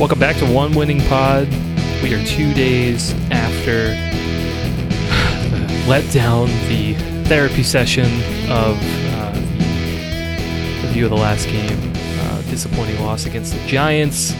Welcome 0.00 0.18
back 0.18 0.36
to 0.36 0.50
One 0.50 0.72
Winning 0.72 1.02
Pod. 1.08 1.46
We 2.02 2.14
are 2.14 2.24
two 2.24 2.54
days 2.54 3.12
after 3.30 3.88
let 5.86 6.10
down 6.10 6.46
the 6.70 6.94
therapy 7.26 7.62
session 7.62 8.06
of 8.50 8.78
uh, 8.80 9.32
the 9.34 10.86
review 10.86 11.04
of 11.04 11.10
the 11.10 11.18
last 11.18 11.48
game. 11.48 11.92
Uh, 11.94 12.40
disappointing 12.48 12.98
loss 13.02 13.26
against 13.26 13.52
the 13.52 13.62
Giants. 13.66 14.32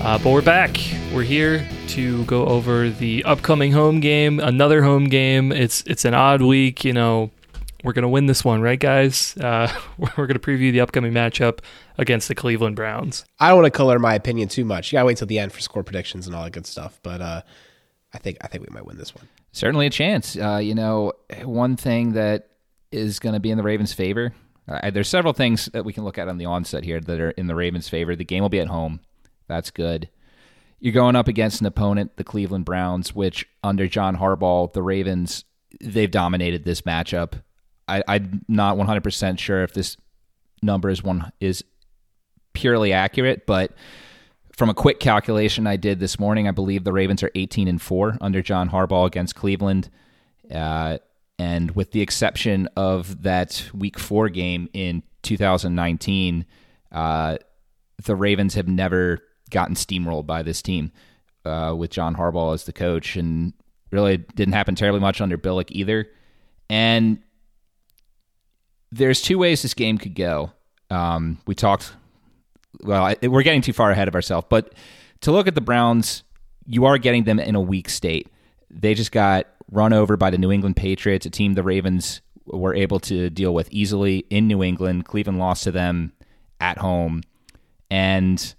Uh, 0.00 0.18
but 0.18 0.32
we're 0.32 0.42
back. 0.42 0.76
We're 1.14 1.22
here 1.22 1.64
to 1.90 2.24
go 2.24 2.44
over 2.46 2.90
the 2.90 3.22
upcoming 3.22 3.70
home 3.70 4.00
game, 4.00 4.40
another 4.40 4.82
home 4.82 5.04
game. 5.04 5.52
It's 5.52 5.84
it's 5.86 6.04
an 6.04 6.14
odd 6.14 6.42
week, 6.42 6.84
you 6.84 6.92
know. 6.92 7.30
We're 7.86 7.92
gonna 7.92 8.08
win 8.08 8.26
this 8.26 8.44
one, 8.44 8.62
right, 8.62 8.80
guys? 8.80 9.36
Uh, 9.36 9.72
we're 9.96 10.26
gonna 10.26 10.40
preview 10.40 10.72
the 10.72 10.80
upcoming 10.80 11.12
matchup 11.12 11.60
against 11.96 12.26
the 12.26 12.34
Cleveland 12.34 12.74
Browns. 12.74 13.24
I 13.38 13.50
don't 13.50 13.58
want 13.58 13.72
to 13.72 13.76
color 13.76 14.00
my 14.00 14.16
opinion 14.16 14.48
too 14.48 14.64
much. 14.64 14.90
You 14.90 14.96
gotta 14.96 15.06
wait 15.06 15.18
till 15.18 15.28
the 15.28 15.38
end 15.38 15.52
for 15.52 15.60
score 15.60 15.84
predictions 15.84 16.26
and 16.26 16.34
all 16.34 16.42
that 16.42 16.50
good 16.50 16.66
stuff. 16.66 16.98
But 17.04 17.20
uh, 17.20 17.42
I 18.12 18.18
think 18.18 18.38
I 18.40 18.48
think 18.48 18.68
we 18.68 18.74
might 18.74 18.84
win 18.84 18.96
this 18.96 19.14
one. 19.14 19.28
Certainly 19.52 19.86
a 19.86 19.90
chance. 19.90 20.36
Uh, 20.36 20.56
you 20.56 20.74
know, 20.74 21.12
one 21.44 21.76
thing 21.76 22.14
that 22.14 22.48
is 22.90 23.20
going 23.20 23.34
to 23.34 23.40
be 23.40 23.52
in 23.52 23.56
the 23.56 23.62
Ravens' 23.62 23.92
favor. 23.92 24.32
Uh, 24.66 24.90
there's 24.90 25.08
several 25.08 25.32
things 25.32 25.66
that 25.66 25.84
we 25.84 25.92
can 25.92 26.02
look 26.02 26.18
at 26.18 26.26
on 26.26 26.38
the 26.38 26.46
onset 26.46 26.82
here 26.82 26.98
that 26.98 27.20
are 27.20 27.30
in 27.30 27.46
the 27.46 27.54
Ravens' 27.54 27.88
favor. 27.88 28.16
The 28.16 28.24
game 28.24 28.42
will 28.42 28.48
be 28.48 28.58
at 28.58 28.66
home. 28.66 28.98
That's 29.46 29.70
good. 29.70 30.08
You're 30.80 30.92
going 30.92 31.14
up 31.14 31.28
against 31.28 31.60
an 31.60 31.68
opponent, 31.68 32.16
the 32.16 32.24
Cleveland 32.24 32.64
Browns, 32.64 33.14
which 33.14 33.48
under 33.62 33.86
John 33.86 34.16
Harbaugh, 34.16 34.72
the 34.72 34.82
Ravens, 34.82 35.44
they've 35.80 36.10
dominated 36.10 36.64
this 36.64 36.80
matchup. 36.80 37.42
I, 37.88 38.02
I'm 38.08 38.44
not 38.48 38.76
100% 38.76 39.38
sure 39.38 39.62
if 39.62 39.72
this 39.72 39.96
number 40.62 40.90
is 40.90 41.02
one 41.02 41.32
is 41.40 41.64
purely 42.52 42.92
accurate, 42.92 43.46
but 43.46 43.72
from 44.56 44.70
a 44.70 44.74
quick 44.74 45.00
calculation 45.00 45.66
I 45.66 45.76
did 45.76 46.00
this 46.00 46.18
morning, 46.18 46.48
I 46.48 46.50
believe 46.50 46.84
the 46.84 46.92
Ravens 46.92 47.22
are 47.22 47.30
18 47.34 47.68
and 47.68 47.80
four 47.80 48.16
under 48.20 48.40
John 48.40 48.70
Harbaugh 48.70 49.06
against 49.06 49.34
Cleveland. 49.34 49.90
Uh, 50.50 50.98
and 51.38 51.72
with 51.72 51.92
the 51.92 52.00
exception 52.00 52.66
of 52.76 53.22
that 53.22 53.68
Week 53.74 53.98
Four 53.98 54.30
game 54.30 54.70
in 54.72 55.02
2019, 55.22 56.46
uh, 56.90 57.36
the 58.02 58.16
Ravens 58.16 58.54
have 58.54 58.68
never 58.68 59.18
gotten 59.50 59.74
steamrolled 59.74 60.26
by 60.26 60.42
this 60.42 60.62
team 60.62 60.92
uh, 61.44 61.74
with 61.76 61.90
John 61.90 62.16
Harbaugh 62.16 62.54
as 62.54 62.64
the 62.64 62.72
coach, 62.72 63.16
and 63.16 63.52
really 63.90 64.16
didn't 64.16 64.54
happen 64.54 64.74
terribly 64.74 65.00
much 65.00 65.20
under 65.20 65.36
Billick 65.36 65.70
either. 65.70 66.08
And 66.70 67.18
there's 68.96 69.20
two 69.20 69.38
ways 69.38 69.62
this 69.62 69.74
game 69.74 69.98
could 69.98 70.14
go. 70.14 70.52
Um, 70.90 71.38
we 71.46 71.54
talked. 71.54 71.92
Well, 72.82 73.04
I, 73.04 73.16
we're 73.22 73.42
getting 73.42 73.62
too 73.62 73.72
far 73.72 73.90
ahead 73.90 74.08
of 74.08 74.14
ourselves, 74.14 74.46
but 74.50 74.74
to 75.22 75.32
look 75.32 75.46
at 75.48 75.54
the 75.54 75.60
Browns, 75.60 76.22
you 76.66 76.84
are 76.84 76.98
getting 76.98 77.24
them 77.24 77.38
in 77.38 77.54
a 77.54 77.60
weak 77.60 77.88
state. 77.88 78.28
They 78.70 78.94
just 78.94 79.12
got 79.12 79.46
run 79.70 79.92
over 79.92 80.16
by 80.16 80.30
the 80.30 80.38
New 80.38 80.52
England 80.52 80.76
Patriots, 80.76 81.26
a 81.26 81.30
team 81.30 81.54
the 81.54 81.62
Ravens 81.62 82.20
were 82.46 82.74
able 82.74 83.00
to 83.00 83.30
deal 83.30 83.52
with 83.54 83.68
easily 83.72 84.24
in 84.30 84.46
New 84.46 84.62
England. 84.62 85.04
Cleveland 85.04 85.38
lost 85.38 85.64
to 85.64 85.72
them 85.72 86.12
at 86.60 86.78
home. 86.78 87.22
And 87.90 88.54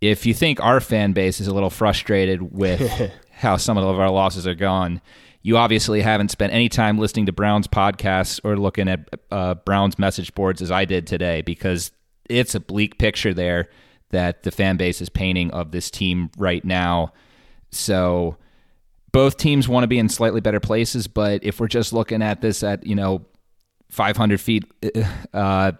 if 0.00 0.26
you 0.26 0.34
think 0.34 0.60
our 0.60 0.80
fan 0.80 1.12
base 1.12 1.40
is 1.40 1.46
a 1.46 1.54
little 1.54 1.70
frustrated 1.70 2.52
with 2.52 3.12
how 3.30 3.56
some 3.56 3.78
of 3.78 3.84
our 3.98 4.10
losses 4.10 4.46
are 4.46 4.54
gone, 4.54 5.00
you 5.42 5.56
obviously 5.56 6.00
haven't 6.02 6.30
spent 6.30 6.52
any 6.52 6.68
time 6.68 6.98
listening 6.98 7.26
to 7.26 7.32
Browns 7.32 7.66
podcasts 7.66 8.40
or 8.44 8.56
looking 8.56 8.88
at 8.88 9.08
uh, 9.30 9.54
Browns 9.54 9.98
message 9.98 10.34
boards 10.34 10.62
as 10.62 10.70
I 10.70 10.84
did 10.84 11.06
today 11.06 11.42
because 11.42 11.90
it's 12.30 12.54
a 12.54 12.60
bleak 12.60 12.98
picture 12.98 13.34
there 13.34 13.68
that 14.10 14.44
the 14.44 14.50
fan 14.50 14.76
base 14.76 15.00
is 15.00 15.08
painting 15.08 15.50
of 15.50 15.72
this 15.72 15.90
team 15.90 16.30
right 16.36 16.64
now. 16.64 17.12
So 17.70 18.36
both 19.10 19.36
teams 19.36 19.68
want 19.68 19.84
to 19.84 19.88
be 19.88 19.98
in 19.98 20.08
slightly 20.08 20.40
better 20.40 20.60
places, 20.60 21.08
but 21.08 21.42
if 21.42 21.58
we're 21.58 21.68
just 21.68 21.92
looking 21.92 22.22
at 22.22 22.40
this 22.40 22.62
at 22.62 22.86
you 22.86 22.94
know 22.94 23.24
500 23.90 24.40
feet, 24.40 24.64
uh, 25.34 25.72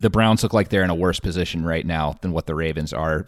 the 0.00 0.10
Browns 0.10 0.42
look 0.42 0.52
like 0.52 0.70
they're 0.70 0.84
in 0.84 0.90
a 0.90 0.94
worse 0.94 1.20
position 1.20 1.64
right 1.64 1.86
now 1.86 2.16
than 2.20 2.32
what 2.32 2.46
the 2.46 2.54
Ravens 2.54 2.92
are 2.92 3.26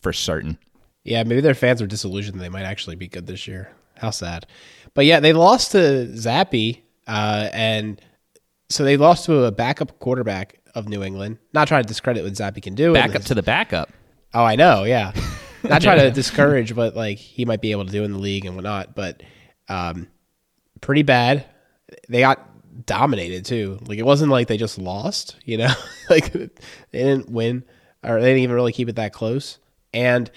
for 0.00 0.12
certain. 0.12 0.58
Yeah, 1.04 1.22
maybe 1.22 1.40
their 1.40 1.54
fans 1.54 1.80
are 1.80 1.86
disillusioned 1.86 2.40
they 2.40 2.48
might 2.48 2.64
actually 2.64 2.96
be 2.96 3.08
good 3.08 3.26
this 3.26 3.46
year. 3.46 3.70
How 4.00 4.10
sad. 4.10 4.46
But 4.94 5.04
yeah, 5.04 5.20
they 5.20 5.32
lost 5.32 5.72
to 5.72 6.08
Zappe, 6.12 6.80
uh, 7.06 7.48
and 7.52 8.00
so 8.70 8.82
they 8.82 8.96
lost 8.96 9.26
to 9.26 9.44
a 9.44 9.52
backup 9.52 9.98
quarterback 9.98 10.58
of 10.74 10.88
New 10.88 11.02
England. 11.02 11.38
Not 11.52 11.68
trying 11.68 11.82
to 11.82 11.88
discredit 11.88 12.24
what 12.24 12.32
Zappe 12.32 12.62
can 12.62 12.74
do. 12.74 12.94
Backup 12.94 13.22
to 13.24 13.34
the 13.34 13.42
backup. 13.42 13.90
Oh, 14.32 14.44
I 14.44 14.56
know. 14.56 14.84
Yeah. 14.84 15.12
Not 15.62 15.82
trying 15.82 15.98
to 15.98 16.10
discourage 16.10 16.74
what 16.74 16.96
like 16.96 17.18
he 17.18 17.44
might 17.44 17.60
be 17.60 17.72
able 17.72 17.84
to 17.84 17.92
do 17.92 18.04
in 18.04 18.12
the 18.12 18.18
league 18.18 18.46
and 18.46 18.54
whatnot, 18.54 18.94
but 18.94 19.22
um, 19.68 20.08
pretty 20.80 21.02
bad. 21.02 21.44
They 22.08 22.20
got 22.20 22.86
dominated 22.86 23.44
too. 23.44 23.78
Like 23.84 23.98
it 23.98 24.06
wasn't 24.06 24.30
like 24.30 24.48
they 24.48 24.56
just 24.56 24.78
lost, 24.78 25.36
you 25.44 25.58
know, 25.58 25.72
like 26.10 26.32
they 26.32 26.48
didn't 26.92 27.28
win 27.28 27.64
or 28.02 28.20
they 28.20 28.28
didn't 28.28 28.44
even 28.44 28.56
really 28.56 28.72
keep 28.72 28.88
it 28.88 28.96
that 28.96 29.12
close. 29.12 29.58
And 29.92 30.30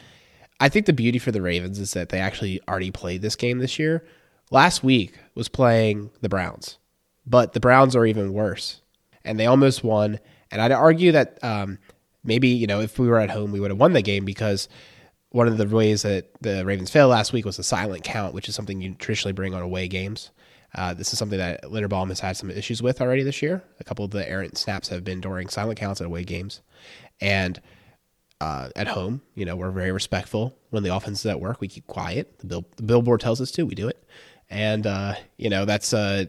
I 0.64 0.70
think 0.70 0.86
the 0.86 0.94
beauty 0.94 1.20
for 1.20 1.34
the 1.34 1.42
Ravens 1.42 1.78
is 1.78 1.92
that 1.92 2.08
they 2.08 2.20
actually 2.20 2.62
already 2.70 2.90
played 2.90 3.22
this 3.22 3.36
game 3.36 3.60
this 3.60 3.78
year. 3.78 4.06
Last 4.50 4.82
week 4.82 5.20
was 5.36 5.50
playing 5.50 6.10
the 6.22 6.30
Browns, 6.30 6.78
but 7.26 7.52
the 7.52 7.60
Browns 7.60 7.98
are 7.98 8.06
even 8.06 8.32
worse, 8.32 8.80
and 9.26 9.38
they 9.38 9.46
almost 9.46 9.84
won. 9.84 10.22
And 10.52 10.62
I'd 10.62 10.72
argue 10.72 11.12
that 11.12 11.38
um, 11.44 11.80
maybe 12.24 12.48
you 12.48 12.66
know 12.66 12.80
if 12.80 12.98
we 12.98 13.10
were 13.10 13.20
at 13.20 13.30
home, 13.30 13.52
we 13.52 13.60
would 13.60 13.72
have 13.72 13.80
won 13.80 13.92
the 13.92 14.02
game 14.02 14.24
because 14.24 14.70
one 15.32 15.50
of 15.50 15.58
the 15.58 15.68
ways 15.68 16.04
that 16.04 16.30
the 16.40 16.64
Ravens 16.64 16.90
failed 16.90 17.12
last 17.12 17.34
week 17.34 17.44
was 17.44 17.58
the 17.58 17.64
silent 17.64 18.06
count, 18.06 18.34
which 18.34 18.48
is 18.48 18.56
something 18.56 18.80
you 18.80 18.94
traditionally 18.94 19.34
bring 19.34 19.54
on 19.54 19.62
away 19.62 19.90
games. 19.90 20.32
Uh, 20.74 20.94
this 20.94 21.12
is 21.12 21.20
something 21.20 21.40
that 21.40 21.64
Linderbaum 21.64 22.08
has 22.08 22.22
had 22.22 22.38
some 22.38 22.50
issues 22.50 22.82
with 22.82 23.02
already 23.02 23.24
this 23.24 23.42
year. 23.42 23.62
A 23.82 23.84
couple 23.84 24.06
of 24.06 24.12
the 24.12 24.28
errant 24.30 24.58
snaps 24.58 24.88
have 24.88 25.04
been 25.04 25.20
during 25.20 25.50
silent 25.50 25.78
counts 25.78 26.00
at 26.00 26.08
away 26.08 26.24
games, 26.24 26.62
and 27.20 27.60
uh, 28.44 28.70
at 28.76 28.88
home, 28.88 29.22
you 29.36 29.46
know, 29.46 29.56
we're 29.56 29.72
very 29.72 29.94
respectful. 29.94 30.58
When 30.70 30.84
the 30.84 30.94
offense 30.94 31.22
is 31.22 31.26
at 31.28 31.40
work, 31.40 31.62
we 31.62 31.70
keep 31.70 31.88
quiet. 31.88 32.40
The, 32.40 32.48
bill, 32.48 32.66
the 32.76 32.84
billboard 32.84 33.22
tells 33.22 33.40
us 33.40 33.52
to. 33.52 33.66
We 33.66 33.74
do 33.74 33.88
it, 33.88 34.04
and 34.50 34.86
uh, 34.86 35.14
you 35.38 35.50
know 35.50 35.64
that's 35.64 35.94
a 35.94 36.28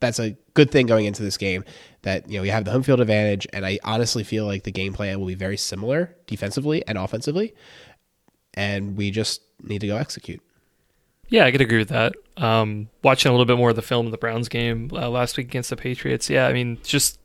that's 0.00 0.18
a 0.18 0.36
good 0.54 0.72
thing 0.72 0.86
going 0.86 1.06
into 1.06 1.22
this 1.22 1.36
game. 1.36 1.64
That 2.02 2.28
you 2.28 2.36
know 2.36 2.42
we 2.42 2.48
have 2.48 2.64
the 2.64 2.72
home 2.72 2.82
field 2.82 3.00
advantage, 3.00 3.46
and 3.52 3.64
I 3.64 3.78
honestly 3.84 4.24
feel 4.24 4.44
like 4.44 4.64
the 4.64 4.72
game 4.72 4.92
plan 4.92 5.20
will 5.20 5.28
be 5.28 5.36
very 5.36 5.56
similar 5.56 6.16
defensively 6.26 6.84
and 6.88 6.98
offensively, 6.98 7.54
and 8.54 8.96
we 8.96 9.12
just 9.12 9.42
need 9.62 9.82
to 9.82 9.86
go 9.86 9.96
execute. 9.96 10.42
Yeah, 11.28 11.44
I 11.44 11.52
could 11.52 11.60
agree 11.60 11.78
with 11.78 11.90
that. 11.90 12.14
Um, 12.38 12.88
watching 13.04 13.30
a 13.30 13.32
little 13.32 13.46
bit 13.46 13.56
more 13.56 13.70
of 13.70 13.76
the 13.76 13.82
film 13.82 14.06
of 14.06 14.12
the 14.12 14.18
Browns 14.18 14.48
game 14.48 14.90
uh, 14.92 15.08
last 15.08 15.36
week 15.36 15.46
against 15.46 15.70
the 15.70 15.76
Patriots, 15.76 16.28
yeah, 16.28 16.48
I 16.48 16.52
mean, 16.52 16.78
just 16.82 17.20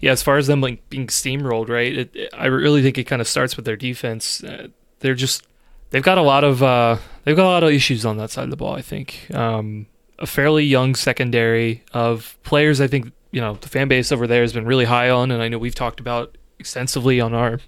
yeah, 0.00 0.12
as 0.12 0.22
far 0.22 0.38
as 0.38 0.46
them 0.46 0.60
like 0.60 0.88
being 0.88 1.06
steamrolled, 1.06 1.68
right? 1.68 1.96
It, 1.96 2.16
it, 2.16 2.30
I 2.32 2.46
really 2.46 2.82
think 2.82 2.98
it 2.98 3.04
kind 3.04 3.20
of 3.20 3.28
starts 3.28 3.56
with 3.56 3.66
their 3.66 3.76
defense. 3.76 4.42
Uh, 4.42 4.68
they're 5.00 5.14
just 5.14 5.46
they've 5.90 6.02
got 6.02 6.18
a 6.18 6.22
lot 6.22 6.44
of 6.44 6.62
uh, 6.62 6.96
they've 7.24 7.36
got 7.36 7.44
a 7.44 7.52
lot 7.52 7.62
of 7.62 7.70
issues 7.70 8.04
on 8.06 8.16
that 8.16 8.30
side 8.30 8.44
of 8.44 8.50
the 8.50 8.56
ball. 8.56 8.74
I 8.74 8.82
think 8.82 9.28
um, 9.34 9.86
a 10.18 10.26
fairly 10.26 10.64
young 10.64 10.94
secondary 10.94 11.84
of 11.92 12.38
players. 12.42 12.80
I 12.80 12.86
think 12.86 13.12
you 13.30 13.40
know 13.40 13.54
the 13.60 13.68
fan 13.68 13.88
base 13.88 14.10
over 14.10 14.26
there 14.26 14.42
has 14.42 14.52
been 14.52 14.66
really 14.66 14.86
high 14.86 15.10
on, 15.10 15.30
and 15.30 15.42
I 15.42 15.48
know 15.48 15.58
we've 15.58 15.74
talked 15.74 16.00
about 16.00 16.36
extensively 16.58 17.20
on 17.20 17.34
our 17.34 17.60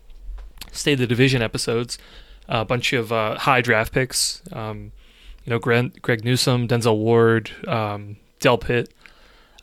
State 0.72 0.94
of 0.94 0.98
the 1.00 1.06
Division 1.06 1.42
episodes. 1.42 1.98
a 2.48 2.64
bunch 2.64 2.92
of 2.92 3.12
uh, 3.12 3.38
high 3.38 3.60
draft 3.60 3.92
picks. 3.92 4.42
Um, 4.52 4.92
you 5.44 5.50
know, 5.50 5.58
Greg, 5.58 6.00
Greg 6.02 6.24
Newsome, 6.24 6.68
Denzel 6.68 6.96
Ward, 6.96 7.50
um, 7.66 8.16
Delpit. 8.40 8.88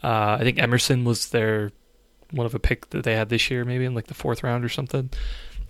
Uh, 0.03 0.37
I 0.39 0.43
think 0.43 0.59
Emerson 0.59 1.03
was 1.03 1.29
their 1.29 1.71
one 2.31 2.45
of 2.45 2.53
a 2.53 2.59
pick 2.59 2.89
that 2.91 3.03
they 3.03 3.15
had 3.15 3.29
this 3.29 3.49
year, 3.49 3.65
maybe 3.65 3.85
in 3.85 3.93
like 3.93 4.07
the 4.07 4.13
fourth 4.13 4.43
round 4.43 4.63
or 4.63 4.69
something. 4.69 5.09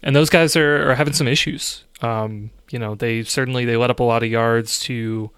And 0.01 0.15
those 0.15 0.29
guys 0.29 0.55
are, 0.55 0.91
are 0.91 0.95
having 0.95 1.13
some 1.13 1.27
issues. 1.27 1.83
Um, 2.01 2.51
you 2.71 2.79
know, 2.79 2.95
they 2.95 3.23
certainly 3.23 3.65
they 3.65 3.77
let 3.77 3.89
up 3.89 3.99
a 3.99 4.03
lot 4.03 4.23
of 4.23 4.29
yards 4.29 4.79
to 4.81 5.29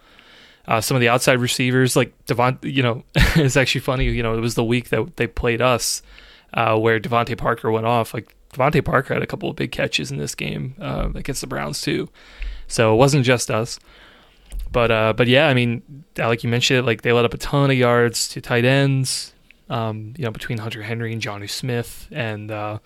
uh, 0.68 0.82
some 0.82 0.96
of 0.96 1.02
the 1.02 1.10
outside 1.10 1.40
receivers, 1.40 1.96
like 1.96 2.14
Devon. 2.26 2.60
You 2.62 2.84
know, 2.84 3.04
it's 3.16 3.58
actually 3.58 3.82
funny. 3.82 4.06
You 4.06 4.24
know, 4.24 4.36
it 4.36 4.42
was 4.42 4.56
the 4.56 4.64
week 4.64 4.90
that 4.90 5.18
they 5.18 5.28
played 5.28 5.62
us 5.62 6.02
uh, 6.54 6.78
where 6.78 7.00
DeVante 7.00 7.38
Parker 7.38 7.72
went 7.72 7.86
off. 7.86 8.14
Like 8.14 8.36
DeVante 8.54 8.84
Parker 8.84 9.14
had 9.14 9.24
a 9.24 9.28
couple 9.28 9.50
of 9.50 9.56
big 9.56 9.72
catches 9.72 10.12
in 10.12 10.18
this 10.18 10.36
game 10.36 10.76
uh, 10.80 11.10
against 11.16 11.42
the 11.42 11.48
Browns 11.48 11.82
too. 11.82 12.10
So 12.68 12.94
it 12.94 12.98
wasn't 12.98 13.26
just 13.26 13.50
us. 13.50 13.80
But 14.72 14.92
uh, 14.92 15.14
but 15.14 15.28
yeah, 15.28 15.48
I 15.48 15.54
mean, 15.54 16.04
like 16.18 16.44
you 16.44 16.50
mentioned, 16.50 16.86
like 16.86 17.02
they 17.02 17.12
let 17.12 17.26
up 17.26 17.34
a 17.34 17.38
ton 17.38 17.72
of 17.72 17.78
yards 17.78 18.28
to 18.30 18.42
tight 18.42 18.66
ends. 18.66 19.34
Um, 19.72 20.14
you 20.18 20.26
know, 20.26 20.32
between 20.32 20.58
Hunter 20.58 20.84
Henry 20.84 21.14
and 21.14 21.22
Jonnu 21.22 21.50
Smith, 21.50 22.08
and 22.12 22.52
uh, 22.52 22.80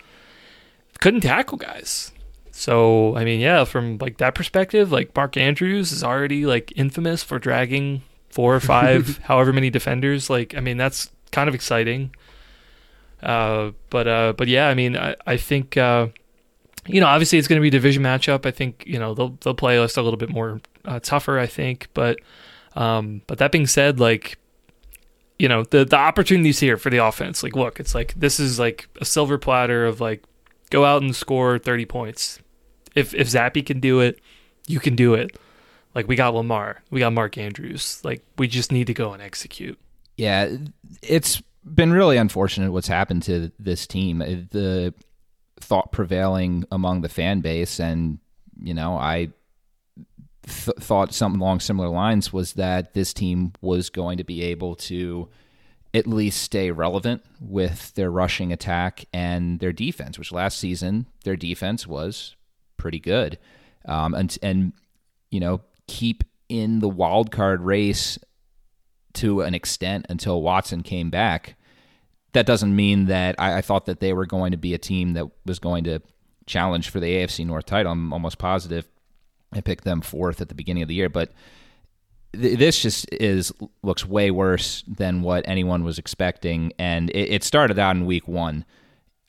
couldn't 1.00 1.22
tackle 1.22 1.58
guys. 1.58 2.12
So 2.52 3.16
I 3.16 3.24
mean, 3.24 3.40
yeah, 3.40 3.64
from 3.64 3.98
like 3.98 4.18
that 4.18 4.34
perspective, 4.34 4.92
like 4.92 5.14
Mark 5.14 5.36
Andrews 5.36 5.92
is 5.92 6.02
already 6.02 6.46
like 6.46 6.72
infamous 6.76 7.22
for 7.22 7.38
dragging 7.38 8.02
four 8.30 8.54
or 8.54 8.60
five, 8.60 9.18
however 9.24 9.52
many 9.52 9.68
defenders. 9.68 10.30
Like, 10.30 10.54
I 10.54 10.60
mean, 10.60 10.76
that's 10.76 11.10
kind 11.32 11.48
of 11.48 11.54
exciting. 11.54 12.14
Uh, 13.22 13.72
but 13.90 14.06
uh, 14.06 14.32
but 14.36 14.48
yeah, 14.48 14.68
I 14.68 14.74
mean, 14.74 14.96
I, 14.96 15.16
I 15.26 15.36
think 15.36 15.76
uh, 15.76 16.08
you 16.86 17.00
know, 17.00 17.06
obviously 17.06 17.38
it's 17.38 17.48
going 17.48 17.60
to 17.60 17.62
be 17.62 17.68
a 17.68 17.72
division 17.72 18.02
matchup. 18.02 18.46
I 18.46 18.52
think 18.52 18.84
you 18.86 18.98
know 18.98 19.12
they'll 19.12 19.36
they'll 19.40 19.54
play 19.54 19.78
us 19.78 19.96
a 19.96 20.02
little 20.02 20.18
bit 20.18 20.30
more 20.30 20.60
uh, 20.84 21.00
tougher. 21.00 21.38
I 21.38 21.46
think, 21.46 21.88
but 21.94 22.20
um, 22.74 23.22
but 23.26 23.38
that 23.38 23.52
being 23.52 23.66
said, 23.66 23.98
like 24.00 24.38
you 25.38 25.48
know 25.48 25.64
the 25.64 25.84
the 25.84 25.96
opportunities 25.96 26.60
here 26.60 26.76
for 26.76 26.90
the 26.90 26.98
offense. 26.98 27.42
Like, 27.42 27.56
look, 27.56 27.80
it's 27.80 27.94
like 27.94 28.14
this 28.14 28.40
is 28.40 28.58
like 28.58 28.88
a 29.00 29.04
silver 29.04 29.38
platter 29.38 29.86
of 29.86 30.00
like 30.00 30.22
go 30.70 30.84
out 30.84 31.02
and 31.02 31.14
score 31.14 31.58
thirty 31.58 31.84
points. 31.84 32.38
If 32.94 33.14
if 33.14 33.28
Zappe 33.28 33.64
can 33.64 33.80
do 33.80 34.00
it, 34.00 34.20
you 34.66 34.80
can 34.80 34.96
do 34.96 35.14
it. 35.14 35.38
Like 35.94 36.08
we 36.08 36.16
got 36.16 36.34
Lamar, 36.34 36.82
we 36.90 37.00
got 37.00 37.12
Mark 37.12 37.38
Andrews. 37.38 38.00
Like 38.04 38.22
we 38.38 38.48
just 38.48 38.72
need 38.72 38.86
to 38.86 38.94
go 38.94 39.12
and 39.12 39.22
execute. 39.22 39.78
Yeah, 40.16 40.56
it's 41.02 41.42
been 41.64 41.92
really 41.92 42.16
unfortunate 42.16 42.70
what's 42.72 42.88
happened 42.88 43.22
to 43.24 43.50
this 43.58 43.86
team. 43.86 44.22
Uh, 44.22 44.44
the 44.50 44.94
thought 45.58 45.92
prevailing 45.92 46.64
among 46.70 47.00
the 47.00 47.08
fan 47.08 47.40
base, 47.40 47.80
and 47.80 48.18
you 48.60 48.74
know, 48.74 48.96
I 48.96 49.30
th- 50.46 50.76
thought 50.78 51.12
something 51.12 51.40
along 51.40 51.60
similar 51.60 51.88
lines 51.88 52.32
was 52.32 52.54
that 52.54 52.94
this 52.94 53.12
team 53.12 53.52
was 53.60 53.90
going 53.90 54.18
to 54.18 54.24
be 54.24 54.42
able 54.42 54.76
to 54.76 55.28
at 55.92 56.06
least 56.06 56.42
stay 56.42 56.70
relevant 56.70 57.24
with 57.40 57.94
their 57.94 58.10
rushing 58.10 58.52
attack 58.52 59.06
and 59.12 59.60
their 59.60 59.72
defense, 59.72 60.18
which 60.18 60.32
last 60.32 60.58
season 60.58 61.06
their 61.24 61.36
defense 61.36 61.86
was 61.86 62.36
pretty 62.76 63.00
good, 63.00 63.38
um, 63.86 64.14
and 64.14 64.38
and 64.42 64.72
you 65.30 65.40
know 65.40 65.60
keep 65.88 66.24
in 66.48 66.80
the 66.80 66.88
wild 66.88 67.30
card 67.30 67.62
race 67.62 68.18
to 69.14 69.40
an 69.40 69.54
extent 69.54 70.06
until 70.08 70.42
Watson 70.42 70.82
came 70.82 71.10
back. 71.10 71.56
That 72.34 72.46
doesn't 72.46 72.76
mean 72.76 73.06
that 73.06 73.34
I, 73.38 73.58
I, 73.58 73.60
thought 73.62 73.86
that 73.86 74.00
they 74.00 74.12
were 74.12 74.26
going 74.26 74.50
to 74.50 74.58
be 74.58 74.74
a 74.74 74.78
team 74.78 75.14
that 75.14 75.26
was 75.46 75.58
going 75.58 75.84
to 75.84 76.02
challenge 76.44 76.90
for 76.90 77.00
the 77.00 77.06
AFC 77.06 77.46
North 77.46 77.64
title. 77.64 77.92
I'm 77.92 78.12
almost 78.12 78.36
positive 78.36 78.86
I 79.52 79.60
picked 79.60 79.84
them 79.84 80.00
fourth 80.00 80.40
at 80.40 80.48
the 80.48 80.54
beginning 80.54 80.82
of 80.82 80.88
the 80.88 80.94
year, 80.94 81.08
but 81.08 81.32
th- 82.32 82.58
this 82.58 82.80
just 82.80 83.06
is 83.12 83.52
looks 83.82 84.04
way 84.04 84.30
worse 84.30 84.84
than 84.86 85.22
what 85.22 85.46
anyone 85.48 85.84
was 85.84 85.98
expecting. 85.98 86.72
And 86.78 87.10
it, 87.10 87.32
it 87.32 87.44
started 87.44 87.78
out 87.78 87.96
in 87.96 88.06
week 88.06 88.28
one. 88.28 88.64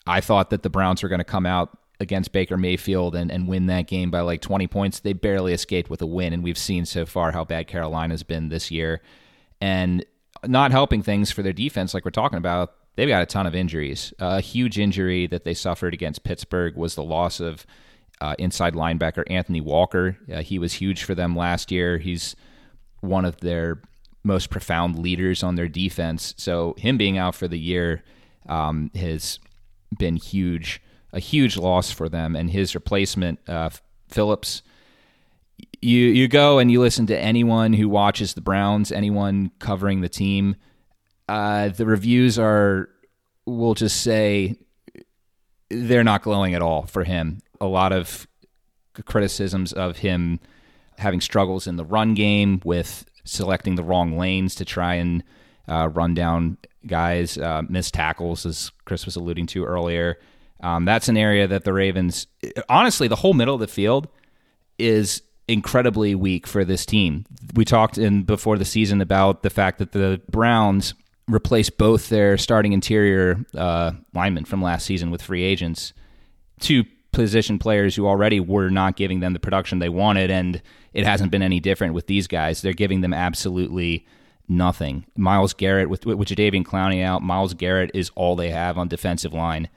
I 0.06 0.20
thought 0.20 0.50
that 0.50 0.62
the 0.62 0.70
Browns 0.70 1.02
were 1.02 1.08
going 1.08 1.20
to 1.20 1.24
come 1.24 1.46
out 1.46 1.76
against 2.00 2.32
Baker 2.32 2.56
Mayfield 2.56 3.14
and, 3.14 3.30
and 3.30 3.48
win 3.48 3.66
that 3.66 3.86
game 3.86 4.10
by 4.10 4.20
like 4.20 4.40
20 4.40 4.66
points. 4.68 5.00
They 5.00 5.12
barely 5.12 5.52
escaped 5.52 5.90
with 5.90 6.00
a 6.00 6.06
win, 6.06 6.32
and 6.32 6.42
we've 6.42 6.58
seen 6.58 6.86
so 6.86 7.04
far 7.04 7.32
how 7.32 7.44
bad 7.44 7.66
Carolina's 7.66 8.22
been 8.22 8.48
this 8.48 8.70
year. 8.70 9.02
And 9.60 10.04
not 10.46 10.70
helping 10.70 11.02
things 11.02 11.30
for 11.30 11.42
their 11.42 11.52
defense, 11.52 11.94
like 11.94 12.04
we're 12.04 12.10
talking 12.12 12.38
about, 12.38 12.74
they've 12.94 13.08
got 13.08 13.22
a 13.22 13.26
ton 13.26 13.46
of 13.46 13.54
injuries. 13.54 14.14
A 14.20 14.40
huge 14.40 14.78
injury 14.78 15.26
that 15.26 15.44
they 15.44 15.54
suffered 15.54 15.92
against 15.92 16.24
Pittsburgh 16.24 16.76
was 16.76 16.94
the 16.94 17.02
loss 17.02 17.40
of 17.40 17.66
uh, 18.20 18.34
inside 18.38 18.74
linebacker 18.74 19.24
Anthony 19.28 19.60
Walker. 19.60 20.18
Uh, 20.32 20.42
he 20.42 20.58
was 20.58 20.74
huge 20.74 21.04
for 21.04 21.14
them 21.14 21.36
last 21.36 21.70
year. 21.70 21.98
He's 21.98 22.36
one 23.00 23.24
of 23.24 23.38
their 23.40 23.80
most 24.24 24.50
profound 24.50 24.98
leaders 24.98 25.42
on 25.42 25.54
their 25.54 25.68
defense. 25.68 26.34
So 26.36 26.74
him 26.78 26.96
being 26.96 27.18
out 27.18 27.34
for 27.34 27.48
the 27.48 27.58
year 27.58 28.02
um, 28.48 28.90
has 28.94 29.38
been 29.98 30.16
huge 30.16 30.82
a 31.12 31.20
huge 31.20 31.56
loss 31.56 31.90
for 31.90 32.08
them. 32.08 32.36
And 32.36 32.50
his 32.50 32.74
replacement, 32.74 33.38
uh, 33.48 33.70
Phillips, 34.08 34.62
you 35.80 35.98
you 35.98 36.28
go 36.28 36.58
and 36.58 36.70
you 36.70 36.80
listen 36.80 37.06
to 37.06 37.18
anyone 37.18 37.72
who 37.72 37.88
watches 37.88 38.34
the 38.34 38.40
Browns, 38.40 38.92
anyone 38.92 39.50
covering 39.58 40.00
the 40.00 40.08
team. 40.08 40.56
Uh, 41.28 41.68
the 41.68 41.86
reviews 41.86 42.38
are, 42.38 42.88
we'll 43.44 43.74
just 43.74 44.00
say, 44.02 44.56
they're 45.70 46.04
not 46.04 46.22
glowing 46.22 46.54
at 46.54 46.62
all 46.62 46.82
for 46.86 47.04
him. 47.04 47.40
A 47.60 47.66
lot 47.66 47.92
of 47.92 48.26
criticisms 49.04 49.72
of 49.72 49.98
him 49.98 50.40
having 50.98 51.20
struggles 51.20 51.66
in 51.66 51.76
the 51.76 51.84
run 51.84 52.14
game 52.14 52.60
with 52.64 53.04
selecting 53.24 53.76
the 53.76 53.84
wrong 53.84 54.18
lanes 54.18 54.54
to 54.56 54.64
try 54.64 54.94
and 54.94 55.22
uh, 55.68 55.88
run 55.88 56.14
down 56.14 56.56
guys, 56.86 57.36
uh, 57.38 57.62
tackles, 57.92 58.46
as 58.46 58.72
Chris 58.84 59.04
was 59.04 59.16
alluding 59.16 59.46
to 59.46 59.64
earlier. 59.64 60.18
Um, 60.60 60.84
that's 60.84 61.08
an 61.08 61.16
area 61.16 61.46
that 61.46 61.64
the 61.64 61.72
Ravens, 61.72 62.26
honestly, 62.68 63.06
the 63.06 63.16
whole 63.16 63.34
middle 63.34 63.54
of 63.54 63.60
the 63.60 63.68
field 63.68 64.08
is 64.78 65.22
incredibly 65.46 66.14
weak 66.14 66.46
for 66.46 66.64
this 66.64 66.84
team. 66.84 67.24
We 67.54 67.64
talked 67.64 67.98
in 67.98 68.24
before 68.24 68.58
the 68.58 68.64
season 68.64 69.00
about 69.00 69.42
the 69.42 69.50
fact 69.50 69.78
that 69.78 69.92
the 69.92 70.20
Browns 70.30 70.94
replaced 71.26 71.78
both 71.78 72.08
their 72.08 72.38
starting 72.38 72.72
interior 72.72 73.44
uh, 73.54 73.92
linemen 74.14 74.44
from 74.44 74.62
last 74.62 74.86
season 74.86 75.10
with 75.10 75.22
free 75.22 75.42
agents, 75.42 75.92
two 76.60 76.84
position 77.18 77.58
players 77.58 77.96
who 77.96 78.06
already 78.06 78.40
were 78.40 78.70
not 78.70 78.96
giving 78.96 79.20
them 79.20 79.32
the 79.32 79.40
production 79.40 79.78
they 79.78 79.88
wanted, 79.88 80.30
and 80.30 80.62
it 80.92 81.04
hasn't 81.04 81.30
been 81.30 81.42
any 81.42 81.60
different 81.60 81.94
with 81.94 82.06
these 82.06 82.26
guys. 82.26 82.62
They're 82.62 82.72
giving 82.72 83.00
them 83.00 83.12
absolutely 83.12 84.06
nothing. 84.48 85.04
Myles 85.16 85.52
Garrett 85.52 85.90
with 85.90 86.06
with 86.06 86.28
Jadeveon 86.28 86.64
Clowney 86.64 87.02
out, 87.04 87.22
Myles 87.22 87.54
Garrett 87.54 87.90
is 87.94 88.10
all 88.14 88.36
they 88.36 88.50
have 88.50 88.78
on 88.78 88.88
defensive 88.88 89.32
line 89.32 89.68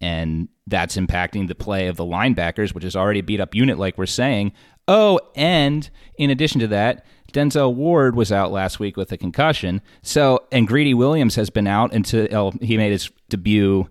and 0.00 0.48
that's 0.66 0.96
impacting 0.96 1.48
the 1.48 1.54
play 1.54 1.88
of 1.88 1.96
the 1.96 2.04
linebackers, 2.04 2.74
which 2.74 2.84
is 2.84 2.94
already 2.94 3.20
a 3.20 3.22
beat 3.22 3.40
up 3.40 3.54
unit, 3.54 3.78
like 3.78 3.98
we're 3.98 4.06
saying. 4.06 4.52
Oh, 4.86 5.20
and 5.34 5.88
in 6.16 6.30
addition 6.30 6.60
to 6.60 6.68
that, 6.68 7.04
Denzel 7.32 7.74
Ward 7.74 8.14
was 8.14 8.32
out 8.32 8.52
last 8.52 8.78
week 8.78 8.96
with 8.96 9.12
a 9.12 9.16
concussion. 9.16 9.82
So, 10.02 10.46
and 10.52 10.68
Greedy 10.68 10.94
Williams 10.94 11.34
has 11.34 11.50
been 11.50 11.66
out 11.66 11.92
until 11.92 12.52
he 12.60 12.76
made 12.76 12.92
his 12.92 13.10
debut 13.28 13.88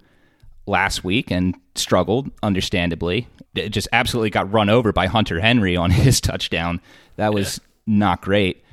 last 0.66 1.04
week 1.04 1.32
and 1.32 1.56
struggled, 1.78 2.30
understandably. 2.44 3.28
It 3.56 3.70
just 3.70 3.88
absolutely 3.92 4.30
got 4.30 4.52
run 4.52 4.70
over 4.70 4.92
by 4.92 5.08
Hunter 5.08 5.40
Henry 5.40 5.76
on 5.76 5.92
his 5.92 6.22
touchdown. 6.22 6.82
That 7.16 7.34
was 7.34 7.60
yeah. 7.60 7.98
not 7.98 8.22
great. 8.22 8.64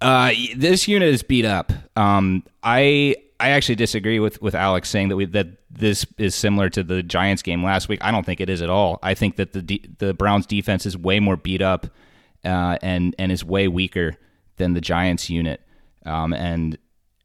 Uh, 0.00 0.32
this 0.56 0.86
unit 0.86 1.08
is 1.08 1.22
beat 1.22 1.44
up. 1.46 1.72
Um, 1.96 2.44
I 2.62 3.16
I 3.38 3.50
actually 3.50 3.74
disagree 3.74 4.18
with, 4.18 4.40
with 4.40 4.54
Alex 4.54 4.88
saying 4.88 5.08
that 5.08 5.16
we 5.16 5.26
that 5.26 5.48
this 5.70 6.06
is 6.18 6.34
similar 6.34 6.68
to 6.70 6.82
the 6.82 7.02
Giants 7.02 7.42
game 7.42 7.62
last 7.62 7.88
week. 7.88 8.00
I 8.02 8.10
don't 8.10 8.24
think 8.24 8.40
it 8.40 8.48
is 8.48 8.62
at 8.62 8.70
all. 8.70 8.98
I 9.02 9.14
think 9.14 9.36
that 9.36 9.52
the 9.52 9.82
the 9.98 10.14
Browns 10.14 10.46
defense 10.46 10.86
is 10.86 10.96
way 10.96 11.20
more 11.20 11.36
beat 11.36 11.62
up 11.62 11.86
uh, 12.44 12.78
and 12.82 13.14
and 13.18 13.30
is 13.30 13.44
way 13.44 13.68
weaker 13.68 14.16
than 14.56 14.72
the 14.72 14.80
Giants 14.80 15.28
unit. 15.28 15.60
Um, 16.04 16.32
and 16.32 16.78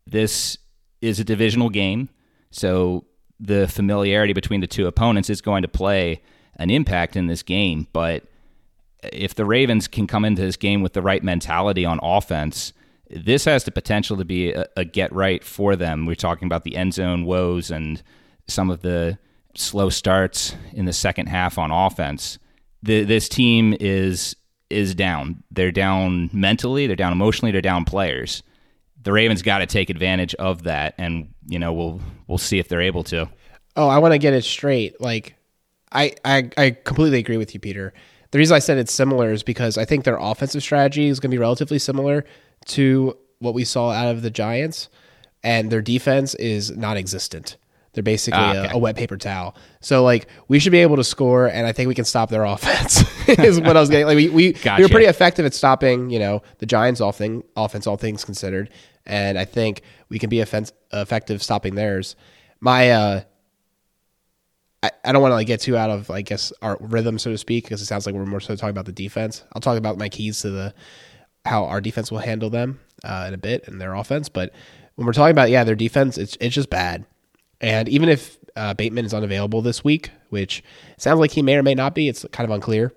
this 0.05 0.57
is 1.01 1.19
a 1.19 1.23
divisional 1.23 1.69
game, 1.69 2.09
so 2.49 3.05
the 3.41 3.67
familiarity 3.67 4.33
between 4.33 4.61
the 4.61 4.67
two 4.67 4.87
opponents 4.87 5.29
is 5.29 5.41
going 5.41 5.63
to 5.63 5.67
play 5.67 6.21
an 6.55 6.69
impact 6.69 7.15
in 7.15 7.27
this 7.27 7.41
game. 7.43 7.87
But 7.91 8.23
if 9.11 9.33
the 9.33 9.45
Ravens 9.45 9.87
can 9.87 10.05
come 10.05 10.23
into 10.23 10.41
this 10.43 10.57
game 10.57 10.81
with 10.81 10.93
the 10.93 11.01
right 11.01 11.23
mentality 11.23 11.83
on 11.85 11.99
offense 12.03 12.73
this 13.11 13.45
has 13.45 13.65
the 13.65 13.71
potential 13.71 14.17
to 14.17 14.25
be 14.25 14.53
a, 14.53 14.65
a 14.77 14.85
get 14.85 15.11
right 15.11 15.43
for 15.43 15.75
them. 15.75 16.05
We're 16.05 16.15
talking 16.15 16.45
about 16.45 16.63
the 16.63 16.77
end 16.77 16.93
zone 16.93 17.25
woes 17.25 17.69
and 17.69 18.01
some 18.47 18.69
of 18.69 18.81
the 18.81 19.17
slow 19.55 19.89
starts 19.89 20.55
in 20.71 20.85
the 20.85 20.93
second 20.93 21.27
half 21.27 21.57
on 21.57 21.71
offense. 21.71 22.39
The, 22.81 23.03
this 23.03 23.27
team 23.27 23.75
is 23.79 24.35
is 24.69 24.95
down. 24.95 25.43
They're 25.51 25.71
down 25.71 26.29
mentally. 26.31 26.87
They're 26.87 26.95
down 26.95 27.11
emotionally. 27.11 27.51
They're 27.51 27.61
down 27.61 27.83
players. 27.83 28.41
The 29.03 29.11
Ravens 29.11 29.41
got 29.41 29.59
to 29.59 29.65
take 29.65 29.89
advantage 29.89 30.35
of 30.35 30.63
that, 30.63 30.95
and 30.97 31.33
you 31.47 31.59
know 31.59 31.73
we'll 31.73 32.01
we'll 32.27 32.37
see 32.37 32.59
if 32.59 32.67
they're 32.67 32.81
able 32.81 33.03
to. 33.05 33.29
Oh, 33.75 33.87
I 33.87 33.99
want 33.99 34.13
to 34.13 34.17
get 34.17 34.33
it 34.33 34.43
straight. 34.43 34.99
Like, 34.99 35.35
I, 35.91 36.13
I 36.23 36.49
I 36.57 36.69
completely 36.71 37.19
agree 37.19 37.37
with 37.37 37.53
you, 37.53 37.59
Peter. 37.59 37.93
The 38.31 38.37
reason 38.37 38.55
I 38.55 38.59
said 38.59 38.77
it's 38.77 38.93
similar 38.93 39.31
is 39.31 39.43
because 39.43 39.77
I 39.77 39.85
think 39.85 40.05
their 40.05 40.17
offensive 40.17 40.63
strategy 40.63 41.07
is 41.07 41.19
going 41.19 41.31
to 41.31 41.35
be 41.35 41.39
relatively 41.39 41.79
similar 41.79 42.25
to 42.67 43.17
what 43.39 43.53
we 43.53 43.65
saw 43.65 43.91
out 43.91 44.09
of 44.09 44.21
the 44.21 44.29
Giants, 44.29 44.89
and 45.43 45.71
their 45.71 45.81
defense 45.81 46.35
is 46.35 46.71
non-existent. 46.71 47.57
They're 47.93 48.03
basically 48.03 48.39
ah, 48.39 48.51
okay. 48.51 48.71
a, 48.71 48.75
a, 48.75 48.77
wet 48.77 48.95
paper 48.95 49.17
towel. 49.17 49.53
So 49.81 50.03
like 50.03 50.27
we 50.47 50.59
should 50.59 50.71
be 50.71 50.79
able 50.79 50.95
to 50.95 51.03
score, 51.03 51.47
and 51.47 51.67
I 51.67 51.73
think 51.73 51.89
we 51.89 51.95
can 51.95 52.05
stop 52.05 52.29
their 52.29 52.43
offense. 52.45 53.03
is 53.27 53.59
what 53.59 53.75
I 53.75 53.81
was 53.81 53.89
getting. 53.89 54.05
Like 54.05 54.15
we 54.15 54.29
we, 54.29 54.53
gotcha. 54.53 54.79
we 54.79 54.85
were 54.85 54.89
pretty 54.89 55.07
effective 55.07 55.45
at 55.45 55.53
stopping, 55.53 56.09
you 56.09 56.19
know, 56.19 56.41
the 56.59 56.65
Giants' 56.65 57.01
all 57.01 57.11
thing 57.11 57.43
offense, 57.57 57.87
all 57.87 57.97
things 57.97 58.23
considered, 58.23 58.69
and 59.05 59.37
I 59.37 59.45
think 59.45 59.81
we 60.09 60.19
can 60.19 60.29
be 60.29 60.41
offense, 60.41 60.71
effective 60.91 61.41
stopping 61.41 61.75
theirs. 61.75 62.15
My 62.59 62.91
uh, 62.91 63.21
I, 64.83 64.91
I 65.03 65.11
don't 65.11 65.21
want 65.21 65.31
to 65.31 65.35
like 65.35 65.47
get 65.47 65.61
too 65.61 65.77
out 65.77 65.89
of 65.89 66.09
I 66.09 66.21
guess 66.21 66.51
our 66.61 66.77
rhythm, 66.79 67.19
so 67.19 67.31
to 67.31 67.37
speak, 67.37 67.65
because 67.65 67.81
it 67.81 67.85
sounds 67.85 68.05
like 68.05 68.15
we're 68.15 68.25
more 68.25 68.39
so 68.39 68.55
talking 68.55 68.71
about 68.71 68.85
the 68.85 68.91
defense. 68.91 69.43
I'll 69.53 69.61
talk 69.61 69.77
about 69.77 69.97
my 69.97 70.09
keys 70.09 70.41
to 70.41 70.49
the 70.49 70.73
how 71.45 71.65
our 71.65 71.81
defense 71.81 72.11
will 72.11 72.19
handle 72.19 72.49
them 72.49 72.79
uh, 73.03 73.25
in 73.27 73.33
a 73.33 73.37
bit 73.37 73.67
and 73.67 73.81
their 73.81 73.93
offense. 73.93 74.29
But 74.29 74.53
when 74.95 75.05
we're 75.05 75.13
talking 75.13 75.31
about 75.31 75.49
yeah, 75.49 75.63
their 75.63 75.75
defense, 75.75 76.17
it's 76.17 76.37
it's 76.39 76.55
just 76.55 76.69
bad. 76.69 77.05
And 77.59 77.87
even 77.89 78.09
if 78.09 78.37
uh, 78.55 78.73
Bateman 78.73 79.05
is 79.05 79.13
unavailable 79.13 79.61
this 79.61 79.83
week, 79.83 80.11
which 80.29 80.63
sounds 80.97 81.19
like 81.19 81.31
he 81.31 81.41
may 81.41 81.55
or 81.55 81.63
may 81.63 81.75
not 81.75 81.95
be, 81.95 82.09
it's 82.09 82.25
kind 82.31 82.49
of 82.49 82.53
unclear. 82.53 82.93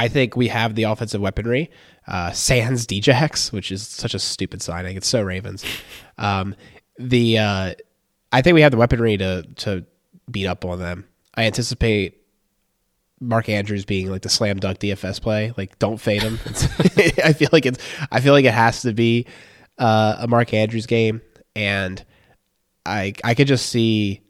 I 0.00 0.08
think 0.08 0.34
we 0.34 0.48
have 0.48 0.76
the 0.76 0.84
offensive 0.84 1.20
weaponry. 1.20 1.70
Uh, 2.08 2.32
Sans 2.32 2.86
Djax, 2.86 3.52
which 3.52 3.70
is 3.70 3.86
such 3.86 4.14
a 4.14 4.18
stupid 4.18 4.62
signing. 4.62 4.96
It's 4.96 5.06
so 5.06 5.20
Ravens. 5.20 5.62
Um, 6.16 6.56
the 6.98 7.36
uh, 7.36 7.74
I 8.32 8.40
think 8.40 8.54
we 8.54 8.62
have 8.62 8.70
the 8.70 8.78
weaponry 8.78 9.18
to 9.18 9.42
to 9.56 9.84
beat 10.30 10.46
up 10.46 10.64
on 10.64 10.78
them. 10.78 11.06
I 11.34 11.44
anticipate 11.44 12.22
Mark 13.20 13.50
Andrews 13.50 13.84
being 13.84 14.10
like 14.10 14.22
the 14.22 14.30
slam 14.30 14.58
dunk 14.58 14.78
DFS 14.78 15.20
play. 15.20 15.52
Like, 15.58 15.78
don't 15.78 15.98
fade 15.98 16.22
him. 16.22 16.38
I 17.22 17.34
feel 17.34 17.50
like 17.52 17.66
it's. 17.66 17.78
I 18.10 18.20
feel 18.20 18.32
like 18.32 18.46
it 18.46 18.54
has 18.54 18.80
to 18.82 18.94
be 18.94 19.26
uh, 19.76 20.16
a 20.20 20.26
Mark 20.26 20.54
Andrews 20.54 20.86
game, 20.86 21.20
and 21.54 22.02
I 22.86 23.12
I 23.22 23.34
could 23.34 23.48
just 23.48 23.66
see. 23.66 24.22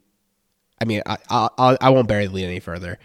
I 0.81 0.83
mean, 0.83 1.01
I 1.05 1.17
I, 1.29 1.77
I 1.79 1.89
won't 1.91 2.09
bury 2.09 2.27
the 2.27 2.33
lead 2.33 2.45
any 2.45 2.59
further. 2.59 2.99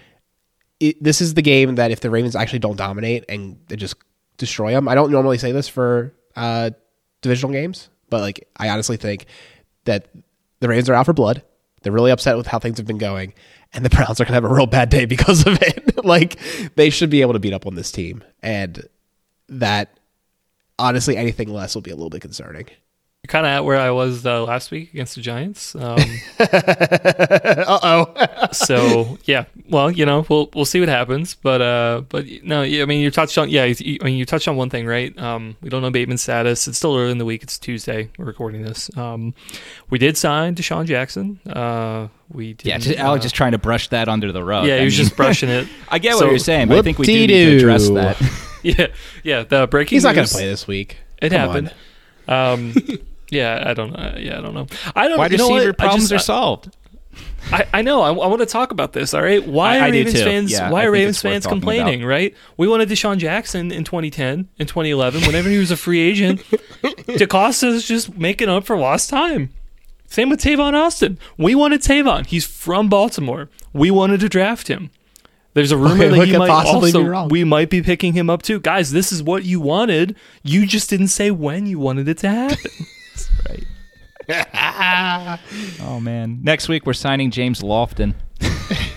It, 0.79 1.03
this 1.03 1.21
is 1.21 1.35
the 1.35 1.43
game 1.43 1.77
that 1.77 1.91
if 1.91 2.01
the 2.01 2.11
Ravens 2.11 2.37
actually 2.37 2.59
don't 2.59 2.77
dominate 2.77 3.25
and 3.29 3.59
they 3.69 3.77
just 3.77 3.97
destroy 4.37 4.73
them, 4.73 4.89
I 4.89 4.95
don't 4.95 5.11
normally 5.11 5.39
say 5.39 5.53
this 5.53 5.69
for 5.69 6.13
uh, 6.35 6.71
divisional 7.23 7.53
games, 7.53 7.89
but 8.11 8.21
like 8.21 8.49
I 8.57 8.69
honestly 8.69 8.97
think 8.97 9.27
that 9.85 10.09
the 10.61 10.69
Ravens 10.69 10.91
are 10.91 10.95
out 10.95 11.07
for 11.07 11.13
blood. 11.13 11.43
They're 11.83 11.93
really 11.93 12.11
upset 12.11 12.37
with 12.37 12.47
how 12.47 12.59
things 12.59 12.79
have 12.79 12.87
been 12.87 12.99
going, 12.99 13.33
and 13.73 13.85
the 13.85 13.91
Browns 13.97 14.21
are 14.21 14.25
to 14.25 14.33
have 14.33 14.45
a 14.45 14.53
real 14.53 14.67
bad 14.67 14.89
day 14.89 15.05
because 15.05 15.47
of 15.47 15.61
it. 15.63 15.87
like 16.05 16.39
they 16.75 16.91
should 16.91 17.11
be 17.11 17.21
able 17.21 17.33
to 17.33 17.39
beat 17.39 17.53
up 17.53 17.67
on 17.67 17.75
this 17.75 17.93
team, 17.93 18.23
and 18.43 18.87
that 19.49 19.99
honestly, 20.79 21.17
anything 21.17 21.49
less 21.49 21.75
will 21.75 21.83
be 21.83 21.91
a 21.91 21.97
little 21.97 22.11
bit 22.11 22.23
concerning. 22.23 22.67
You're 23.27 23.43
kind 23.43 23.45
of 23.47 23.51
at 23.51 23.65
where 23.65 23.77
I 23.77 23.91
was 23.91 24.25
uh, 24.25 24.45
last 24.45 24.71
week 24.71 24.93
against 24.93 25.17
the 25.17 25.21
Giants. 25.21 25.75
Um, 25.75 25.99
uh 26.39 27.81
oh. 27.83 28.49
so 28.53 29.19
yeah, 29.25 29.47
well, 29.69 29.91
you 29.91 30.07
know, 30.07 30.25
we'll 30.29 30.49
we'll 30.55 30.65
see 30.65 30.79
what 30.79 30.89
happens. 30.89 31.35
But 31.35 31.61
uh, 31.61 32.03
but 32.09 32.25
no, 32.45 32.63
yeah, 32.63 32.83
I 32.83 32.87
mean, 32.87 33.01
you 33.01 33.11
touched 33.11 33.37
on 33.37 33.49
yeah, 33.49 33.65
you, 33.65 33.99
I 34.01 34.05
mean, 34.05 34.17
you 34.17 34.25
touched 34.27 34.47
on 34.47 34.55
one 34.55 34.71
thing, 34.71 34.87
right? 34.87 35.17
Um, 35.19 35.57
we 35.61 35.71
don't 35.71 35.83
know 35.83 35.91
Bateman's 35.91 36.23
status. 36.23 36.69
It's 36.69 36.79
still 36.79 36.97
early 36.97 37.11
in 37.11 37.19
the 37.19 37.25
week. 37.25 37.43
It's 37.43 37.59
Tuesday. 37.59 38.11
We're 38.17 38.27
recording 38.27 38.63
this. 38.63 38.97
Um, 38.97 39.35
we 39.91 39.99
did 39.99 40.17
sign 40.17 40.55
DeSean 40.55 40.87
Jackson. 40.87 41.41
Uh, 41.49 42.07
we 42.33 42.53
did. 42.53 42.69
Yeah, 42.69 42.79
just, 42.79 42.97
Alex 42.97 43.23
uh, 43.23 43.25
just 43.25 43.35
trying 43.35 43.53
to 43.53 43.59
brush 43.59 43.89
that 43.89 44.09
under 44.09 44.31
the 44.31 44.45
rug. 44.45 44.69
yeah, 44.69 44.77
I 44.77 44.79
he 44.79 44.85
was 44.85 44.95
mean, 44.97 45.05
just 45.05 45.17
brushing 45.17 45.49
it. 45.49 45.67
I 45.89 45.99
get 45.99 46.15
So, 46.15 46.27
what 46.27 46.31
you're 46.31 46.39
saying, 46.39 46.69
but 46.69 46.79
I 46.79 46.83
think 46.83 47.01
we 47.01 47.07
do 47.07 47.13
need 47.13 47.27
to 47.27 47.57
address 47.57 47.89
that. 47.89 48.23
yeah, 48.63 48.87
yeah. 49.25 49.43
The 49.43 49.67
breaking. 49.67 49.97
He's 49.97 50.05
not 50.05 50.15
going 50.15 50.29
to 50.29 50.33
play 50.33 50.47
this 50.47 50.69
week. 50.69 50.99
It 51.21 51.31
Come 51.31 51.41
happened. 51.41 51.75
Yeah, 53.31 53.63
I 53.67 53.75
don't 53.75 53.93
know. 53.93 54.15
Yeah, 54.19 54.39
I 54.39 54.41
don't 54.41 54.55
know. 54.55 54.67
I 54.95 55.09
don't. 55.09 55.19
Wide 55.19 55.33
you 55.33 55.39
know 55.39 55.49
receiver 55.49 55.71
what? 55.71 55.79
Problems 55.79 56.11
just- 56.11 56.23
are 56.23 56.25
solved. 56.25 56.71
I, 57.53 57.65
I 57.73 57.83
know. 57.83 58.03
I, 58.03 58.09
I, 58.09 58.27
want 58.27 58.41
to 58.41 58.47
talk 58.47 58.73
about 58.73 58.93
this. 58.93 59.15
All 59.15 59.23
right. 59.23 59.47
Why 59.47 59.79
I- 59.79 59.89
are 59.89 59.93
Ravens 59.93 60.21
fans? 60.21 60.53
Yeah, 60.53 60.71
why 60.71 60.85
are 60.85 60.91
Ravens 60.91 61.23
fans 61.23 61.47
complaining? 61.47 62.05
Right. 62.05 62.35
We 62.57 62.67
wanted 62.67 62.89
DeSean 62.89 63.19
Jackson 63.19 63.71
in 63.71 63.85
2010 63.85 64.49
and 64.59 64.69
2011. 64.69 65.23
Whenever 65.23 65.49
he 65.49 65.59
was 65.59 65.71
a 65.71 65.77
free 65.77 66.01
agent, 66.01 66.41
DeCosta's 66.83 67.87
just 67.87 68.17
making 68.19 68.49
up 68.49 68.65
for 68.65 68.77
lost 68.77 69.11
time. 69.11 69.51
Same 70.09 70.29
with 70.29 70.41
Tavon 70.41 70.75
Austin. 70.75 71.19
We 71.39 71.55
wanted 71.55 71.83
Tavon. 71.83 72.27
He's 72.27 72.47
from 72.47 72.89
Baltimore. 72.89 73.49
We 73.73 73.91
wanted 73.91 74.21
to 74.21 74.29
draft 74.29 74.69
him. 74.69 74.91
There's 75.55 75.73
a 75.73 75.77
rumor 75.77 76.05
Okay, 76.05 76.19
that 76.19 76.29
he 76.29 76.37
might 76.37 76.49
possibly 76.49 76.93
also 76.93 77.29
we 77.29 77.43
might 77.43 77.71
be 77.71 77.81
picking 77.81 78.13
him 78.13 78.29
up 78.29 78.43
too. 78.43 78.61
Guys, 78.61 78.93
this 78.93 79.11
is 79.11 79.23
what 79.23 79.45
you 79.45 79.59
wanted. 79.59 80.15
You 80.43 80.67
just 80.67 80.91
didn't 80.91 81.09
say 81.09 81.31
when 81.31 81.65
you 81.65 81.79
wanted 81.79 82.09
it 82.09 82.19
to 82.19 82.29
happen. 82.29 82.71
Right. 83.49 83.67
oh 85.83 86.01
man. 86.01 86.41
Next 86.43 86.69
week 86.69 86.87
we're 86.87 86.93
signing 86.95 87.31
James 87.31 87.61
Lofton. 87.63 88.15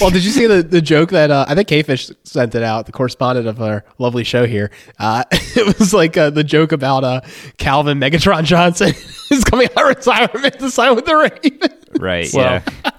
Well, 0.00 0.10
did 0.10 0.24
you 0.24 0.30
see 0.30 0.46
the, 0.46 0.62
the 0.62 0.80
joke 0.80 1.10
that 1.10 1.30
uh, 1.30 1.44
I 1.46 1.54
think 1.54 1.68
K-Fish 1.68 2.10
sent 2.24 2.54
it 2.54 2.62
out, 2.62 2.86
the 2.86 2.92
correspondent 2.92 3.46
of 3.46 3.60
our 3.60 3.84
lovely 3.98 4.24
show 4.24 4.46
here? 4.46 4.70
Uh, 4.98 5.24
it 5.30 5.78
was 5.78 5.92
like 5.92 6.16
uh, 6.16 6.30
the 6.30 6.42
joke 6.42 6.72
about 6.72 7.04
uh, 7.04 7.20
Calvin 7.58 8.00
Megatron 8.00 8.44
Johnson 8.44 8.94
is 9.30 9.44
coming 9.44 9.68
out 9.76 9.90
of 9.90 9.96
retirement 9.96 10.58
to 10.58 10.70
sign 10.70 10.94
with 10.94 11.04
the 11.04 11.14
Ravens. 11.14 11.74
Right. 12.00 12.28
Well, 12.32 12.62
yeah. 12.64 12.90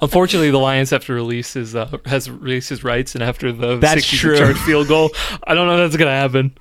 Unfortunately, 0.00 0.50
the 0.50 0.58
Lions 0.58 0.90
have 0.90 1.04
to 1.06 1.12
release 1.12 1.54
his 1.54 1.74
uh, 1.74 1.96
has 2.04 2.30
released 2.30 2.68
his 2.68 2.84
rights, 2.84 3.14
and 3.14 3.24
after 3.24 3.52
the 3.52 3.78
That's 3.78 4.06
60 4.06 4.16
true. 4.18 4.38
yard 4.38 4.58
field 4.58 4.86
goal, 4.86 5.10
I 5.44 5.54
don't 5.54 5.66
know 5.66 5.82
if 5.82 5.90
that's 5.90 5.96
gonna 5.96 6.10
happen. 6.10 6.56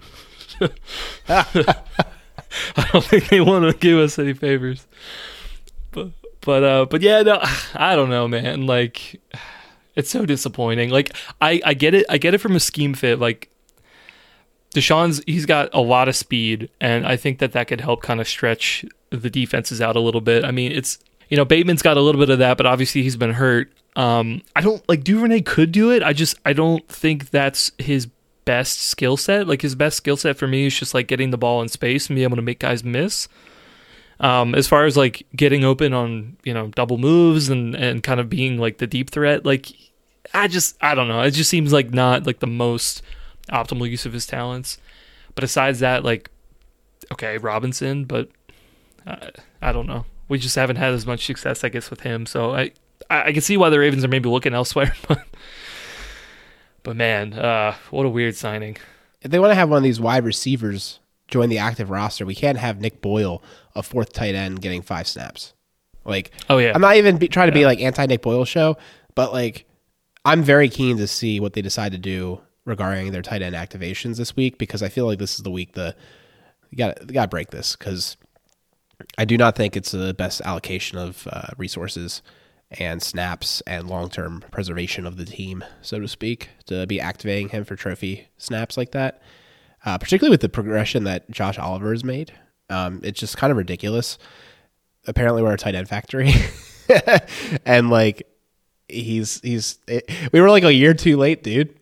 I 2.77 2.87
don't 2.91 3.03
think 3.03 3.29
they 3.29 3.41
want 3.41 3.69
to 3.69 3.77
give 3.77 3.97
us 3.97 4.17
any 4.19 4.33
favors. 4.33 4.85
But 5.91 6.11
but 6.41 6.63
uh, 6.63 6.85
but 6.85 7.01
yeah, 7.01 7.21
no, 7.21 7.39
I 7.75 7.95
don't 7.95 8.09
know, 8.09 8.27
man. 8.27 8.65
Like, 8.65 9.21
it's 9.95 10.09
so 10.09 10.25
disappointing. 10.25 10.89
Like, 10.89 11.15
I 11.41 11.61
I 11.65 11.73
get 11.73 11.93
it. 11.93 12.05
I 12.09 12.17
get 12.17 12.33
it 12.33 12.39
from 12.39 12.55
a 12.55 12.59
scheme 12.59 12.93
fit. 12.93 13.19
Like, 13.19 13.49
DeSean's 14.73 15.21
he's 15.25 15.45
got 15.45 15.69
a 15.73 15.81
lot 15.81 16.07
of 16.07 16.15
speed, 16.15 16.69
and 16.79 17.05
I 17.05 17.17
think 17.17 17.39
that 17.39 17.53
that 17.53 17.67
could 17.67 17.81
help 17.81 18.01
kind 18.01 18.21
of 18.21 18.27
stretch 18.27 18.85
the 19.09 19.29
defenses 19.29 19.81
out 19.81 19.95
a 19.95 19.99
little 19.99 20.21
bit. 20.21 20.43
I 20.43 20.51
mean, 20.51 20.71
it's 20.71 20.99
you 21.29 21.37
know 21.37 21.45
Bateman's 21.45 21.81
got 21.81 21.97
a 21.97 22.01
little 22.01 22.19
bit 22.19 22.29
of 22.29 22.39
that, 22.39 22.57
but 22.57 22.65
obviously 22.65 23.03
he's 23.03 23.17
been 23.17 23.33
hurt. 23.33 23.71
Um, 23.95 24.43
I 24.55 24.61
don't 24.61 24.87
like 24.87 25.03
Duvernay 25.03 25.41
could 25.41 25.71
do 25.71 25.91
it. 25.91 26.03
I 26.03 26.13
just 26.13 26.37
I 26.45 26.53
don't 26.53 26.87
think 26.87 27.31
that's 27.31 27.71
his 27.79 28.07
best 28.47 28.79
skill 28.79 29.17
set. 29.17 29.45
Like 29.45 29.61
his 29.61 29.75
best 29.75 29.97
skill 29.97 30.15
set 30.15 30.37
for 30.37 30.47
me 30.47 30.67
is 30.67 30.79
just 30.79 30.93
like 30.93 31.07
getting 31.07 31.31
the 31.31 31.37
ball 31.37 31.61
in 31.61 31.67
space 31.67 32.07
and 32.07 32.15
be 32.15 32.23
able 32.23 32.37
to 32.37 32.41
make 32.41 32.59
guys 32.59 32.81
miss. 32.81 33.27
Um, 34.21 34.55
as 34.55 34.67
far 34.69 34.85
as 34.85 34.95
like 34.95 35.27
getting 35.35 35.65
open 35.65 35.93
on 35.93 36.37
you 36.43 36.53
know 36.53 36.69
double 36.69 36.97
moves 36.97 37.49
and 37.49 37.75
and 37.75 38.01
kind 38.01 38.21
of 38.21 38.29
being 38.29 38.57
like 38.57 38.77
the 38.77 38.87
deep 38.87 39.09
threat, 39.11 39.45
like 39.45 39.67
I 40.33 40.47
just 40.47 40.77
I 40.81 40.95
don't 40.95 41.09
know. 41.09 41.21
It 41.21 41.31
just 41.31 41.49
seems 41.49 41.73
like 41.73 41.91
not 41.93 42.25
like 42.25 42.39
the 42.39 42.47
most 42.47 43.03
optimal 43.51 43.89
use 43.89 44.05
of 44.05 44.13
his 44.13 44.25
talents. 44.25 44.79
But 45.35 45.41
besides 45.41 45.79
that, 45.81 46.05
like 46.05 46.31
okay, 47.11 47.37
Robinson, 47.37 48.05
but 48.05 48.29
uh, 49.05 49.29
I 49.61 49.73
don't 49.73 49.87
know. 49.87 50.05
We 50.29 50.39
just 50.39 50.55
haven't 50.55 50.77
had 50.77 50.93
as 50.93 51.05
much 51.05 51.25
success, 51.25 51.65
I 51.65 51.69
guess, 51.69 51.89
with 51.89 52.01
him. 52.01 52.25
So 52.25 52.55
I 52.55 52.71
I, 53.09 53.23
I 53.25 53.31
can 53.33 53.41
see 53.41 53.57
why 53.57 53.69
the 53.69 53.79
Ravens 53.79 54.05
are 54.05 54.09
maybe 54.09 54.29
looking 54.29 54.53
elsewhere, 54.53 54.95
but 55.07 55.25
but 56.88 56.96
man, 56.96 57.34
uh, 57.34 57.75
what 57.91 58.06
a 58.06 58.10
weird 58.10 58.34
signing. 58.34 58.77
If 59.22 59.29
they 59.29 59.39
want 59.39 59.51
to 59.51 59.56
have 59.56 59.70
one 59.70 59.75
of 59.75 59.84
these 59.84 60.00
wide 60.00 60.24
receivers 60.24 61.01
join 61.27 61.50
the 61.50 61.58
active 61.58 61.89
roster, 61.89 62.25
we 62.25 62.34
can't 62.34 62.58
have 62.58 62.79
Nick 62.79 63.01
Boyle, 63.01 63.44
a 63.75 63.84
fourth 63.84 64.13
tight 64.13 64.36
end, 64.36 64.62
getting 64.62 64.82
five 64.82 65.06
snaps. 65.06 65.53
Like, 66.06 66.32
Oh 66.50 66.60
yeah, 66.60 66.72
I'm 66.74 66.79
not 66.79 66.96
even 66.96 67.17
be, 67.17 67.27
trying 67.27 67.50
to 67.50 67.53
be 67.53 67.65
like 67.65 67.82
anti 67.82 68.06
Nick 68.06 68.22
Boyle 68.22 68.46
show, 68.46 68.77
but 69.15 69.34
like, 69.34 69.65
I'm 70.24 70.44
very 70.44 70.70
keen 70.70 70.96
to 71.00 71.08
see 71.08 71.41
what 71.41 71.51
they 71.51 71.62
decide 71.62 71.91
to 71.91 71.98
do 71.98 72.39
regarding 72.63 73.12
their 73.12 73.22
tight 73.22 73.41
end 73.41 73.53
activations 73.53 74.15
this 74.15 74.38
week 74.38 74.58
because 74.58 74.82
I 74.82 74.88
feel 74.88 75.08
like 75.08 75.20
this 75.20 75.36
is 75.36 75.44
the 75.44 75.51
week 75.51 75.74
the 75.74 75.94
you 76.70 76.77
got 76.77 77.06
got 77.08 77.24
to 77.24 77.27
break 77.27 77.50
this 77.51 77.75
because 77.75 78.15
I 79.17 79.25
do 79.25 79.36
not 79.36 79.58
think 79.58 79.75
it's 79.75 79.91
the 79.91 80.13
best 80.13 80.39
allocation 80.39 80.98
of 80.98 81.27
uh, 81.29 81.48
resources 81.58 82.22
and 82.71 83.01
snaps 83.01 83.62
and 83.62 83.89
long 83.89 84.09
term 84.09 84.43
preservation 84.51 85.05
of 85.05 85.17
the 85.17 85.25
team, 85.25 85.63
so 85.81 86.00
to 86.00 86.07
speak, 86.07 86.50
to 86.65 86.86
be 86.86 87.00
activating 87.00 87.50
him 87.50 87.63
for 87.63 87.75
trophy 87.75 88.27
snaps 88.38 88.77
like 88.77 88.91
that. 88.91 89.21
Uh, 89.86 89.97
particularly 89.97 90.31
with 90.31 90.41
the 90.41 90.50
progression 90.50 91.03
that 91.05 91.29
Josh 91.31 91.57
Oliver 91.57 91.91
has 91.91 92.03
made, 92.03 92.33
um, 92.69 93.00
it's 93.03 93.19
just 93.19 93.38
kind 93.38 93.51
of 93.51 93.57
ridiculous. 93.57 94.17
Apparently, 95.05 95.41
we're 95.41 95.53
a 95.53 95.57
tight 95.57 95.75
end 95.75 95.88
factory, 95.88 96.33
and 97.65 97.89
like 97.89 98.27
he's 98.89 99.39
he's 99.41 99.79
it, 99.88 100.09
we 100.33 100.41
were 100.41 100.50
like 100.50 100.63
a 100.63 100.74
year 100.74 100.93
too 100.93 101.15
late, 101.15 101.43
dude. 101.43 101.74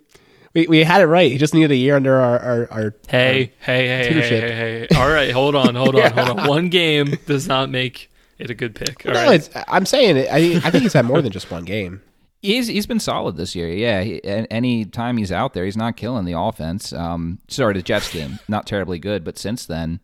We, 0.53 0.67
we 0.67 0.83
had 0.83 1.01
it 1.01 1.07
right. 1.07 1.31
He 1.31 1.37
just 1.37 1.53
needed 1.53 1.71
a 1.71 1.75
year 1.75 1.95
under 1.95 2.15
our 2.15 2.39
our, 2.39 2.71
our 2.71 2.95
Hey, 3.07 3.53
hey, 3.59 3.87
hey, 3.87 4.13
hey, 4.13 4.21
hey, 4.21 4.87
hey. 4.89 4.95
All 4.95 5.09
right, 5.09 5.31
hold 5.31 5.55
on, 5.55 5.73
hold 5.73 5.95
on, 5.99 6.11
hold 6.11 6.39
on. 6.39 6.47
One 6.47 6.69
game 6.69 7.17
does 7.25 7.47
not 7.47 7.69
make 7.71 8.11
it 8.37 8.49
a 8.49 8.53
good 8.53 8.75
pick. 8.75 9.05
All 9.05 9.13
no, 9.13 9.23
right. 9.23 9.35
it's, 9.35 9.49
I'm 9.67 9.85
saying 9.85 10.17
it. 10.17 10.27
I, 10.29 10.57
I 10.65 10.71
think 10.71 10.83
he's 10.83 10.93
had 10.93 11.05
more 11.05 11.21
than 11.21 11.31
just 11.31 11.49
one 11.51 11.65
game. 11.65 12.01
He's 12.41 12.67
he's 12.67 12.85
been 12.85 12.99
solid 12.99 13.37
this 13.37 13.55
year. 13.55 13.69
Yeah, 13.69 14.03
he, 14.03 14.23
any 14.23 14.85
time 14.85 15.17
he's 15.17 15.31
out 15.31 15.55
there, 15.55 15.65
he's 15.65 15.77
not 15.77 15.97
killing 15.97 16.25
the 16.25 16.37
offense. 16.37 16.93
Um, 16.93 17.39
sorry, 17.47 17.73
the 17.73 17.81
Jets 17.81 18.13
game 18.13 18.37
not 18.47 18.67
terribly 18.67 18.99
good, 18.99 19.23
but 19.23 19.39
since 19.39 19.65
then, 19.65 19.99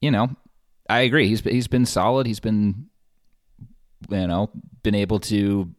you 0.00 0.10
know, 0.10 0.34
I 0.88 1.00
agree. 1.00 1.28
He's 1.28 1.40
he's 1.42 1.68
been 1.68 1.86
solid. 1.86 2.26
He's 2.26 2.40
been, 2.40 2.88
you 4.10 4.26
know, 4.26 4.50
been 4.82 4.96
able 4.96 5.20
to 5.20 5.72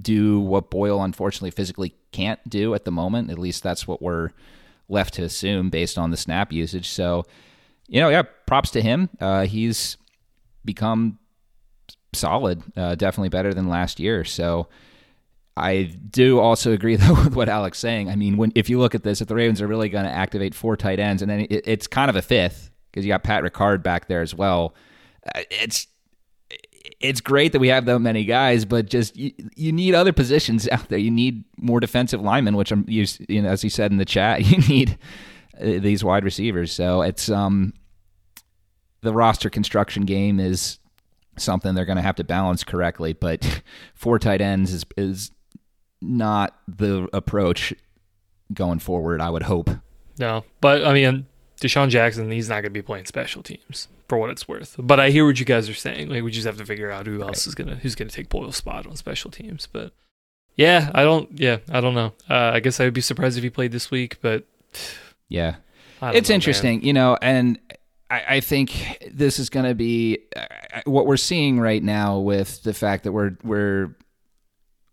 do 0.00 0.40
what 0.40 0.70
Boyle 0.70 1.02
unfortunately 1.04 1.52
physically 1.52 1.94
can't 2.10 2.40
do 2.48 2.74
at 2.74 2.84
the 2.84 2.90
moment. 2.90 3.30
At 3.30 3.38
least 3.38 3.62
that's 3.62 3.86
what 3.86 4.02
we're 4.02 4.30
left 4.88 5.14
to 5.14 5.22
assume 5.22 5.70
based 5.70 5.98
on 5.98 6.10
the 6.10 6.16
snap 6.16 6.52
usage. 6.52 6.88
So, 6.88 7.26
you 7.86 8.00
know, 8.00 8.08
yeah, 8.08 8.22
props 8.46 8.70
to 8.72 8.82
him. 8.82 9.08
Uh, 9.20 9.44
he's 9.44 9.98
become 10.68 11.18
solid, 12.12 12.62
uh, 12.76 12.94
definitely 12.94 13.28
better 13.30 13.52
than 13.52 13.68
last 13.68 13.98
year. 14.00 14.24
So. 14.24 14.68
I 15.60 15.90
do 16.10 16.38
also 16.38 16.70
agree 16.70 16.94
though 17.02 17.14
with 17.14 17.34
what 17.34 17.48
Alex 17.48 17.80
saying. 17.80 18.08
I 18.08 18.14
mean, 18.14 18.36
when 18.36 18.52
if 18.54 18.70
you 18.70 18.78
look 18.78 18.94
at 18.94 19.02
this, 19.02 19.20
if 19.20 19.26
the 19.26 19.34
Ravens 19.34 19.60
are 19.60 19.66
really 19.66 19.88
going 19.88 20.04
to 20.04 20.10
activate 20.10 20.54
four 20.54 20.76
tight 20.76 21.00
ends, 21.00 21.20
and 21.20 21.28
then 21.28 21.40
it, 21.50 21.66
it's 21.66 21.88
kind 21.88 22.08
of 22.08 22.14
a 22.14 22.22
fifth 22.22 22.70
because 22.92 23.04
you 23.04 23.10
got 23.12 23.24
Pat 23.24 23.42
Ricard 23.42 23.82
back 23.82 24.06
there 24.06 24.22
as 24.22 24.32
well. 24.36 24.76
uh, 25.34 25.40
It's 25.50 25.88
it's 27.00 27.20
great 27.20 27.50
that 27.52 27.58
we 27.58 27.66
have 27.68 27.86
that 27.86 27.98
many 27.98 28.24
guys, 28.24 28.64
but 28.64 28.86
just 28.88 29.16
you, 29.16 29.32
you 29.56 29.72
need 29.72 29.96
other 29.96 30.12
positions 30.12 30.68
out 30.72 30.88
there. 30.90 30.98
You 31.00 31.10
need 31.10 31.42
more 31.56 31.80
defensive 31.80 32.20
linemen, 32.20 32.54
which 32.54 32.70
I'm 32.70 32.84
you, 32.86 33.04
you 33.28 33.42
know 33.42 33.48
as 33.48 33.64
you 33.64 33.70
said 33.70 33.90
in 33.90 33.98
the 33.98 34.04
chat, 34.04 34.44
you 34.50 34.58
need 34.68 34.96
uh, 35.60 35.80
these 35.80 36.04
wide 36.04 36.22
receivers. 36.22 36.70
So 36.72 37.02
it's 37.02 37.28
um 37.28 37.72
the 39.00 39.12
roster 39.12 39.50
construction 39.50 40.04
game 40.04 40.40
is 40.40 40.78
something 41.36 41.74
they're 41.74 41.84
going 41.84 41.96
to 41.96 42.02
have 42.02 42.16
to 42.16 42.24
balance 42.24 42.64
correctly. 42.64 43.12
But 43.12 43.62
four 43.94 44.18
tight 44.18 44.40
ends 44.40 44.72
is 44.72 44.84
is 44.96 45.30
not 46.00 46.56
the 46.66 47.08
approach 47.12 47.74
going 48.52 48.78
forward. 48.78 49.20
I 49.20 49.30
would 49.30 49.44
hope. 49.44 49.70
No, 50.18 50.44
but 50.60 50.84
I 50.84 50.92
mean, 50.92 51.26
DeSean 51.60 51.88
Jackson, 51.88 52.30
he's 52.30 52.48
not 52.48 52.56
going 52.56 52.64
to 52.64 52.70
be 52.70 52.82
playing 52.82 53.06
special 53.06 53.42
teams 53.42 53.88
for 54.08 54.18
what 54.18 54.30
it's 54.30 54.48
worth. 54.48 54.76
But 54.78 54.98
I 54.98 55.10
hear 55.10 55.26
what 55.26 55.38
you 55.38 55.44
guys 55.44 55.68
are 55.68 55.74
saying. 55.74 56.08
Like 56.08 56.22
we 56.22 56.30
just 56.30 56.46
have 56.46 56.56
to 56.58 56.66
figure 56.66 56.90
out 56.90 57.06
who 57.06 57.22
else 57.22 57.46
right. 57.46 57.46
is 57.46 57.54
gonna 57.54 57.76
who's 57.76 57.94
gonna 57.94 58.10
take 58.10 58.28
Boyle's 58.28 58.56
spot 58.56 58.86
on 58.86 58.96
special 58.96 59.30
teams. 59.30 59.68
But 59.70 59.92
yeah, 60.56 60.90
I 60.94 61.04
don't. 61.04 61.38
Yeah, 61.38 61.58
I 61.70 61.80
don't 61.80 61.94
know. 61.94 62.14
Uh, 62.28 62.52
I 62.54 62.60
guess 62.60 62.80
I 62.80 62.84
would 62.84 62.94
be 62.94 63.00
surprised 63.00 63.36
if 63.36 63.44
he 63.44 63.50
played 63.50 63.72
this 63.72 63.90
week. 63.90 64.20
But 64.20 64.44
yeah, 65.28 65.56
it's 66.02 66.28
know, 66.28 66.34
interesting, 66.34 66.78
man. 66.78 66.86
you 66.86 66.92
know, 66.92 67.16
and 67.20 67.58
I, 68.10 68.40
think 68.40 69.10
this 69.12 69.38
is 69.38 69.50
going 69.50 69.66
to 69.66 69.74
be 69.74 70.18
uh, 70.34 70.46
what 70.86 71.06
we're 71.06 71.18
seeing 71.18 71.60
right 71.60 71.82
now 71.82 72.18
with 72.18 72.62
the 72.62 72.72
fact 72.72 73.04
that 73.04 73.12
we're 73.12 73.36
we're 73.42 73.94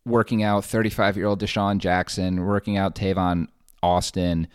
working 0.05 0.43
out 0.43 0.65
35 0.65 1.17
year 1.17 1.25
old 1.25 1.41
DeSean 1.41 1.77
Jackson, 1.77 2.45
working 2.45 2.77
out 2.77 2.95
Tavon 2.95 3.47
Austin. 3.81 4.47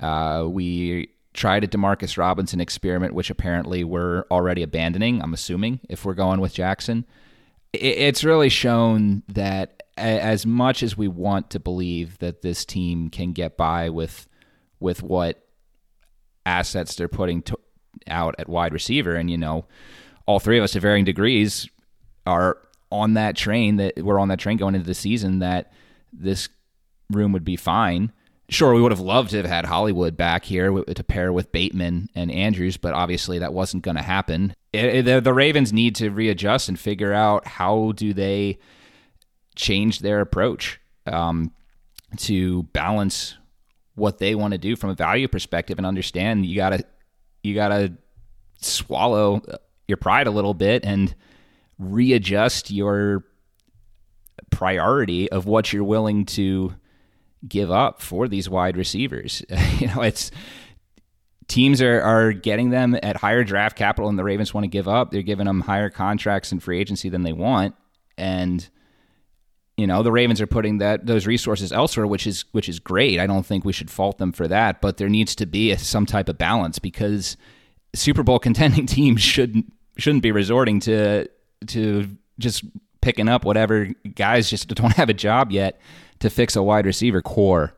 Uh, 0.00 0.46
we 0.48 1.10
tried 1.34 1.64
a 1.64 1.68
Demarcus 1.68 2.16
Robinson 2.16 2.60
experiment, 2.60 3.14
which 3.14 3.30
apparently 3.30 3.84
we're 3.84 4.24
already 4.30 4.62
abandoning. 4.62 5.22
I'm 5.22 5.34
assuming 5.34 5.80
if 5.88 6.04
we're 6.04 6.14
going 6.14 6.40
with 6.40 6.54
Jackson, 6.54 7.04
it's 7.72 8.24
really 8.24 8.48
shown 8.48 9.22
that 9.28 9.82
as 9.96 10.44
much 10.44 10.82
as 10.82 10.96
we 10.96 11.08
want 11.08 11.50
to 11.50 11.60
believe 11.60 12.18
that 12.18 12.42
this 12.42 12.64
team 12.64 13.10
can 13.10 13.32
get 13.32 13.56
by 13.56 13.90
with 13.90 14.26
with 14.80 15.02
what 15.02 15.42
assets 16.44 16.94
they're 16.94 17.08
putting 17.08 17.42
to, 17.42 17.58
out 18.08 18.34
at 18.38 18.48
wide 18.48 18.72
receiver, 18.72 19.14
and 19.14 19.30
you 19.30 19.38
know, 19.38 19.64
all 20.26 20.38
three 20.38 20.58
of 20.58 20.64
us 20.64 20.72
to 20.72 20.80
varying 20.80 21.04
degrees 21.04 21.68
are 22.26 22.58
on 22.90 23.14
that 23.14 23.36
train 23.36 23.76
that 23.76 23.94
we're 24.02 24.18
on 24.18 24.28
that 24.28 24.38
train 24.38 24.56
going 24.56 24.74
into 24.74 24.86
the 24.86 24.94
season 24.94 25.40
that 25.40 25.72
this 26.12 26.48
room 27.10 27.32
would 27.32 27.44
be 27.44 27.56
fine. 27.56 28.12
Sure, 28.48 28.74
we 28.74 28.80
would 28.80 28.92
have 28.92 29.00
loved 29.00 29.30
to 29.30 29.38
have 29.38 29.46
had 29.46 29.64
Hollywood 29.64 30.16
back 30.16 30.44
here 30.44 30.70
to 30.70 31.04
pair 31.04 31.32
with 31.32 31.50
Bateman 31.50 32.08
and 32.14 32.30
Andrews, 32.30 32.76
but 32.76 32.94
obviously 32.94 33.40
that 33.40 33.52
wasn't 33.52 33.82
going 33.82 33.96
to 33.96 34.02
happen. 34.02 34.54
It, 34.72 35.06
it, 35.06 35.24
the 35.24 35.34
Ravens 35.34 35.72
need 35.72 35.96
to 35.96 36.10
readjust 36.10 36.68
and 36.68 36.78
figure 36.78 37.12
out 37.12 37.46
how 37.46 37.92
do 37.96 38.12
they 38.12 38.58
change 39.56 39.98
their 39.98 40.20
approach 40.20 40.80
um, 41.06 41.50
to 42.18 42.62
balance 42.64 43.36
what 43.96 44.18
they 44.18 44.34
want 44.34 44.52
to 44.52 44.58
do 44.58 44.76
from 44.76 44.90
a 44.90 44.94
value 44.94 45.26
perspective 45.26 45.78
and 45.78 45.86
understand 45.86 46.46
you 46.46 46.54
got 46.54 46.70
to 46.70 46.84
you 47.46 47.54
got 47.54 47.68
to 47.68 47.92
swallow 48.60 49.40
your 49.88 49.96
pride 49.96 50.26
a 50.26 50.30
little 50.30 50.54
bit 50.54 50.84
and 50.84 51.14
readjust 51.78 52.70
your 52.70 53.24
priority 54.50 55.30
of 55.30 55.46
what 55.46 55.72
you're 55.72 55.84
willing 55.84 56.24
to 56.24 56.74
give 57.46 57.70
up 57.70 58.02
for 58.02 58.28
these 58.28 58.48
wide 58.48 58.76
receivers. 58.76 59.42
you 59.78 59.86
know, 59.88 60.02
it's 60.02 60.30
teams 61.48 61.80
are, 61.80 62.00
are 62.00 62.32
getting 62.32 62.70
them 62.70 62.98
at 63.02 63.16
higher 63.16 63.44
draft 63.44 63.76
capital 63.76 64.08
than 64.08 64.16
the 64.16 64.24
Ravens 64.24 64.52
want 64.52 64.64
to 64.64 64.68
give 64.68 64.88
up. 64.88 65.10
They're 65.10 65.22
giving 65.22 65.46
them 65.46 65.60
higher 65.60 65.90
contracts 65.90 66.52
and 66.52 66.62
free 66.62 66.80
agency 66.80 67.08
than 67.08 67.22
they 67.22 67.32
want. 67.32 67.74
And 68.18 68.68
you 69.76 69.86
know, 69.86 70.02
the 70.02 70.12
Ravens 70.12 70.40
are 70.40 70.46
putting 70.46 70.78
that 70.78 71.06
those 71.06 71.26
resources 71.26 71.70
elsewhere, 71.70 72.06
which 72.06 72.26
is 72.26 72.46
which 72.52 72.68
is 72.68 72.78
great. 72.78 73.20
I 73.20 73.26
don't 73.26 73.44
think 73.44 73.64
we 73.64 73.72
should 73.72 73.90
fault 73.90 74.18
them 74.18 74.32
for 74.32 74.48
that, 74.48 74.80
but 74.80 74.96
there 74.96 75.08
needs 75.08 75.34
to 75.36 75.46
be 75.46 75.70
a, 75.70 75.78
some 75.78 76.06
type 76.06 76.28
of 76.28 76.38
balance 76.38 76.78
because 76.78 77.36
Super 77.94 78.22
Bowl 78.22 78.38
contending 78.48 78.86
teams 78.86 79.20
shouldn't 79.20 79.72
shouldn't 79.98 80.22
be 80.22 80.32
resorting 80.32 80.80
to 80.80 81.28
to 81.68 82.08
just 82.38 82.64
picking 83.02 83.28
up 83.28 83.44
whatever 83.44 83.88
guys 84.14 84.48
just 84.50 84.68
don't 84.68 84.94
have 84.94 85.10
a 85.10 85.14
job 85.14 85.52
yet 85.52 85.80
to 86.20 86.30
fix 86.30 86.56
a 86.56 86.62
wide 86.62 86.86
receiver 86.86 87.20
core. 87.20 87.74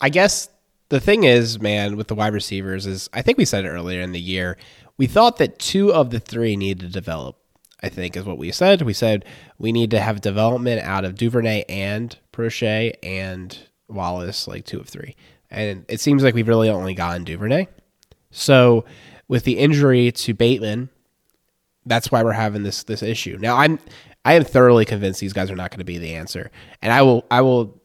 I 0.00 0.10
guess 0.10 0.50
the 0.90 1.00
thing 1.00 1.24
is, 1.24 1.60
man, 1.60 1.96
with 1.96 2.08
the 2.08 2.14
wide 2.14 2.34
receivers 2.34 2.86
is 2.86 3.08
I 3.14 3.22
think 3.22 3.38
we 3.38 3.46
said 3.46 3.64
it 3.64 3.68
earlier 3.68 4.02
in 4.02 4.12
the 4.12 4.20
year. 4.20 4.58
We 4.98 5.06
thought 5.06 5.38
that 5.38 5.58
two 5.58 5.92
of 5.92 6.10
the 6.10 6.20
three 6.20 6.56
needed 6.56 6.80
to 6.86 6.92
develop. 6.92 7.38
I 7.82 7.88
think 7.88 8.16
is 8.16 8.24
what 8.24 8.38
we 8.38 8.50
said. 8.52 8.82
We 8.82 8.92
said 8.92 9.24
we 9.58 9.72
need 9.72 9.90
to 9.90 10.00
have 10.00 10.20
development 10.20 10.82
out 10.82 11.04
of 11.04 11.14
Duvernay 11.14 11.64
and 11.68 12.16
Proche 12.32 12.94
and 13.02 13.58
Wallace, 13.88 14.48
like 14.48 14.64
two 14.64 14.80
of 14.80 14.88
three. 14.88 15.14
And 15.50 15.84
it 15.88 16.00
seems 16.00 16.22
like 16.22 16.34
we've 16.34 16.48
really 16.48 16.70
only 16.70 16.94
gotten 16.94 17.24
Duvernay. 17.24 17.68
So 18.30 18.84
with 19.28 19.44
the 19.44 19.58
injury 19.58 20.10
to 20.12 20.34
Bateman, 20.34 20.88
that's 21.84 22.10
why 22.10 22.22
we're 22.22 22.32
having 22.32 22.62
this 22.62 22.84
this 22.84 23.02
issue. 23.02 23.38
Now 23.40 23.56
I'm 23.56 23.78
I 24.24 24.34
am 24.34 24.44
thoroughly 24.44 24.84
convinced 24.84 25.20
these 25.20 25.32
guys 25.32 25.50
are 25.50 25.56
not 25.56 25.70
going 25.70 25.78
to 25.78 25.84
be 25.84 25.98
the 25.98 26.14
answer. 26.14 26.50
And 26.82 26.92
I 26.92 27.02
will 27.02 27.24
I 27.30 27.42
will 27.42 27.80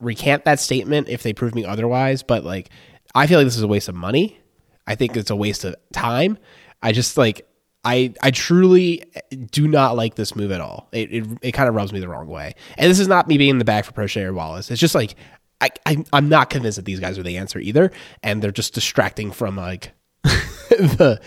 recant 0.00 0.44
that 0.44 0.60
statement 0.60 1.08
if 1.08 1.22
they 1.22 1.32
prove 1.32 1.54
me 1.54 1.64
otherwise, 1.64 2.22
but 2.22 2.44
like 2.44 2.70
I 3.14 3.26
feel 3.26 3.38
like 3.38 3.46
this 3.46 3.56
is 3.56 3.62
a 3.62 3.68
waste 3.68 3.88
of 3.88 3.94
money. 3.94 4.40
I 4.86 4.94
think 4.94 5.16
it's 5.16 5.30
a 5.30 5.36
waste 5.36 5.64
of 5.64 5.76
time. 5.92 6.38
I 6.82 6.92
just 6.92 7.16
like 7.16 7.46
I 7.84 8.14
I 8.22 8.30
truly 8.30 9.04
do 9.50 9.68
not 9.68 9.96
like 9.96 10.14
this 10.14 10.34
move 10.34 10.50
at 10.50 10.60
all. 10.60 10.88
It 10.92 11.12
it, 11.12 11.26
it 11.42 11.52
kind 11.52 11.68
of 11.68 11.74
rubs 11.74 11.92
me 11.92 12.00
the 12.00 12.08
wrong 12.08 12.26
way. 12.26 12.54
And 12.78 12.90
this 12.90 12.98
is 12.98 13.08
not 13.08 13.28
me 13.28 13.38
being 13.38 13.50
in 13.50 13.58
the 13.58 13.64
bag 13.64 13.84
for 13.84 13.92
Proche 13.92 14.22
or 14.22 14.32
Wallace. 14.32 14.70
It's 14.70 14.80
just 14.80 14.94
like 14.94 15.16
I, 15.60 15.70
I 15.86 16.04
I'm 16.12 16.28
not 16.28 16.50
convinced 16.50 16.76
that 16.76 16.84
these 16.84 17.00
guys 17.00 17.18
are 17.18 17.22
the 17.22 17.36
answer 17.36 17.58
either, 17.58 17.90
and 18.22 18.42
they're 18.42 18.50
just 18.52 18.74
distracting 18.74 19.30
from 19.30 19.56
like 19.56 19.92
the 20.24 21.20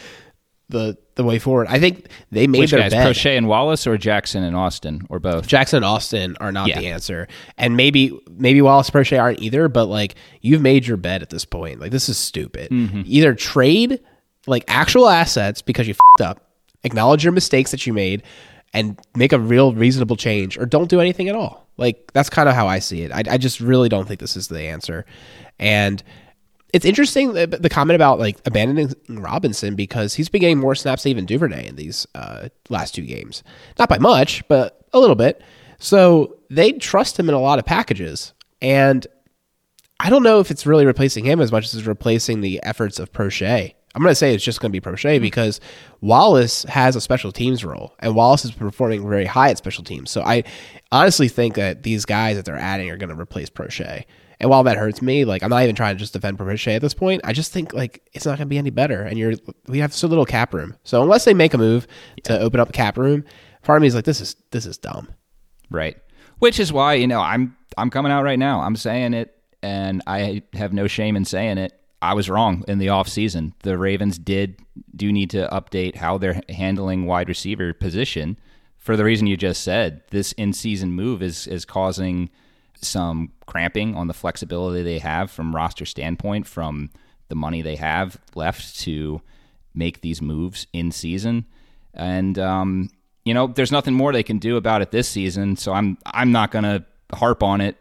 the 0.70 0.98
the 1.16 1.24
way 1.24 1.40
forward. 1.40 1.68
I 1.70 1.80
think 1.80 2.08
they 2.32 2.48
made 2.48 2.60
Which 2.60 2.72
their 2.72 2.82
guys, 2.82 2.92
bed. 2.92 3.08
Proche 3.08 3.38
and 3.38 3.48
Wallace, 3.48 3.88
or 3.88 3.98
Jackson 3.98 4.44
and 4.44 4.56
Austin, 4.56 5.06
or 5.10 5.20
both. 5.20 5.48
Jackson 5.48 5.78
and 5.78 5.86
Austin 5.86 6.38
are 6.40 6.52
not 6.52 6.68
yeah. 6.68 6.80
the 6.80 6.88
answer, 6.88 7.28
and 7.58 7.78
maybe 7.78 8.18
maybe 8.30 8.62
Wallace 8.62 8.90
Proche 8.90 9.20
aren't 9.20 9.42
either. 9.42 9.68
But 9.70 9.86
like 9.86 10.16
you've 10.42 10.62
made 10.62 10.86
your 10.86 10.98
bed 10.98 11.22
at 11.22 11.30
this 11.30 11.46
point. 11.46 11.80
Like 11.80 11.92
this 11.92 12.10
is 12.10 12.18
stupid. 12.18 12.72
Mm-hmm. 12.72 13.04
Either 13.06 13.34
trade 13.34 14.02
like 14.46 14.64
actual 14.68 15.10
assets 15.10 15.62
because 15.62 15.88
you 15.88 15.94
fucked 15.94 16.30
up 16.30 16.47
acknowledge 16.84 17.24
your 17.24 17.34
mistakes 17.34 17.72
that 17.72 17.86
you 17.86 17.94
made 17.94 18.24
and 18.74 19.00
make 19.16 19.34
a 19.34 19.40
real 19.40 19.74
reasonable 19.74 20.16
change 20.16 20.58
or 20.58 20.66
don't 20.66 20.90
do 20.90 21.00
anything 21.00 21.30
at 21.30 21.36
all. 21.36 21.68
Like 21.78 22.12
that's 22.14 22.30
kind 22.30 22.50
of 22.50 22.56
how 22.56 22.68
I 22.68 22.80
see 22.80 23.04
it. 23.04 23.12
I, 23.12 23.24
I 23.30 23.38
just 23.38 23.60
really 23.60 23.90
don't 23.90 24.08
think 24.08 24.20
this 24.20 24.36
is 24.36 24.48
the 24.48 24.62
answer. 24.62 25.06
And 25.60 26.04
it's 26.74 26.86
interesting 26.86 27.34
the, 27.34 27.48
the, 27.48 27.70
comment 27.70 27.96
about 27.96 28.20
like 28.20 28.38
abandoning 28.46 28.94
Robinson 29.10 29.76
because 29.76 30.14
he's 30.14 30.28
been 30.28 30.42
getting 30.42 30.60
more 30.60 30.76
snaps 30.76 31.04
than 31.04 31.12
even 31.12 31.26
Duvernay 31.26 31.68
in 31.68 31.76
these 31.76 32.06
uh, 32.14 32.50
last 32.70 32.94
two 32.94 33.04
games. 33.04 33.44
Not 33.80 33.90
by 33.90 34.00
much, 34.00 34.46
but 34.48 34.86
a 34.94 35.00
little 35.00 35.16
bit. 35.16 35.42
So 35.80 36.38
they 36.50 36.74
trust 36.74 37.18
him 37.18 37.30
in 37.30 37.36
a 37.36 37.40
lot 37.40 37.60
of 37.60 37.66
packages. 37.66 38.34
And 38.62 39.06
I 40.00 40.10
don't 40.10 40.24
know 40.24 40.40
if 40.40 40.52
it's 40.52 40.66
really 40.66 40.86
replacing 40.86 41.26
him 41.26 41.40
as 41.40 41.52
much 41.52 41.66
as 41.66 41.76
it's 41.76 41.88
replacing 41.88 42.42
the 42.42 42.62
efforts 42.64 43.00
of 43.00 43.12
Proche. 43.12 43.74
I'm 43.98 44.04
going 44.04 44.12
to 44.12 44.16
say 44.16 44.36
it's 44.36 44.44
just 44.44 44.62
going 44.62 44.72
to 44.72 44.80
be 44.80 44.86
Proche 44.88 45.16
mm-hmm. 45.16 45.24
because 45.24 45.60
Wallace 46.02 46.62
has 46.66 46.96
a 46.96 47.02
special 47.02 47.32
teams 47.32 47.66
role, 47.66 47.96
and 47.98 48.14
Wallace 48.14 48.46
is 48.46 48.52
performing 48.52 49.10
very 49.10 49.26
high 49.26 49.50
at 49.50 49.58
special 49.58 49.84
teams. 49.84 50.12
So 50.12 50.22
I 50.22 50.44
honestly 50.92 51.28
think 51.28 51.56
that 51.56 51.82
these 51.82 52.06
guys 52.06 52.36
that 52.36 52.46
they're 52.46 52.56
adding 52.56 52.92
are 52.92 52.98
going 52.98 53.10
to 53.10 53.20
replace 53.20 53.50
Proche. 53.50 54.06
And 54.40 54.52
while 54.52 54.62
that 54.66 54.78
hurts 54.78 55.02
me, 55.02 55.26
like 55.26 55.42
I'm 55.42 55.50
not 55.50 55.64
even 55.64 55.74
trying 55.74 55.96
to 55.96 56.00
just 56.00 56.14
defend 56.14 56.38
Proche 56.38 56.76
at 56.76 56.80
this 56.80 56.94
point. 56.94 57.22
I 57.24 57.34
just 57.34 57.52
think 57.52 57.74
like 57.74 58.08
it's 58.14 58.24
not 58.24 58.38
going 58.38 58.46
to 58.46 58.46
be 58.46 58.60
any 58.60 58.70
better, 58.70 59.02
and 59.02 59.18
you're 59.18 59.34
we 59.68 59.80
have 59.80 59.92
so 59.96 60.08
little 60.08 60.28
cap 60.28 60.54
room. 60.54 60.76
So 60.84 61.02
unless 61.02 61.26
they 61.26 61.34
make 61.34 61.56
a 61.56 61.58
move 61.58 61.88
yeah. 62.18 62.36
to 62.36 62.40
open 62.40 62.60
up 62.60 62.72
cap 62.74 63.00
room, 63.00 63.24
part 63.64 63.78
of 63.78 63.82
me 63.82 63.88
is 63.88 63.96
like 63.96 64.06
this 64.06 64.22
is 64.22 64.36
this 64.52 64.68
is 64.68 64.78
dumb. 64.78 65.12
Right. 65.72 65.98
Which 66.38 66.60
is 66.60 66.72
why 66.72 66.94
you 66.94 67.08
know 67.08 67.20
I'm 67.20 67.58
I'm 67.80 67.90
coming 67.90 68.12
out 68.12 68.24
right 68.24 68.38
now. 68.38 68.62
I'm 68.62 68.76
saying 68.76 69.16
it, 69.16 69.36
and 69.64 70.04
I 70.06 70.44
have 70.54 70.72
no 70.72 70.86
shame 70.86 71.16
in 71.16 71.26
saying 71.26 71.58
it. 71.58 71.74
I 72.02 72.14
was 72.14 72.30
wrong 72.30 72.64
in 72.68 72.78
the 72.78 72.88
offseason. 72.88 73.54
The 73.64 73.78
Ravens 73.78 74.18
did 74.18 74.60
do 74.96 75.12
need 75.12 75.30
to 75.32 75.48
update 75.52 75.96
how 75.96 76.18
they're 76.18 76.42
handling 76.50 77.06
wide 77.06 77.30
receiver 77.30 77.74
position 77.74 78.38
for 78.78 78.96
the 78.96 79.04
reason 79.04 79.28
you 79.28 79.38
just 79.38 79.64
said. 79.64 80.02
This 80.12 80.32
in 80.34 80.54
season 80.54 80.92
move 80.92 81.22
is 81.22 81.48
is 81.48 81.66
causing 81.66 82.30
some 82.80 83.32
cramping 83.48 83.96
on 83.96 84.08
the 84.08 84.14
flexibility 84.14 84.84
they 84.84 85.00
have 85.00 85.32
from 85.32 85.56
roster 85.56 85.86
standpoint, 85.86 86.46
from 86.46 86.92
the 87.30 87.36
money 87.36 87.62
they 87.62 87.76
have 87.76 88.18
left 88.36 88.80
to 88.82 89.22
make 89.74 90.02
these 90.02 90.22
moves 90.22 90.68
in 90.74 90.92
season. 90.92 91.46
And 91.94 92.38
um, 92.38 92.90
you 93.26 93.34
know, 93.34 93.48
there's 93.48 93.72
nothing 93.72 93.94
more 93.94 94.14
they 94.14 94.24
can 94.24 94.38
do 94.38 94.56
about 94.56 94.82
it 94.82 94.92
this 94.92 95.10
season. 95.10 95.56
So 95.56 95.74
I'm 95.74 95.98
I'm 96.06 96.32
not 96.32 96.52
gonna 96.52 96.86
harp 97.14 97.42
on 97.42 97.60
it 97.60 97.76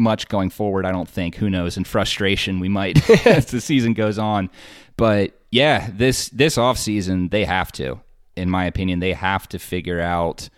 much 0.00 0.28
going 0.28 0.50
forward. 0.50 0.84
I 0.84 0.92
don't 0.92 1.08
think. 1.08 1.36
Who 1.36 1.50
knows? 1.50 1.76
In 1.76 1.84
frustration, 1.84 2.58
we 2.58 2.68
might 2.68 3.08
as 3.26 3.46
the 3.46 3.60
season 3.60 3.94
goes 3.94 4.18
on. 4.18 4.50
But 4.96 5.38
yeah, 5.50 5.90
this 5.92 6.28
this 6.30 6.58
off 6.58 6.78
season 6.78 7.28
they 7.28 7.44
have 7.44 7.70
to, 7.72 8.00
in 8.36 8.50
my 8.50 8.64
opinion, 8.64 8.98
they 8.98 9.12
have 9.12 9.48
to 9.50 9.58
figure 9.58 10.00
out 10.00 10.48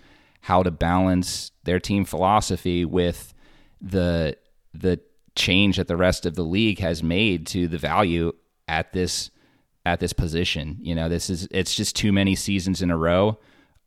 how 0.41 0.63
to 0.63 0.71
balance 0.71 1.53
their 1.65 1.79
team 1.79 2.05
philosophy 2.05 2.85
with 2.85 3.35
the 3.81 4.37
the 4.75 5.01
change 5.35 5.77
that 5.77 5.89
the 5.89 5.97
rest 5.97 6.27
of 6.27 6.35
the 6.35 6.43
league 6.43 6.79
has 6.79 7.03
made 7.03 7.47
to 7.47 7.67
the 7.69 7.79
value 7.79 8.33
at 8.69 8.93
this 8.93 9.31
at 9.85 10.01
this 10.01 10.13
position. 10.13 10.79
You 10.81 10.95
know, 10.95 11.09
this 11.09 11.31
is 11.31 11.49
it's 11.51 11.75
just 11.75 11.97
too 11.97 12.13
many 12.13 12.35
seasons 12.35 12.83
in 12.83 12.91
a 12.91 12.97
row 12.97 13.39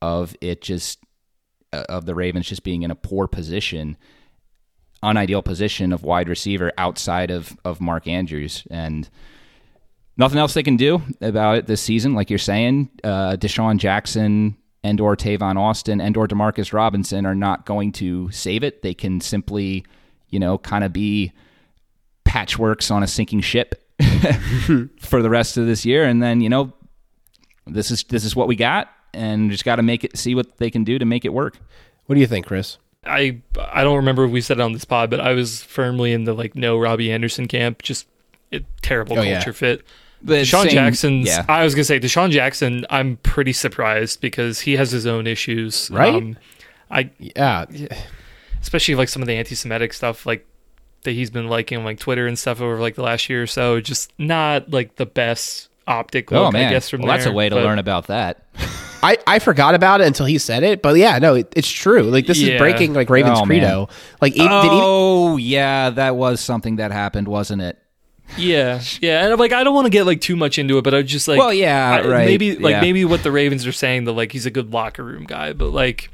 of 0.02 0.36
it 0.41 0.62
just 0.62 1.00
uh, 1.74 1.84
of 1.89 2.06
the 2.06 2.15
Ravens 2.15 2.48
just 2.48 2.63
being 2.63 2.84
in 2.84 2.91
a 2.91 2.96
poor 2.96 3.28
position, 3.28 3.98
unideal 5.06 5.41
position 5.41 5.94
of 5.94 6.04
wide 6.04 6.30
receiver 6.30 6.72
outside 6.78 7.32
of 7.32 7.58
of 7.63 7.82
Mark 7.82 8.08
Andrews 8.08 8.63
and. 8.70 9.10
Nothing 10.18 10.39
else 10.39 10.54
they 10.54 10.63
can 10.63 10.78
do 10.78 11.02
about 11.20 11.58
it 11.58 11.68
this 11.68 11.82
season, 11.82 12.13
like 12.13 12.30
you're 12.30 12.39
saying. 12.39 12.89
Uh, 13.04 13.36
DeSean 13.36 13.76
Jackson 13.76 14.56
and 14.86 15.02
or 15.02 15.18
Tavon 15.18 15.58
Austin 15.58 16.00
and 16.00 16.15
or 16.15 16.28
Demarcus 16.28 16.72
Robinson 16.72 17.26
are 17.26 17.34
not 17.34 17.65
going 17.65 17.91
to 17.94 18.30
save 18.30 18.63
it. 18.63 18.84
They 18.84 18.94
can 18.94 19.20
simply, 19.20 19.84
you 20.30 20.39
know, 20.39 20.60
kind 20.60 20.84
of 20.84 20.94
be 20.94 21.34
patchworks 22.24 22.91
on 22.91 23.02
a 23.02 23.08
sinking 23.08 23.41
ship 23.41 23.82
for 25.00 25.24
the 25.24 25.30
rest 25.30 25.58
of 25.58 25.65
this 25.65 25.86
year, 25.86 26.04
and 26.04 26.22
then 26.22 26.39
you 26.39 26.50
know, 26.50 26.72
this 27.65 27.89
is 27.89 28.04
this 28.04 28.24
is 28.24 28.36
what 28.36 28.48
we 28.48 28.56
got, 28.56 28.89
and 29.12 29.50
just 29.50 29.65
got 29.65 29.78
to 29.78 29.84
make 29.84 30.04
it 30.04 30.15
see 30.18 30.36
what 30.36 30.58
they 30.58 30.70
can 30.70 30.84
do 30.84 31.00
to 31.00 31.06
make 31.06 31.26
it 31.26 31.34
work. 31.34 31.58
What 32.06 32.13
do 32.13 32.22
you 32.22 32.28
think, 32.28 32.46
Chris? 32.46 32.78
I 33.06 33.38
I 33.72 33.84
don't 33.84 33.98
remember 33.98 34.26
if 34.26 34.32
we 34.32 34.41
said 34.41 34.58
it 34.60 34.62
on 34.62 34.74
this 34.74 34.86
pod, 34.86 35.10
but 35.10 35.20
I 35.20 35.34
was 35.34 35.62
firmly 35.63 36.12
in 36.13 36.24
the 36.24 36.34
like 36.34 36.56
no 36.56 36.78
Robbie 36.78 37.12
Anderson 37.12 37.48
camp. 37.48 37.82
Just 37.82 38.08
a 38.52 38.62
terrible 38.82 39.13
Oh, 39.13 39.24
culture 39.24 39.30
yeah. 39.50 39.52
fit. 39.52 39.82
But 40.24 40.41
DeSean 40.41 40.63
same- 40.63 40.70
Jackson's. 40.72 41.28
yeah. 41.28 41.46
I 41.48 41.63
was 41.63 41.76
gonna 41.76 41.84
say 41.84 42.00
DeSean 42.00 42.32
Jackson. 42.32 42.86
I'm 42.89 43.18
pretty 43.18 43.54
surprised 43.54 44.22
because 44.22 44.62
he 44.62 44.76
has 44.78 44.91
his 44.91 45.06
own 45.06 45.28
issues. 45.28 45.89
Um, 45.91 45.96
Right? 45.98 46.36
I 46.89 47.10
Yeah, 47.20 47.65
especially 48.62 48.96
like 48.96 49.10
some 49.10 49.22
of 49.22 49.28
the 49.28 49.36
anti-Semitic 49.36 49.94
stuff 49.94 50.26
like 50.26 50.46
that 51.04 51.12
he's 51.12 51.30
been 51.30 51.48
liking 51.48 51.78
on 51.78 51.84
like 51.84 52.00
Twitter 52.00 52.26
and 52.26 52.38
stuff 52.39 52.62
over 52.62 52.80
like 52.80 52.96
the 52.96 53.04
last 53.04 53.30
year 53.30 53.44
or 53.44 53.48
so. 53.48 53.80
Just 53.82 54.12
not 54.18 54.72
like 54.72 54.96
the 54.96 55.06
best 55.06 55.70
optic 55.88 56.32
look. 56.32 56.48
Oh 56.48 56.52
man, 56.52 56.67
I 56.67 56.71
guess 56.71 56.89
from 56.89 57.02
well, 57.02 57.12
that's 57.13 57.26
a 57.26 57.32
way 57.32 57.50
to 57.50 57.56
but- 57.56 57.63
learn 57.63 57.80
about 57.80 58.08
that. 58.08 58.43
I, 59.04 59.17
I 59.28 59.38
forgot 59.38 59.76
about 59.76 60.02
it 60.02 60.08
until 60.08 60.26
he 60.26 60.39
said 60.39 60.63
it, 60.63 60.82
but 60.82 60.95
yeah, 60.98 61.19
no, 61.19 61.36
it, 61.36 61.54
it's 61.56 61.69
true. 61.69 62.04
Like 62.04 62.26
this 62.26 62.39
Yeah. 62.39 62.56
is 62.56 62.60
breaking 62.60 62.93
like 62.95 63.08
Ravens 63.12 63.38
Oh, 63.39 63.45
man. 63.45 63.60
credo. 63.60 63.88
Like 64.19 64.34
he, 64.34 64.39
did 64.39 64.50
he, 64.50 64.67
oh 64.71 65.38
yeah, 65.38 65.91
that 65.91 66.15
was 66.15 66.41
something 66.41 66.78
that 66.78 66.91
happened, 66.91 67.28
wasn't 67.28 67.62
it? 67.62 67.78
Yeah, 68.36 68.82
yeah, 69.02 69.24
and 69.24 69.32
I'm 69.32 69.38
like 69.38 69.54
I 69.54 69.63
don't 69.63 69.76
want 69.76 69.86
to 69.86 69.91
get 69.91 70.08
like 70.08 70.21
too 70.21 70.36
much 70.36 70.58
into 70.58 70.80
it, 70.80 70.84
but 70.84 70.95
I 70.95 71.04
just 71.04 71.28
like 71.28 71.38
Well, 71.38 71.54
yeah, 71.54 72.02
I- 72.04 72.08
right, 72.08 72.26
Maybe 72.26 72.56
like 72.56 72.71
yeah. 72.71 72.82
maybe 72.82 73.06
what 73.06 73.21
the 73.21 73.32
Ravens 73.32 73.67
are 73.67 73.71
saying 73.71 74.06
that 74.06 74.13
like 74.13 74.32
he's 74.32 74.48
a 74.48 74.52
good 74.52 74.74
locker 74.74 75.04
room 75.04 75.26
guy, 75.26 75.54
but 75.54 75.69
like 75.69 76.10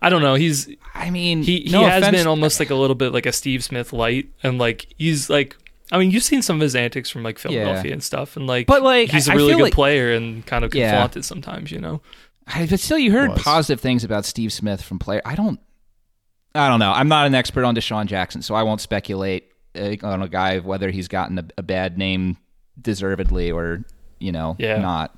I 0.00 0.08
don't 0.08 0.22
know. 0.22 0.34
He's 0.36 0.74
I 0.94 1.10
mean, 1.10 1.42
he 1.42 1.60
he 1.60 1.70
no 1.70 1.84
has 1.84 2.02
offense- 2.02 2.16
been 2.16 2.26
almost 2.26 2.58
like 2.60 2.70
a 2.70 2.74
little 2.74 2.96
bit 2.96 3.12
like 3.12 3.26
a 3.26 3.32
Steve 3.32 3.62
Smith 3.62 3.92
light, 3.92 4.28
and 4.42 4.56
like 4.58 4.86
he's 4.96 5.28
like. 5.28 5.56
I 5.92 5.98
mean, 5.98 6.10
you've 6.10 6.24
seen 6.24 6.42
some 6.42 6.56
of 6.56 6.62
his 6.62 6.74
antics 6.74 7.10
from 7.10 7.22
like 7.22 7.38
Philadelphia 7.38 7.92
and 7.92 8.02
stuff, 8.02 8.36
and 8.36 8.46
like, 8.46 8.66
But, 8.66 8.82
like, 8.82 9.10
he's 9.10 9.28
a 9.28 9.34
really 9.36 9.54
good 9.54 9.62
like- 9.62 9.72
player 9.72 10.12
and 10.14 10.44
kind 10.44 10.64
of 10.64 10.70
can 10.72 10.80
Yeah. 10.80 10.92
flaunt 10.96 11.16
it 11.16 11.24
sometimes, 11.24 11.70
you 11.70 11.78
know. 11.80 12.00
I- 12.48 12.66
But 12.66 12.80
still, 12.80 12.98
you 12.98 13.12
heard 13.12 13.36
positive 13.36 13.80
things 13.80 14.02
about 14.04 14.24
Steve 14.24 14.52
Smith 14.52 14.82
from 14.82 14.98
player. 14.98 15.22
I 15.24 15.34
don't. 15.34 15.60
I 16.54 16.68
don't 16.68 16.80
know. 16.80 16.90
I'm 16.92 17.08
not 17.08 17.26
an 17.26 17.34
expert 17.34 17.64
on 17.64 17.74
DeSean 17.76 18.06
Jackson, 18.06 18.40
so 18.42 18.54
I 18.54 18.62
won't 18.62 18.80
speculate 18.80 19.44
uh, 19.78 19.94
on 20.02 20.22
a 20.22 20.28
guy 20.28 20.58
whether 20.58 20.90
he's 20.90 21.06
gotten 21.06 21.38
a, 21.38 21.44
a 21.58 21.62
bad 21.62 21.98
name 21.98 22.38
deservedly 22.80 23.50
or 23.50 23.84
you 24.18 24.32
know 24.32 24.56
Yeah. 24.58 24.78
not. 24.78 25.14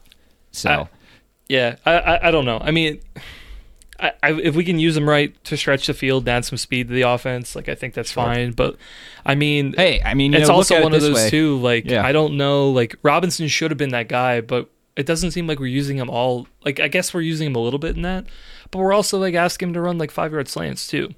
So 0.51 0.71
I- 0.71 0.89
Yeah, 1.49 1.77
I, 1.87 1.93
I 1.93 2.29
I 2.29 2.31
don't 2.31 2.45
know. 2.45 2.59
I 2.61 2.73
mean, 2.73 3.01
I, 4.01 4.13
I 4.23 4.33
if 4.33 4.55
we 4.55 4.65
can 4.65 4.79
use 4.79 4.95
them 4.95 5.09
right 5.09 5.33
to 5.45 5.57
stretch 5.57 5.87
the 5.87 5.95
field, 5.95 6.29
add 6.29 6.45
some 6.45 6.59
speed 6.59 6.89
to 6.89 6.95
the 6.95 7.03
offense, 7.03 7.57
like 7.57 7.69
I 7.69 7.75
think 7.75 7.95
that's 7.95 8.13
fine. 8.13 8.53
But 8.53 8.77
I 9.27 9.35
mean, 9.35 9.75
hey, 9.77 10.01
I 10.05 10.15
mean, 10.15 10.35
it's 10.35 10.49
know, 10.49 10.55
also 10.55 10.77
at 10.77 10.81
it 10.81 10.85
one 10.85 10.95
of 10.95 11.01
those 11.01 11.17
way. 11.17 11.31
too. 11.31 11.59
Like 11.59 11.85
Yeah. 11.87 12.05
I 12.05 12.13
don't 12.13 12.37
know. 12.37 12.71
Like 12.71 12.97
Robinson 13.03 13.49
should 13.49 13.71
have 13.71 13.79
been 13.79 13.91
that 13.91 14.09
guy, 14.09 14.41
but 14.41 14.71
it 14.97 15.07
doesn't 15.07 15.31
seem 15.33 15.47
like 15.47 15.59
we're 15.59 15.67
using 15.67 15.97
him 15.97 16.11
all. 16.11 16.47
Like 16.65 16.81
I 16.81 16.89
guess 16.89 17.13
we're 17.13 17.23
using 17.23 17.49
him 17.49 17.57
a 17.57 17.61
little 17.61 17.79
bit 17.79 17.97
in 17.97 18.03
that, 18.03 18.27
but 18.71 18.79
we're 18.79 18.93
also 18.93 19.19
like 19.19 19.35
asking 19.35 19.69
him 19.69 19.75
to 19.75 19.81
run 19.81 19.99
like 19.99 20.11
five 20.11 20.33
yard 20.33 20.49
slants 20.49 20.87
too. 20.87 21.15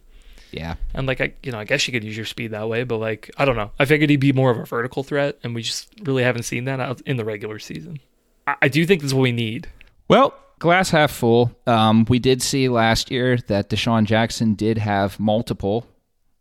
Yeah, 0.52 0.74
And 0.94 1.06
like 1.06 1.20
I, 1.20 1.32
you 1.44 1.52
know, 1.52 1.58
I 1.58 1.64
guess 1.64 1.86
you 1.86 1.92
could 1.92 2.02
use 2.02 2.16
your 2.16 2.26
speed 2.26 2.50
that 2.50 2.68
way, 2.68 2.82
but 2.82 2.96
like 2.96 3.30
I 3.36 3.44
don't 3.44 3.56
know. 3.56 3.70
I 3.78 3.84
figured 3.84 4.10
he'd 4.10 4.16
be 4.16 4.32
more 4.32 4.50
of 4.50 4.58
a 4.58 4.64
vertical 4.64 5.04
threat, 5.04 5.38
and 5.44 5.54
we 5.54 5.62
just 5.62 5.88
really 6.02 6.24
haven't 6.24 6.42
seen 6.42 6.64
that 6.64 6.80
out 6.80 7.00
in 7.02 7.16
the 7.16 7.24
regular 7.24 7.58
season. 7.60 8.00
I, 8.46 8.56
I 8.62 8.68
do 8.68 8.84
think 8.84 9.00
that's 9.00 9.14
what 9.14 9.22
we 9.22 9.32
need. 9.32 9.68
Well, 10.08 10.34
glass 10.60 10.90
half 10.90 11.10
full. 11.10 11.50
Um, 11.66 12.06
we 12.08 12.20
did 12.20 12.40
see 12.40 12.68
last 12.68 13.10
year 13.10 13.38
that 13.48 13.68
DeSean 13.68 14.04
Jackson 14.04 14.54
did 14.54 14.78
have 14.78 15.18
multiple, 15.18 15.86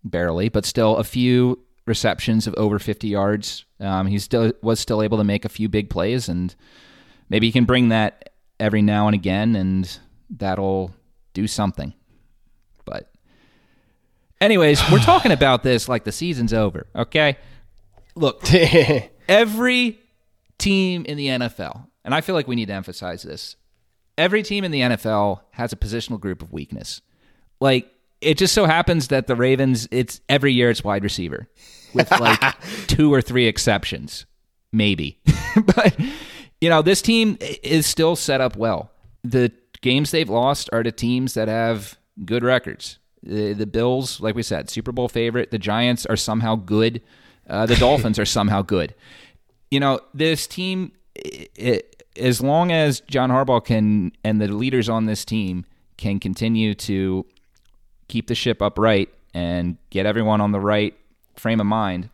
barely, 0.04 0.50
but 0.50 0.66
still 0.66 0.98
a 0.98 1.04
few 1.04 1.58
receptions 1.88 2.46
of 2.46 2.54
over 2.56 2.78
50 2.78 3.08
yards. 3.08 3.66
Um, 3.80 4.06
he 4.06 4.20
still 4.20 4.54
was 4.62 4.80
still 4.80 5.02
able 5.02 5.18
to 5.18 5.24
make 5.24 5.46
a 5.46 5.50
few 5.50 5.68
big 5.68 5.90
plays, 5.90 6.30
and 6.30 6.54
maybe 7.30 7.48
he 7.48 7.52
can 7.52 7.66
bring 7.66 7.90
that 7.90 8.30
every 8.60 8.82
now 8.82 9.08
and 9.08 9.16
again, 9.16 9.56
and 9.56 9.98
that'll 10.30 10.94
do 11.34 11.48
something. 11.48 11.94
But, 12.86 13.10
anyways, 14.42 14.82
we're 14.92 15.00
talking 15.00 15.32
about 15.32 15.64
this 15.64 15.88
like 15.88 16.04
the 16.04 16.12
season's 16.12 16.54
over. 16.54 16.88
Okay, 16.94 17.38
look, 18.16 18.44
every 19.30 20.00
team 20.58 21.06
in 21.06 21.16
the 21.16 21.28
NFL, 21.28 21.88
and 22.04 22.14
I 22.14 22.20
feel 22.20 22.36
like 22.36 22.50
we 22.50 22.58
need 22.58 22.68
to 22.68 22.74
emphasize 22.74 23.24
this. 23.24 23.56
Every 24.20 24.44
team 24.44 24.64
in 24.64 24.72
the 24.72 24.82
NFL 24.82 25.42
has 25.52 25.74
a 25.74 25.76
positional 25.76 26.20
group 26.20 26.42
of 26.42 26.52
weakness. 26.52 27.02
Like 27.60 27.92
it 28.22 28.38
just 28.38 28.54
so 28.54 28.66
happens 28.66 29.08
that 29.08 29.28
the 29.28 29.36
Ravens, 29.36 29.88
it's 29.92 30.22
every 30.30 30.54
year 30.54 30.70
it's 30.70 30.84
wide 30.84 31.04
receiver, 31.04 31.48
with 31.94 32.12
like 32.12 32.40
two 32.88 33.14
or 33.14 33.22
three 33.22 33.48
exceptions, 33.48 34.26
maybe. 34.72 35.20
but 35.76 35.98
you 36.62 36.70
know, 36.70 36.82
this 36.82 37.02
team 37.02 37.38
is 37.64 37.86
still 37.86 38.16
set 38.16 38.42
up 38.42 38.56
well. 38.56 38.92
The 39.24 39.52
games 39.82 40.12
they've 40.12 40.30
lost 40.30 40.70
are 40.74 40.84
to 40.84 40.92
teams 40.92 41.34
that 41.34 41.48
have 41.48 41.98
good 42.26 42.44
records. 42.44 43.00
The, 43.24 43.54
the 43.54 43.66
Bills, 43.66 44.22
like 44.22 44.36
we 44.36 44.44
said, 44.44 44.70
Super 44.70 44.92
Bowl 44.92 45.10
favorite. 45.10 45.52
The 45.52 45.60
Giants 45.60 46.06
are 46.06 46.16
somehow 46.16 46.56
good. 46.56 47.02
Uh, 47.50 47.66
the 47.66 47.76
Dolphins 47.78 48.20
are 48.20 48.26
somehow 48.26 48.62
good 48.62 48.94
you 49.72 49.80
know, 49.80 50.00
this 50.14 50.48
team, 50.48 50.92
i 51.18 51.48
i 51.60 51.82
as 52.20 52.42
long 52.42 52.72
as 52.72 53.00
John 53.02 53.30
Harbaugh 53.30 53.64
can 53.64 54.12
and 54.24 54.40
the 54.40 54.48
leaders 54.48 54.90
on 54.90 55.06
this 55.06 55.26
team 55.26 55.66
can 55.98 56.20
continue 56.20 56.74
to 56.76 57.26
keep 58.08 58.28
the 58.28 58.36
ship 58.36 58.62
upright 58.62 59.10
and 59.34 59.78
get 59.90 60.06
everyone 60.06 60.42
on 60.42 60.52
the 60.52 60.60
right 60.60 60.96
frame 61.36 61.60
of 61.60 61.66
mind, 61.66 62.10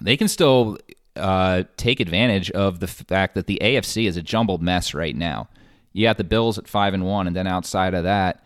they 0.00 0.16
can 0.16 0.28
still 0.28 0.78
uh, 1.16 1.64
take 1.76 2.00
advantage 2.00 2.50
of 2.50 2.80
the 2.80 2.86
fact 2.86 3.34
that 3.34 3.46
the 3.46 3.58
AFC 3.62 4.06
is 4.06 4.16
a 4.16 4.22
jumbled 4.22 4.62
mess 4.62 4.94
right 4.94 5.16
now. 5.16 5.48
You 5.92 6.06
got 6.06 6.18
the 6.18 6.24
Bills 6.24 6.58
at 6.58 6.66
five 6.66 6.92
and 6.92 7.04
one, 7.04 7.26
and 7.26 7.36
then 7.36 7.46
outside 7.46 7.94
of 7.94 8.04
that, 8.04 8.44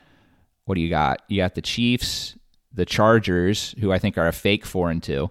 what 0.67 0.75
do 0.75 0.83
you 0.83 0.91
got? 0.91 1.23
You 1.29 1.39
got 1.39 1.55
the 1.55 1.63
Chiefs, 1.63 2.37
the 2.73 2.85
Chargers, 2.85 3.75
who 3.81 3.91
I 3.91 3.99
think 3.99 4.19
are 4.19 4.29
a 4.29 4.33
fake 4.33 4.67
four 4.67 4.91
and 4.91 5.03
two, 5.03 5.31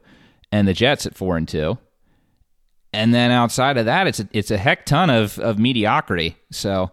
and 0.51 0.67
the 0.67 0.73
Jets 0.73 1.05
at 1.05 1.15
four 1.15 1.37
and 1.37 1.47
two 1.47 1.77
and 2.97 3.13
then 3.13 3.29
outside 3.29 3.77
of 3.77 3.85
that, 3.85 4.07
it's 4.07 4.19
a, 4.19 4.27
it's 4.31 4.49
a 4.49 4.57
heck 4.57 4.85
ton 4.85 5.11
of 5.11 5.37
of 5.39 5.59
mediocrity. 5.59 6.35
So 6.51 6.91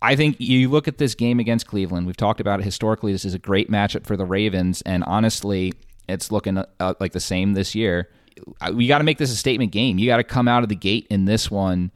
I 0.00 0.16
think 0.16 0.40
you 0.40 0.70
look 0.70 0.88
at 0.88 0.96
this 0.96 1.14
game 1.14 1.38
against 1.38 1.66
Cleveland. 1.66 2.06
We've 2.06 2.16
talked 2.16 2.40
about 2.40 2.60
it 2.60 2.64
historically. 2.64 3.12
This 3.12 3.26
is 3.26 3.34
a 3.34 3.38
great 3.38 3.70
matchup 3.70 4.06
for 4.06 4.16
the 4.16 4.24
Ravens, 4.24 4.80
and 4.82 5.04
honestly, 5.04 5.74
it's 6.08 6.32
looking 6.32 6.56
uh, 6.58 6.94
like 6.98 7.12
the 7.12 7.20
same 7.20 7.52
this 7.52 7.74
year. 7.74 8.08
We 8.72 8.86
got 8.86 8.98
to 8.98 9.04
make 9.04 9.18
this 9.18 9.30
a 9.30 9.36
statement 9.36 9.70
game. 9.72 9.98
You 9.98 10.06
got 10.06 10.16
to 10.16 10.24
come 10.24 10.48
out 10.48 10.62
of 10.62 10.70
the 10.70 10.76
gate 10.76 11.06
in 11.10 11.26
this 11.26 11.50
one, 11.50 11.90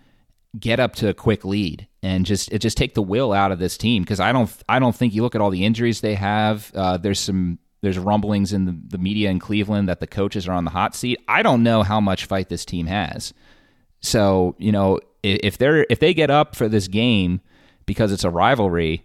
get 0.58 0.78
up 0.78 0.94
to 0.96 1.08
a 1.08 1.14
quick 1.14 1.44
lead, 1.44 1.86
and 2.02 2.26
just 2.26 2.50
just 2.50 2.76
take 2.76 2.92
the 2.92 3.02
will 3.02 3.32
out 3.32 3.50
of 3.50 3.58
this 3.58 3.78
team 3.78 4.02
because 4.02 4.20
I 4.20 4.32
don't 4.32 4.50
I 4.68 4.78
don't 4.78 4.94
think 4.94 5.14
you 5.14 5.22
look 5.22 5.34
at 5.34 5.40
all 5.40 5.50
the 5.50 5.64
injuries 5.64 6.02
they 6.02 6.16
have. 6.16 6.70
Uh, 6.74 6.98
there's 6.98 7.20
some 7.20 7.58
there's 7.82 7.98
rumblings 7.98 8.52
in 8.52 8.64
the, 8.64 8.78
the 8.88 8.98
media 8.98 9.28
in 9.28 9.38
Cleveland 9.38 9.88
that 9.88 10.00
the 10.00 10.06
coaches 10.06 10.48
are 10.48 10.52
on 10.52 10.64
the 10.64 10.70
hot 10.70 10.94
seat. 10.94 11.20
I 11.28 11.42
don't 11.42 11.62
know 11.62 11.82
how 11.82 12.00
much 12.00 12.26
fight 12.26 12.48
this 12.48 12.64
team 12.64 12.86
has. 12.86 13.34
So 14.00 14.54
you 14.58 14.72
know 14.72 15.00
if, 15.22 15.40
if 15.42 15.58
they're 15.58 15.86
if 15.90 15.98
they 15.98 16.14
get 16.14 16.30
up 16.30 16.56
for 16.56 16.68
this 16.68 16.88
game 16.88 17.40
because 17.84 18.12
it's 18.12 18.24
a 18.24 18.30
rivalry, 18.30 19.04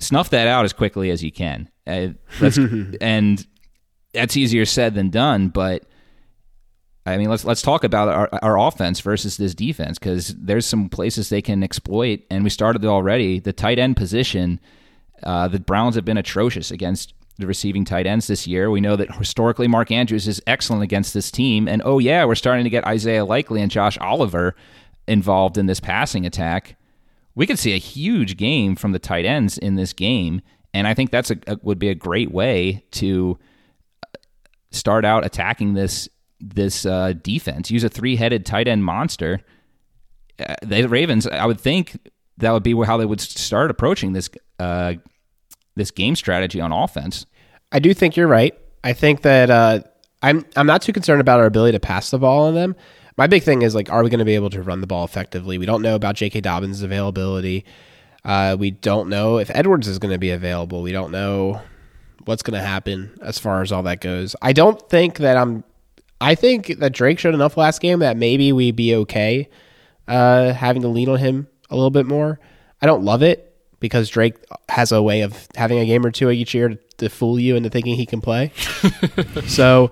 snuff 0.00 0.30
that 0.30 0.48
out 0.48 0.64
as 0.64 0.72
quickly 0.72 1.10
as 1.10 1.22
you 1.22 1.32
can. 1.32 1.70
Uh, 1.86 2.08
and 3.00 3.46
that's 4.12 4.36
easier 4.36 4.66
said 4.66 4.94
than 4.94 5.08
done, 5.08 5.48
but. 5.48 5.84
I 7.04 7.16
mean, 7.16 7.30
let's 7.30 7.44
let's 7.44 7.62
talk 7.62 7.82
about 7.82 8.08
our, 8.08 8.28
our 8.42 8.56
offense 8.56 9.00
versus 9.00 9.36
this 9.36 9.56
defense 9.56 9.98
because 9.98 10.36
there's 10.36 10.64
some 10.64 10.88
places 10.88 11.30
they 11.30 11.42
can 11.42 11.64
exploit, 11.64 12.20
and 12.30 12.44
we 12.44 12.50
started 12.50 12.84
already. 12.84 13.40
The 13.40 13.52
tight 13.52 13.80
end 13.80 13.96
position, 13.96 14.60
uh, 15.24 15.48
the 15.48 15.58
Browns 15.58 15.96
have 15.96 16.04
been 16.04 16.16
atrocious 16.16 16.70
against 16.70 17.12
the 17.38 17.46
receiving 17.46 17.84
tight 17.84 18.06
ends 18.06 18.26
this 18.26 18.46
year. 18.46 18.70
We 18.70 18.80
know 18.80 18.96
that 18.96 19.14
historically 19.14 19.68
Mark 19.68 19.90
Andrews 19.90 20.28
is 20.28 20.42
excellent 20.46 20.82
against 20.82 21.14
this 21.14 21.30
team, 21.30 21.68
and 21.68 21.82
oh 21.84 21.98
yeah, 21.98 22.24
we're 22.24 22.34
starting 22.34 22.64
to 22.64 22.70
get 22.70 22.86
Isaiah 22.86 23.24
Likely 23.24 23.60
and 23.60 23.70
Josh 23.70 23.98
Oliver 23.98 24.54
involved 25.08 25.58
in 25.58 25.66
this 25.66 25.80
passing 25.80 26.26
attack. 26.26 26.76
We 27.34 27.46
could 27.46 27.58
see 27.58 27.72
a 27.72 27.78
huge 27.78 28.36
game 28.36 28.76
from 28.76 28.92
the 28.92 28.98
tight 28.98 29.24
ends 29.24 29.56
in 29.56 29.76
this 29.76 29.92
game, 29.92 30.42
and 30.74 30.86
I 30.86 30.94
think 30.94 31.10
that's 31.10 31.30
a, 31.30 31.38
a 31.46 31.58
would 31.62 31.78
be 31.78 31.88
a 31.88 31.94
great 31.94 32.30
way 32.30 32.84
to 32.92 33.38
start 34.70 35.04
out 35.04 35.24
attacking 35.24 35.74
this 35.74 36.08
this 36.40 36.84
uh, 36.84 37.14
defense. 37.22 37.70
Use 37.70 37.84
a 37.84 37.88
three 37.88 38.16
headed 38.16 38.44
tight 38.44 38.68
end 38.68 38.84
monster. 38.84 39.40
Uh, 40.38 40.54
the 40.62 40.88
Ravens, 40.88 41.26
I 41.26 41.46
would 41.46 41.60
think 41.60 41.98
that 42.38 42.50
would 42.52 42.62
be 42.62 42.74
how 42.84 42.96
they 42.96 43.04
would 43.04 43.20
start 43.20 43.70
approaching 43.70 44.12
this 44.12 44.28
uh, 44.58 44.94
this 45.74 45.90
game 45.90 46.16
strategy 46.16 46.60
on 46.60 46.72
offense. 46.72 47.26
I 47.70 47.78
do 47.78 47.94
think 47.94 48.16
you're 48.16 48.28
right. 48.28 48.54
I 48.84 48.92
think 48.92 49.22
that 49.22 49.50
uh, 49.50 49.80
I'm 50.22 50.44
I'm 50.56 50.66
not 50.66 50.82
too 50.82 50.92
concerned 50.92 51.20
about 51.20 51.40
our 51.40 51.46
ability 51.46 51.72
to 51.72 51.80
pass 51.80 52.10
the 52.10 52.18
ball 52.18 52.46
on 52.46 52.54
them. 52.54 52.76
My 53.16 53.26
big 53.26 53.42
thing 53.42 53.62
is 53.62 53.74
like, 53.74 53.90
are 53.90 54.02
we 54.02 54.10
going 54.10 54.20
to 54.20 54.24
be 54.24 54.34
able 54.34 54.50
to 54.50 54.62
run 54.62 54.80
the 54.80 54.86
ball 54.86 55.04
effectively? 55.04 55.58
We 55.58 55.66
don't 55.66 55.82
know 55.82 55.94
about 55.94 56.16
J.K. 56.16 56.40
Dobbins' 56.40 56.82
availability. 56.82 57.64
Uh, 58.24 58.56
we 58.58 58.70
don't 58.70 59.08
know 59.08 59.38
if 59.38 59.50
Edwards 59.54 59.86
is 59.86 59.98
going 59.98 60.12
to 60.12 60.18
be 60.18 60.30
available. 60.30 60.80
We 60.80 60.92
don't 60.92 61.10
know 61.10 61.60
what's 62.24 62.42
going 62.42 62.58
to 62.58 62.66
happen 62.66 63.18
as 63.20 63.38
far 63.38 63.62
as 63.62 63.72
all 63.72 63.82
that 63.82 64.00
goes. 64.00 64.34
I 64.40 64.52
don't 64.52 64.80
think 64.88 65.18
that 65.18 65.36
I'm. 65.36 65.64
I 66.20 66.36
think 66.36 66.78
that 66.78 66.92
Drake 66.92 67.18
showed 67.18 67.34
enough 67.34 67.56
last 67.56 67.80
game 67.80 67.98
that 67.98 68.16
maybe 68.16 68.52
we'd 68.52 68.76
be 68.76 68.94
okay 68.94 69.48
uh, 70.06 70.52
having 70.52 70.82
to 70.82 70.88
lean 70.88 71.08
on 71.08 71.18
him 71.18 71.48
a 71.68 71.74
little 71.74 71.90
bit 71.90 72.06
more. 72.06 72.38
I 72.80 72.86
don't 72.86 73.04
love 73.04 73.22
it 73.22 73.51
because 73.82 74.08
Drake 74.08 74.36
has 74.70 74.92
a 74.92 75.02
way 75.02 75.20
of 75.20 75.48
having 75.56 75.78
a 75.78 75.84
game 75.84 76.06
or 76.06 76.10
two 76.10 76.30
each 76.30 76.54
year 76.54 76.70
to, 76.70 76.78
to 76.98 77.08
fool 77.10 77.38
you 77.38 77.56
into 77.56 77.68
thinking 77.68 77.96
he 77.96 78.06
can 78.06 78.22
play. 78.22 78.52
so 79.46 79.90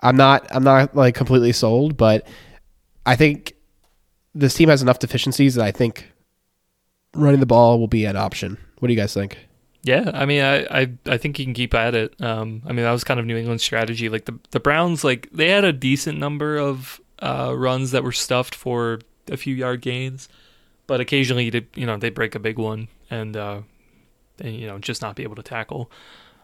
I'm 0.00 0.16
not 0.16 0.46
I'm 0.54 0.64
not 0.64 0.96
like 0.96 1.14
completely 1.14 1.52
sold, 1.52 1.98
but 1.98 2.26
I 3.04 3.16
think 3.16 3.52
this 4.34 4.54
team 4.54 4.70
has 4.70 4.80
enough 4.80 5.00
deficiencies 5.00 5.56
that 5.56 5.64
I 5.66 5.72
think 5.72 6.10
running 7.14 7.40
the 7.40 7.46
ball 7.46 7.78
will 7.78 7.88
be 7.88 8.06
an 8.06 8.16
option. 8.16 8.56
What 8.78 8.88
do 8.88 8.94
you 8.94 9.00
guys 9.00 9.12
think? 9.12 9.36
Yeah, 9.82 10.12
I 10.14 10.26
mean, 10.26 10.42
I, 10.42 10.82
I, 10.82 10.92
I 11.06 11.18
think 11.18 11.40
you 11.40 11.44
can 11.44 11.54
keep 11.54 11.74
at 11.74 11.96
it. 11.96 12.14
Um, 12.22 12.62
I 12.64 12.68
mean, 12.68 12.84
that 12.84 12.92
was 12.92 13.02
kind 13.02 13.18
of 13.18 13.26
New 13.26 13.36
England's 13.36 13.64
strategy. 13.64 14.08
Like 14.08 14.26
the 14.26 14.38
the 14.52 14.60
Browns, 14.60 15.02
like 15.02 15.28
they 15.32 15.48
had 15.48 15.64
a 15.64 15.72
decent 15.72 16.18
number 16.18 16.56
of 16.56 17.00
uh, 17.18 17.52
runs 17.56 17.90
that 17.90 18.04
were 18.04 18.12
stuffed 18.12 18.54
for 18.54 19.00
a 19.28 19.36
few 19.36 19.54
yard 19.54 19.80
gains, 19.80 20.28
but 20.86 21.00
occasionally, 21.00 21.66
you 21.74 21.86
know, 21.86 21.96
they 21.96 22.10
break 22.10 22.36
a 22.36 22.38
big 22.38 22.58
one 22.58 22.86
and, 23.12 23.36
uh, 23.36 23.60
and 24.40 24.54
you 24.56 24.66
know, 24.66 24.78
just 24.78 25.02
not 25.02 25.14
be 25.16 25.22
able 25.22 25.36
to 25.36 25.42
tackle. 25.42 25.90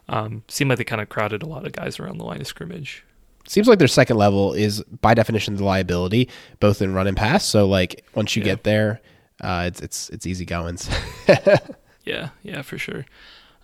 Um, 0.07 0.43
seemed 0.47 0.69
like 0.69 0.77
they 0.77 0.83
kind 0.83 1.01
of 1.01 1.09
crowded 1.09 1.43
a 1.43 1.45
lot 1.45 1.65
of 1.65 1.71
guys 1.71 1.99
around 1.99 2.17
the 2.17 2.23
line 2.25 2.41
of 2.41 2.47
scrimmage. 2.47 3.03
Seems 3.47 3.67
like 3.67 3.79
their 3.79 3.87
second 3.87 4.17
level 4.17 4.53
is 4.53 4.81
by 5.01 5.13
definition 5.13 5.55
the 5.55 5.63
liability, 5.63 6.29
both 6.59 6.81
in 6.81 6.93
run 6.93 7.07
and 7.07 7.17
pass. 7.17 7.45
So 7.45 7.67
like 7.67 8.03
once 8.15 8.35
you 8.35 8.41
Yeah. 8.41 8.45
get 8.55 8.63
there, 8.63 9.01
uh, 9.41 9.63
it's 9.67 9.79
it's 9.81 10.09
it's 10.09 10.25
easy 10.27 10.45
goings. 10.45 10.89
Yeah, 12.05 12.29
yeah, 12.41 12.63
for 12.63 12.77
sure. 12.79 13.05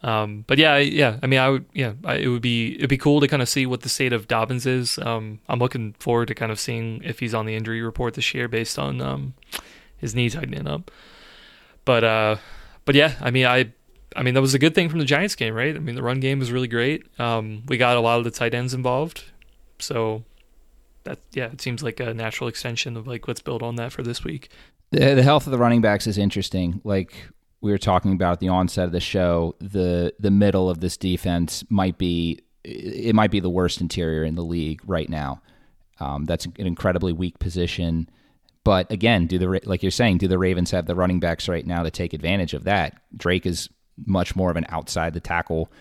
Um, 0.04 0.44
but 0.46 0.60
yeah, 0.60 0.74
I- 0.74 0.80
yeah. 0.80 1.18
I 1.24 1.26
mean, 1.28 1.40
I 1.40 1.50
would, 1.50 1.66
yeah, 1.74 1.94
I, 2.04 2.16
it 2.18 2.28
would 2.28 2.42
be 2.44 2.76
it'd 2.76 2.90
be 2.90 2.98
cool 2.98 3.20
to 3.22 3.28
kind 3.28 3.42
of 3.42 3.50
see 3.50 3.66
what 3.66 3.82
the 3.82 3.90
state 3.90 4.14
of 4.14 4.28
Dobbins 4.28 4.68
is. 4.68 5.00
Um, 5.00 5.40
I'm 5.50 5.58
looking 5.58 5.94
forward 6.00 6.28
to 6.28 6.36
kind 6.36 6.52
of 6.52 6.60
seeing 6.60 7.02
if 7.04 7.20
he's 7.20 7.34
on 7.34 7.46
the 7.48 7.56
injury 7.56 7.82
report 7.82 8.14
this 8.14 8.34
year 8.36 8.48
based 8.48 8.78
on 8.78 9.02
um, 9.02 9.34
his 9.98 10.14
knee 10.14 10.30
tightening 10.30 10.68
up. 10.68 10.92
But 11.86 12.04
uh, 12.04 12.36
but 12.86 12.96
yeah, 12.96 13.14
I 13.20 13.32
mean, 13.32 13.46
I, 13.46 13.74
I 14.16 14.24
mean, 14.24 14.34
that 14.34 14.42
was 14.42 14.54
a 14.54 14.60
good 14.60 14.76
thing 14.76 14.90
from 14.90 15.00
the 15.00 15.06
Giants 15.06 15.36
game, 15.36 15.54
right? 15.54 15.76
I 15.76 15.80
mean, 15.80 15.96
the 15.96 16.04
run 16.04 16.20
game 16.20 16.40
was 16.40 16.52
really 16.52 16.68
great. 16.68 17.06
Um, 17.20 17.64
we 17.68 17.78
got 17.78 17.98
a 17.98 18.00
lot 18.00 18.20
of 18.20 18.24
the 18.24 18.32
tight 18.32 18.54
ends 18.54 18.74
involved, 18.74 19.26
so 19.80 20.24
that 21.04 21.20
yeah, 21.34 21.46
it 21.46 21.62
seems 21.62 21.84
like 21.84 22.00
a 22.00 22.14
natural 22.14 22.48
extension 22.48 22.96
of 22.98 23.08
like 23.08 23.28
let's 23.28 23.42
build 23.42 23.64
on 23.64 23.76
that 23.76 23.92
for 23.92 24.04
this 24.04 24.24
week. 24.24 24.50
The, 24.92 25.16
the 25.16 25.24
health 25.24 25.48
of 25.48 25.52
the 25.52 25.58
running 25.58 25.82
backs 25.82 26.08
is 26.08 26.18
interesting. 26.18 26.82
Like 26.84 27.14
we 27.62 27.72
were 27.72 27.78
talking 27.78 28.14
about 28.14 28.34
at 28.34 28.40
the 28.40 28.50
onset 28.50 28.86
of 28.86 28.92
the 28.92 29.00
show, 29.00 29.56
the 29.60 30.14
the 30.20 30.32
middle 30.32 30.70
of 30.70 30.82
this 30.82 30.98
defense 30.98 31.64
might 31.70 31.98
be 31.98 32.40
it 32.64 33.14
might 33.14 33.32
be 33.32 33.40
the 33.40 33.50
worst 33.50 33.82
interior 33.82 34.24
in 34.24 34.36
the 34.36 34.44
league 34.44 34.82
right 34.86 35.10
now. 35.10 35.42
Um, 36.00 36.26
that's 36.26 36.46
an 36.46 36.54
incredibly 36.58 37.14
weak 37.14 37.40
position. 37.40 38.10
But 38.66 38.92
again, 38.92 39.28
do 39.28 39.38
the 39.38 39.62
like 39.66 39.84
you're 39.84 39.92
saying, 39.92 40.18
do 40.18 40.28
the 40.28 40.40
Ravens 40.40 40.72
have 40.72 40.88
the 40.88 40.96
running 40.96 41.20
backs 41.22 41.48
right 41.48 41.66
now 41.66 41.84
to 41.84 41.92
take 41.92 42.14
advantage 42.14 42.56
of 42.56 42.64
that? 42.66 43.00
Drake 43.16 43.46
is 43.46 43.70
much 44.06 44.36
more 44.36 44.50
of 44.50 44.58
an 44.58 44.66
outside 44.70 45.14
the 45.14 45.20
tackle 45.20 45.72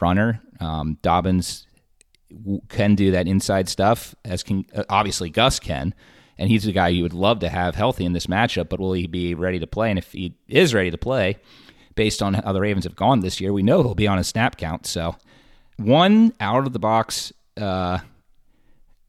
runner. 0.00 0.42
Um, 0.60 0.98
Dobbins 1.00 1.66
can 2.68 2.94
do 2.94 3.10
that 3.12 3.26
inside 3.26 3.70
stuff, 3.70 4.14
as 4.22 4.42
can 4.42 4.66
uh, 4.74 4.84
obviously 4.90 5.30
Gus 5.30 5.58
can, 5.58 5.94
and 6.36 6.50
he's 6.50 6.64
the 6.64 6.72
guy 6.72 6.88
you 6.88 7.02
would 7.02 7.14
love 7.14 7.38
to 7.38 7.48
have 7.48 7.74
healthy 7.74 8.04
in 8.04 8.12
this 8.12 8.26
matchup. 8.26 8.68
But 8.68 8.80
will 8.80 8.92
he 8.92 9.06
be 9.06 9.34
ready 9.34 9.58
to 9.58 9.66
play? 9.66 9.88
And 9.88 9.98
if 9.98 10.12
he 10.12 10.34
is 10.46 10.74
ready 10.74 10.90
to 10.90 10.98
play, 10.98 11.38
based 11.94 12.22
on 12.22 12.34
how 12.34 12.52
the 12.52 12.60
Ravens 12.60 12.84
have 12.84 12.96
gone 12.96 13.20
this 13.20 13.40
year, 13.40 13.54
we 13.54 13.62
know 13.62 13.82
he'll 13.82 13.94
be 13.94 14.06
on 14.06 14.18
a 14.18 14.24
snap 14.24 14.58
count. 14.58 14.86
So, 14.86 15.16
one 15.78 16.34
out 16.38 16.66
of 16.66 16.74
the 16.74 16.78
box 16.78 17.32
uh, 17.56 18.00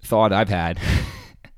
thought 0.02 0.32
I've 0.32 0.48
had. 0.48 0.80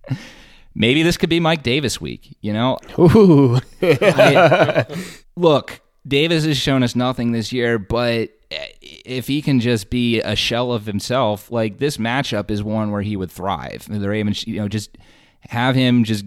Maybe 0.80 1.04
this 1.04 1.18
could 1.18 1.30
be 1.30 1.40
Mike 1.40 1.62
Davis 1.62 2.02
week. 2.02 2.36
You 2.42 2.54
know, 2.54 2.80
Ooh, 2.98 3.60
I- 3.82 4.86
look, 5.36 5.82
Davis 6.08 6.46
has 6.46 6.58
shown 6.58 6.82
us 6.82 6.96
nothing 6.96 7.34
this 7.34 7.54
year, 7.54 7.78
but 7.78 8.30
if 8.50 9.28
he 9.28 9.42
can 9.42 9.60
just 9.60 9.90
be 9.90 10.22
a 10.22 10.36
shell 10.36 10.72
of 10.72 10.86
himself, 10.86 11.52
like 11.52 11.78
this 11.78 11.98
matchup 11.98 12.50
is 12.50 12.64
one 12.64 12.92
where 12.92 13.02
he 13.04 13.16
would 13.16 13.30
thrive. 13.30 13.86
The 13.88 14.10
Ravens, 14.10 14.48
you 14.48 14.56
know, 14.62 14.68
just 14.68 14.98
have 15.42 15.76
him 15.76 16.04
just 16.04 16.26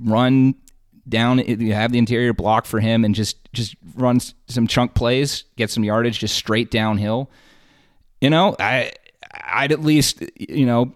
run 0.00 0.54
down, 1.08 1.38
have 1.38 1.92
the 1.92 1.98
interior 1.98 2.32
block 2.32 2.64
for 2.66 2.80
him, 2.80 3.04
and 3.04 3.14
just 3.14 3.36
just 3.52 3.76
run 3.94 4.18
some 4.48 4.66
chunk 4.66 4.94
plays, 4.94 5.44
get 5.56 5.70
some 5.70 5.84
yardage, 5.84 6.18
just 6.18 6.34
straight 6.34 6.70
downhill. 6.70 7.30
You 8.20 8.30
know, 8.30 8.56
I 8.58 8.92
I'd 9.32 9.72
at 9.72 9.82
least 9.82 10.24
you 10.38 10.64
know 10.66 10.92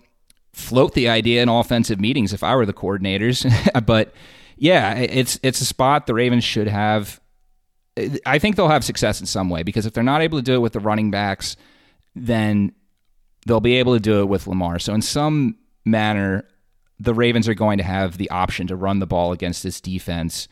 float 0.52 0.94
the 0.94 1.08
idea 1.08 1.42
in 1.42 1.48
offensive 1.48 2.00
meetings 2.00 2.32
if 2.32 2.42
I 2.42 2.56
were 2.56 2.66
the 2.66 2.72
coordinators. 2.72 3.46
but 3.86 4.12
yeah, 4.56 4.94
it's 4.94 5.38
it's 5.42 5.60
a 5.60 5.64
spot 5.64 6.06
the 6.06 6.14
Ravens 6.14 6.44
should 6.44 6.68
have. 6.68 7.20
I 8.24 8.38
think 8.38 8.56
they'll 8.56 8.68
have 8.68 8.84
success 8.84 9.20
in 9.20 9.26
some 9.26 9.50
way 9.50 9.62
because 9.64 9.84
if 9.84 9.92
they're 9.92 10.04
not 10.04 10.22
able 10.22 10.38
to 10.38 10.42
do 10.42 10.54
it 10.54 10.58
with 10.60 10.72
the 10.72 10.80
running 10.80 11.10
backs, 11.10 11.56
then 12.14 12.72
they'll 13.46 13.60
be 13.60 13.76
able 13.76 13.94
to 13.94 14.00
do 14.00 14.20
it 14.20 14.26
with 14.26 14.46
Lamar. 14.46 14.78
So 14.78 14.94
in 14.94 15.02
some 15.02 15.56
manner, 15.84 16.46
the 17.00 17.14
Ravens 17.14 17.48
are 17.48 17.54
going 17.54 17.78
to 17.78 17.84
have 17.84 18.18
the 18.18 18.30
option 18.30 18.66
to 18.68 18.76
run 18.76 18.98
the 19.00 19.06
ball 19.06 19.32
against 19.32 19.62
this 19.62 19.80
defense 19.80 20.48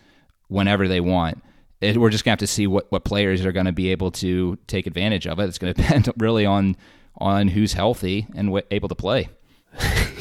whenever 0.49 0.89
they 0.89 1.01
want. 1.01 1.43
It, 1.81 1.99
we're 1.99 2.11
just 2.11 2.25
going 2.25 2.37
to 2.37 2.43
have 2.43 2.49
to 2.49 2.53
see 2.53 2.67
what, 2.67 2.91
what 2.91 3.05
players 3.05 3.45
are 3.45 3.53
going 3.53 3.67
to 3.67 3.73
be 3.73 3.91
able 3.91 4.11
to 4.13 4.57
take 4.67 4.87
advantage 4.87 5.27
of 5.27 5.39
it. 5.39 5.45
It's 5.45 5.59
going 5.59 5.75
to 5.75 5.83
depend 5.83 6.11
really 6.17 6.47
on 6.47 6.77
on 7.19 7.49
who's 7.49 7.73
healthy 7.73 8.27
and 8.35 8.63
able 8.71 8.89
to 8.89 8.95
play. 8.95 9.29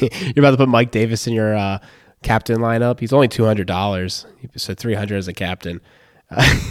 you're 0.00 0.38
about 0.38 0.52
to 0.52 0.56
put 0.56 0.68
Mike 0.68 0.90
Davis 0.90 1.26
in 1.26 1.32
your 1.32 1.54
uh, 1.56 1.78
captain 2.22 2.58
lineup. 2.58 3.00
He's 3.00 3.12
only 3.12 3.28
two 3.28 3.44
hundred 3.44 3.66
dollars. 3.66 4.26
Said 4.56 4.78
three 4.78 4.94
hundred 4.94 5.16
as 5.16 5.28
a 5.28 5.32
captain. 5.32 5.80
I 6.30 6.62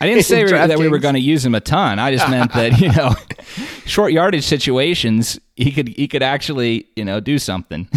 didn't 0.00 0.22
say 0.24 0.42
In 0.42 0.48
that 0.48 0.78
we 0.78 0.88
were 0.88 0.98
going 0.98 1.14
to 1.14 1.20
use 1.20 1.44
him 1.44 1.54
a 1.54 1.60
ton. 1.60 1.98
I 1.98 2.14
just 2.14 2.28
meant 2.28 2.52
that 2.54 2.80
you 2.80 2.90
know, 2.92 3.14
short 3.86 4.12
yardage 4.12 4.44
situations, 4.44 5.38
he 5.56 5.72
could 5.72 5.88
he 5.88 6.08
could 6.08 6.22
actually 6.22 6.88
you 6.96 7.04
know 7.04 7.20
do 7.20 7.38
something. 7.38 7.88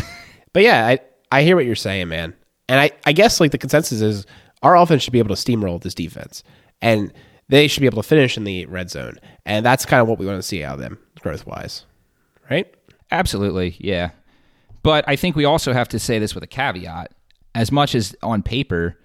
But 0.54 0.64
yeah, 0.64 0.86
I, 0.86 1.00
I 1.32 1.44
hear 1.44 1.56
what 1.56 1.66
you're 1.66 1.76
saying, 1.76 2.08
man. 2.08 2.34
And 2.70 2.80
I, 2.80 2.92
I 3.06 3.12
guess 3.12 3.40
like 3.40 3.52
the 3.52 3.58
consensus 3.58 4.02
is 4.02 4.26
our 4.62 4.78
offense 4.78 5.04
should 5.04 5.14
be 5.14 5.20
able 5.20 5.36
to 5.36 5.42
steamroll 5.42 5.82
this 5.82 5.96
defense. 5.96 6.44
And 6.82 7.12
they 7.50 7.68
should 7.68 7.82
be 7.82 7.88
able 7.88 8.02
to 8.02 8.08
finish 8.08 8.38
in 8.38 8.44
the 8.46 8.66
red 8.68 8.90
zone. 8.90 9.18
And 9.46 9.66
that's 9.66 9.86
kind 9.86 10.02
of 10.02 10.08
what 10.08 10.20
we 10.20 10.26
want 10.26 10.38
to 10.38 10.48
see 10.48 10.64
out 10.64 10.76
of 10.76 10.80
them, 10.80 10.98
growth 11.20 11.46
wise. 11.46 11.86
Right? 12.50 12.74
Absolutely, 13.12 13.76
yeah. 13.80 14.12
But 14.84 15.06
I 15.08 15.16
think 15.16 15.36
we 15.36 15.46
also 15.46 15.74
have 15.74 15.88
to 15.90 16.00
say 16.00 16.20
this 16.20 16.36
with 16.36 16.44
a 16.44 16.48
caveat. 16.48 17.14
As 17.56 17.72
much 17.72 17.96
as 17.96 18.16
on 18.22 18.44
paper, 18.44 19.00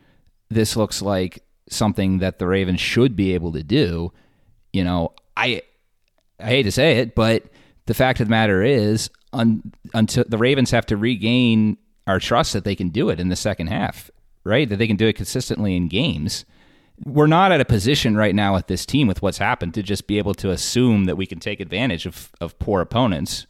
this 0.51 0.77
looks 0.77 1.01
like 1.01 1.45
something 1.71 2.19
that 2.19 2.38
the 2.38 2.47
Ravens 2.47 2.81
should 2.81 3.14
be 3.14 3.35
able 3.35 3.53
to 3.53 3.62
do, 3.62 4.12
you 4.73 4.85
know, 4.85 5.12
I 5.37 5.62
I 6.41 6.47
hate 6.47 6.62
to 6.64 6.73
say 6.73 6.99
it, 6.99 7.14
but 7.14 7.45
the 7.87 7.95
fact 7.95 8.21
of 8.21 8.29
the 8.29 8.31
matter 8.31 8.62
is, 8.62 9.11
un, 9.33 9.73
until 9.95 10.25
the 10.29 10.38
Ravens 10.38 10.71
have 10.71 10.87
to 10.87 10.97
regain 10.97 11.77
our 12.07 12.21
trust 12.21 12.53
that 12.53 12.64
they 12.64 12.77
can 12.77 12.88
do 12.91 13.09
it 13.11 13.21
in 13.21 13.29
the 13.29 13.37
second 13.37 13.69
half, 13.69 14.11
right? 14.45 14.69
That 14.69 14.77
they 14.77 14.87
can 14.87 14.97
do 14.97 15.09
it 15.09 15.17
consistently 15.17 15.77
in 15.77 15.88
games. 15.88 16.45
We're 17.05 17.27
not 17.27 17.53
at 17.53 17.61
a 17.61 17.64
position 17.64 18.17
right 18.17 18.35
now 18.35 18.55
with 18.55 18.67
this 18.67 18.87
team 18.87 19.07
with 19.07 19.23
what's 19.23 19.38
happened 19.38 19.75
to 19.75 19.83
just 19.83 20.07
be 20.07 20.19
able 20.19 20.35
to 20.35 20.51
assume 20.51 21.05
that 21.05 21.17
we 21.17 21.27
can 21.27 21.38
take 21.38 21.61
advantage 21.61 22.07
of, 22.07 22.31
of 22.41 22.59
poor 22.59 22.81
opponents, 22.81 23.47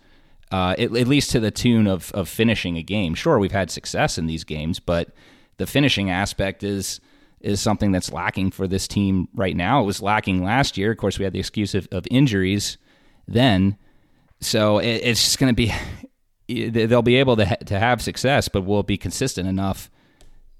uh, 0.50 0.74
at, 0.78 0.96
at 0.96 1.08
least 1.08 1.30
to 1.30 1.40
the 1.40 1.50
tune 1.50 1.86
of, 1.86 2.12
of 2.12 2.28
finishing 2.28 2.76
a 2.76 2.82
game. 2.82 3.14
Sure, 3.14 3.38
we've 3.38 3.52
had 3.52 3.70
success 3.70 4.18
in 4.18 4.26
these 4.26 4.44
games, 4.44 4.80
but 4.80 5.10
the 5.58 5.66
finishing 5.66 6.10
aspect 6.10 6.62
is 6.62 7.00
is 7.40 7.60
something 7.60 7.92
that's 7.92 8.12
lacking 8.12 8.50
for 8.50 8.66
this 8.66 8.88
team 8.88 9.28
right 9.32 9.56
now. 9.56 9.80
It 9.80 9.86
was 9.86 10.02
lacking 10.02 10.42
last 10.42 10.76
year. 10.76 10.90
Of 10.90 10.98
course, 10.98 11.18
we 11.18 11.24
had 11.24 11.32
the 11.32 11.38
excuse 11.38 11.72
of, 11.72 11.86
of 11.92 12.04
injuries 12.10 12.78
then. 13.28 13.76
So 14.40 14.78
it, 14.78 15.02
it's 15.04 15.22
just 15.22 15.38
going 15.38 15.54
to 15.54 15.56
be 15.56 15.72
they'll 16.70 17.02
be 17.02 17.16
able 17.16 17.36
to 17.36 17.46
ha- 17.46 17.56
to 17.66 17.78
have 17.78 18.02
success, 18.02 18.48
but 18.48 18.62
will 18.62 18.80
it 18.80 18.86
be 18.86 18.96
consistent 18.96 19.48
enough 19.48 19.90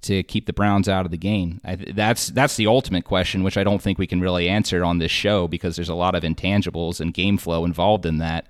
to 0.02 0.22
keep 0.22 0.46
the 0.46 0.52
Browns 0.52 0.88
out 0.88 1.04
of 1.04 1.10
the 1.10 1.16
game? 1.16 1.60
I, 1.64 1.76
that's 1.76 2.28
that's 2.28 2.56
the 2.56 2.66
ultimate 2.66 3.04
question, 3.04 3.42
which 3.42 3.56
I 3.56 3.64
don't 3.64 3.82
think 3.82 3.98
we 3.98 4.06
can 4.06 4.20
really 4.20 4.48
answer 4.48 4.84
on 4.84 4.98
this 4.98 5.10
show 5.10 5.48
because 5.48 5.76
there's 5.76 5.88
a 5.88 5.94
lot 5.94 6.14
of 6.14 6.22
intangibles 6.22 7.00
and 7.00 7.12
game 7.14 7.38
flow 7.38 7.64
involved 7.64 8.06
in 8.06 8.18
that 8.18 8.46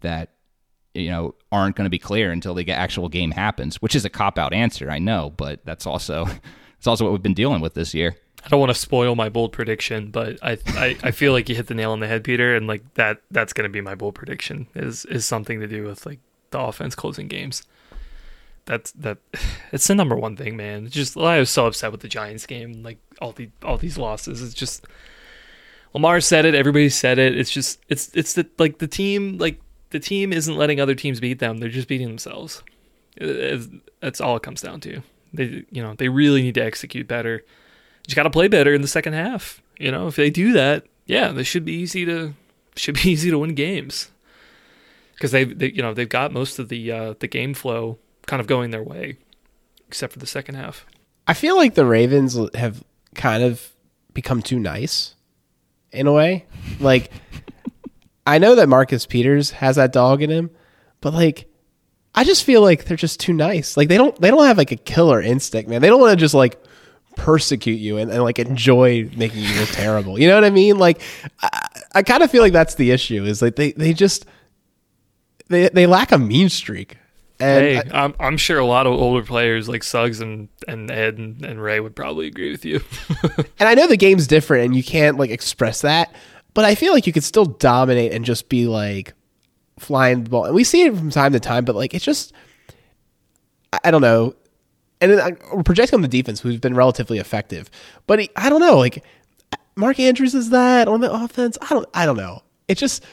that 0.00 0.30
you 0.98 1.10
know 1.10 1.34
aren't 1.50 1.76
going 1.76 1.84
to 1.86 1.90
be 1.90 1.98
clear 1.98 2.30
until 2.30 2.54
the 2.54 2.70
actual 2.70 3.08
game 3.08 3.30
happens. 3.30 3.80
Which 3.80 3.94
is 3.94 4.04
a 4.04 4.10
cop 4.10 4.38
out 4.38 4.52
answer, 4.52 4.90
I 4.90 4.98
know, 4.98 5.32
but 5.36 5.64
that's 5.64 5.86
also 5.86 6.26
it's 6.78 6.86
also 6.86 7.04
what 7.04 7.12
we've 7.12 7.22
been 7.22 7.34
dealing 7.34 7.60
with 7.60 7.74
this 7.74 7.94
year. 7.94 8.16
I 8.44 8.48
don't 8.48 8.60
want 8.60 8.70
to 8.70 8.78
spoil 8.78 9.14
my 9.16 9.28
bold 9.28 9.52
prediction, 9.52 10.10
but 10.10 10.38
I, 10.42 10.58
I, 10.68 10.96
I 11.02 11.10
feel 11.10 11.32
like 11.32 11.48
you 11.48 11.56
hit 11.56 11.66
the 11.66 11.74
nail 11.74 11.90
on 11.90 12.00
the 12.00 12.06
head, 12.06 12.22
Peter, 12.22 12.54
and 12.54 12.66
like 12.66 12.94
that 12.94 13.20
that's 13.30 13.52
going 13.52 13.68
to 13.68 13.72
be 13.72 13.80
my 13.80 13.94
bold 13.94 14.14
prediction 14.14 14.68
is 14.74 15.04
is 15.06 15.26
something 15.26 15.60
to 15.60 15.66
do 15.66 15.84
with 15.84 16.06
like 16.06 16.20
the 16.50 16.60
offense 16.60 16.94
closing 16.94 17.28
games. 17.28 17.62
That's 18.64 18.92
that 18.92 19.18
it's 19.72 19.86
the 19.86 19.94
number 19.94 20.16
one 20.16 20.36
thing, 20.36 20.56
man. 20.56 20.86
It's 20.86 20.94
just 20.94 21.16
I 21.16 21.38
was 21.38 21.50
so 21.50 21.66
upset 21.66 21.92
with 21.92 22.00
the 22.00 22.08
Giants 22.08 22.46
game, 22.46 22.82
like 22.82 22.98
all 23.20 23.32
the 23.32 23.50
all 23.62 23.76
these 23.76 23.98
losses. 23.98 24.42
It's 24.42 24.54
just 24.54 24.86
Lamar 25.94 26.20
said 26.20 26.44
it, 26.44 26.54
everybody 26.54 26.88
said 26.90 27.18
it. 27.18 27.36
It's 27.36 27.50
just 27.50 27.80
it's 27.88 28.10
it's 28.14 28.34
the 28.34 28.48
like 28.58 28.78
the 28.78 28.86
team 28.86 29.38
like 29.38 29.60
the 29.90 30.00
team 30.00 30.32
isn't 30.32 30.56
letting 30.56 30.80
other 30.80 30.94
teams 30.94 31.20
beat 31.20 31.38
them. 31.38 31.58
They're 31.58 31.68
just 31.68 31.88
beating 31.88 32.08
themselves. 32.08 32.62
That's 33.18 34.20
all 34.20 34.36
it 34.36 34.42
comes 34.42 34.62
down 34.62 34.80
to. 34.80 35.02
They 35.32 35.64
you 35.70 35.82
know 35.82 35.94
they 35.94 36.08
really 36.08 36.42
need 36.42 36.54
to 36.54 36.64
execute 36.64 37.06
better 37.08 37.44
just 38.08 38.16
got 38.16 38.22
to 38.22 38.30
play 38.30 38.48
better 38.48 38.72
in 38.72 38.80
the 38.80 38.88
second 38.88 39.12
half. 39.12 39.62
You 39.78 39.92
know, 39.92 40.08
if 40.08 40.16
they 40.16 40.30
do 40.30 40.52
that, 40.52 40.86
yeah, 41.04 41.30
they 41.30 41.42
should 41.42 41.64
be 41.66 41.74
easy 41.74 42.06
to 42.06 42.34
should 42.74 42.94
be 42.94 43.02
easy 43.10 43.30
to 43.30 43.38
win 43.38 43.54
games 43.54 44.10
because 45.14 45.30
they, 45.30 45.44
they 45.44 45.70
you 45.70 45.82
know 45.82 45.94
they've 45.94 46.08
got 46.08 46.32
most 46.32 46.58
of 46.58 46.70
the 46.70 46.90
uh, 46.90 47.14
the 47.20 47.28
game 47.28 47.54
flow 47.54 47.98
kind 48.26 48.40
of 48.40 48.46
going 48.46 48.70
their 48.70 48.82
way, 48.82 49.18
except 49.86 50.14
for 50.14 50.18
the 50.18 50.26
second 50.26 50.54
half. 50.54 50.86
I 51.26 51.34
feel 51.34 51.56
like 51.56 51.74
the 51.74 51.84
Ravens 51.84 52.38
have 52.54 52.82
kind 53.14 53.42
of 53.42 53.68
become 54.14 54.40
too 54.40 54.58
nice 54.58 55.14
in 55.92 56.06
a 56.06 56.12
way. 56.12 56.46
Like 56.80 57.10
I 58.28 58.36
know 58.38 58.54
that 58.56 58.68
Marcus 58.68 59.06
Peters 59.06 59.50
has 59.52 59.76
that 59.76 59.90
dog 59.90 60.20
in 60.22 60.28
him, 60.28 60.50
but 61.00 61.14
like 61.14 61.46
I 62.14 62.24
just 62.24 62.44
feel 62.44 62.60
like 62.60 62.84
they're 62.84 62.96
just 62.96 63.20
too 63.20 63.32
nice. 63.32 63.76
Like 63.76 63.88
they 63.88 63.96
don't 63.96 64.18
they 64.20 64.30
don't 64.30 64.44
have 64.44 64.58
like 64.58 64.70
a 64.70 64.76
killer 64.76 65.22
instinct, 65.22 65.70
man. 65.70 65.80
They 65.80 65.88
don't 65.88 66.00
want 66.00 66.12
to 66.12 66.16
just 66.16 66.34
like 66.34 66.62
persecute 67.16 67.80
you 67.80 67.96
and, 67.96 68.10
and 68.10 68.22
like 68.22 68.38
enjoy 68.38 69.08
making 69.16 69.42
you 69.42 69.54
look 69.58 69.70
terrible. 69.70 70.20
You 70.20 70.28
know 70.28 70.34
what 70.34 70.44
I 70.44 70.50
mean? 70.50 70.78
Like 70.78 71.00
I, 71.40 71.68
I 71.94 72.02
kind 72.02 72.22
of 72.22 72.30
feel 72.30 72.42
like 72.42 72.52
that's 72.52 72.74
the 72.74 72.90
issue 72.90 73.24
is 73.24 73.40
like 73.40 73.56
they, 73.56 73.72
they 73.72 73.94
just 73.94 74.26
they 75.48 75.70
they 75.70 75.86
lack 75.86 76.12
a 76.12 76.18
mean 76.18 76.50
streak. 76.50 76.98
And 77.40 77.64
hey, 77.64 77.82
I, 77.92 78.04
am 78.04 78.14
I'm 78.20 78.36
sure 78.36 78.58
a 78.58 78.66
lot 78.66 78.86
of 78.86 78.92
older 78.92 79.24
players 79.24 79.68
like 79.68 79.84
Suggs 79.84 80.20
and, 80.20 80.48
and 80.66 80.90
Ed 80.90 81.18
and, 81.18 81.44
and 81.44 81.62
Ray 81.62 81.78
would 81.78 81.94
probably 81.94 82.26
agree 82.26 82.50
with 82.50 82.64
you. 82.64 82.82
and 83.58 83.68
I 83.68 83.74
know 83.74 83.86
the 83.86 83.96
game's 83.96 84.26
different 84.26 84.66
and 84.66 84.76
you 84.76 84.82
can't 84.82 85.16
like 85.16 85.30
express 85.30 85.82
that, 85.82 86.12
but 86.58 86.64
I 86.64 86.74
feel 86.74 86.92
like 86.92 87.06
you 87.06 87.12
could 87.12 87.22
still 87.22 87.44
dominate 87.44 88.12
and 88.12 88.24
just 88.24 88.48
be 88.48 88.66
like 88.66 89.14
flying 89.78 90.24
the 90.24 90.30
ball. 90.30 90.44
And 90.44 90.56
we 90.56 90.64
see 90.64 90.82
it 90.82 90.96
from 90.96 91.08
time 91.08 91.32
to 91.32 91.38
time, 91.38 91.64
but 91.64 91.76
like 91.76 91.94
it's 91.94 92.04
just 92.04 92.32
I 93.84 93.92
don't 93.92 94.00
know 94.00 94.34
and 95.00 95.12
then 95.12 95.20
uh, 95.20 95.30
we're 95.54 95.62
projecting 95.62 95.98
on 95.98 96.02
the 96.02 96.08
defense, 96.08 96.40
who's 96.40 96.58
been 96.58 96.74
relatively 96.74 97.18
effective. 97.18 97.70
But 98.08 98.18
he, 98.18 98.30
I 98.34 98.50
don't 98.50 98.58
know, 98.58 98.76
like 98.76 99.04
Mark 99.76 100.00
Andrews 100.00 100.34
is 100.34 100.50
that 100.50 100.88
on 100.88 101.00
the 101.00 101.12
offense. 101.12 101.56
I 101.62 101.68
don't, 101.68 101.88
I 101.94 102.04
don't 102.04 102.16
know. 102.16 102.42
It 102.66 102.74
just 102.74 103.04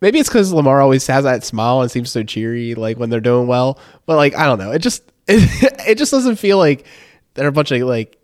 maybe 0.00 0.18
it's 0.18 0.30
because 0.30 0.50
Lamar 0.50 0.80
always 0.80 1.06
has 1.06 1.24
that 1.24 1.44
smile 1.44 1.82
and 1.82 1.90
seems 1.90 2.10
so 2.10 2.22
cheery, 2.22 2.74
like 2.74 2.96
when 2.96 3.10
they're 3.10 3.20
doing 3.20 3.46
well. 3.46 3.78
But 4.06 4.16
like, 4.16 4.34
I 4.34 4.46
don't 4.46 4.58
know. 4.58 4.72
It 4.72 4.78
just, 4.78 5.02
it, 5.28 5.80
it 5.86 5.98
just 5.98 6.12
doesn't 6.12 6.36
feel 6.36 6.56
like 6.56 6.86
they're 7.34 7.48
a 7.48 7.52
bunch 7.52 7.72
of 7.72 7.82
like 7.82 8.16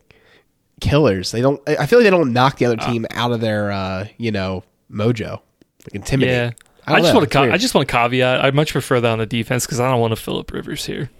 killers. 0.83 1.31
They 1.31 1.41
don't. 1.41 1.61
I 1.67 1.87
feel 1.87 2.01
like 2.01 2.05
they 2.05 2.11
don't 2.11 2.33
knock 2.33 2.59
the 2.59 2.67
other 2.67 2.77
uh. 2.79 2.91
team 2.91 3.07
out 3.13 3.33
of 3.33 3.41
their, 3.41 3.71
uh, 3.71 4.09
you 4.19 4.31
know, 4.31 4.65
mojo, 4.91 5.41
like 5.85 5.95
intimidate. 5.95 6.35
Yeah. 6.35 6.51
I, 6.87 6.95
I 6.95 7.01
just 7.01 7.15
know, 7.15 7.21
want 7.21 7.31
to. 7.31 7.41
I 7.53 7.57
just 7.57 7.75
want 7.75 7.89
to 7.89 7.93
caveat. 7.93 8.45
I'd 8.45 8.55
much 8.55 8.73
prefer 8.73 9.01
that 9.01 9.11
on 9.11 9.19
the 9.19 9.27
defense 9.27 9.65
because 9.65 9.81
I 9.81 9.89
don't 9.89 10.01
want 10.01 10.13
to 10.13 10.21
Philip 10.21 10.53
Rivers 10.53 10.85
here. 10.85 11.11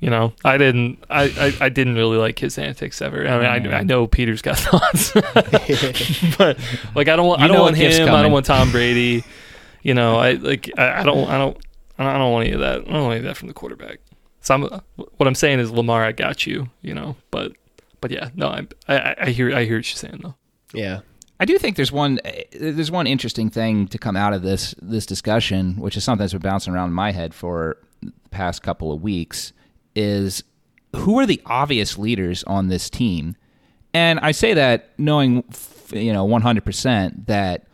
You 0.00 0.08
know, 0.08 0.32
I 0.46 0.56
didn't, 0.56 1.04
I, 1.10 1.24
I, 1.24 1.66
I, 1.66 1.68
didn't 1.68 1.94
really 1.94 2.16
like 2.16 2.38
his 2.38 2.56
antics 2.56 3.02
ever. 3.02 3.28
I 3.28 3.58
mean, 3.58 3.70
I, 3.70 3.80
I 3.80 3.82
know 3.82 4.06
Peter's 4.06 4.40
got 4.40 4.56
thoughts, 4.58 5.12
but 6.38 6.58
like, 6.94 7.08
I 7.08 7.16
don't 7.16 7.26
want, 7.26 7.40
you 7.40 7.44
I 7.44 7.48
don't 7.48 7.60
want 7.60 7.76
him. 7.76 8.08
I 8.08 8.22
don't 8.22 8.32
want 8.32 8.46
Tom 8.46 8.70
Brady. 8.72 9.24
You 9.82 9.92
know, 9.92 10.16
I 10.16 10.32
like, 10.32 10.70
I, 10.78 11.00
I 11.00 11.02
don't, 11.02 11.28
I 11.28 11.36
don't, 11.36 11.58
I 11.98 12.16
don't 12.16 12.32
want 12.32 12.46
any 12.46 12.54
of 12.54 12.60
that. 12.60 12.80
I 12.80 12.92
don't 12.92 13.02
want 13.02 13.12
any 13.12 13.18
of 13.18 13.24
that 13.24 13.36
from 13.36 13.48
the 13.48 13.54
quarterback. 13.54 14.00
So 14.40 14.54
I'm, 14.54 14.62
what 14.96 15.26
I'm 15.26 15.34
saying 15.34 15.60
is, 15.60 15.70
Lamar, 15.70 16.02
I 16.02 16.12
got 16.12 16.46
you. 16.46 16.70
You 16.80 16.94
know, 16.94 17.16
but, 17.30 17.52
but 18.00 18.10
yeah, 18.10 18.30
no, 18.34 18.48
I, 18.48 18.66
I, 18.88 19.16
I 19.22 19.30
hear, 19.30 19.54
I 19.54 19.64
hear 19.64 19.78
what 19.78 19.90
you're 19.90 19.96
saying 19.96 20.20
though. 20.22 20.36
Yeah. 20.72 21.00
I 21.38 21.46
do 21.46 21.58
think 21.58 21.76
there's 21.76 21.90
one 21.90 22.20
there's 22.52 22.90
one 22.90 23.06
interesting 23.06 23.48
thing 23.48 23.88
to 23.88 23.98
come 23.98 24.14
out 24.14 24.34
of 24.34 24.42
this 24.42 24.74
this 24.82 25.06
discussion, 25.06 25.76
which 25.76 25.96
is 25.96 26.04
something 26.04 26.22
that's 26.22 26.34
been 26.34 26.42
bouncing 26.42 26.74
around 26.74 26.88
in 26.88 26.94
my 26.94 27.12
head 27.12 27.32
for 27.32 27.78
the 28.02 28.12
past 28.30 28.62
couple 28.62 28.92
of 28.92 29.02
weeks 29.02 29.54
is 29.94 30.44
who 30.94 31.18
are 31.18 31.26
the 31.26 31.40
obvious 31.46 31.98
leaders 31.98 32.44
on 32.44 32.68
this 32.68 32.90
team? 32.90 33.36
And 33.94 34.20
I 34.20 34.32
say 34.32 34.54
that 34.54 34.90
knowing, 34.98 35.44
you 35.92 36.12
know, 36.12 36.26
100% 36.26 37.26
that 37.26 37.66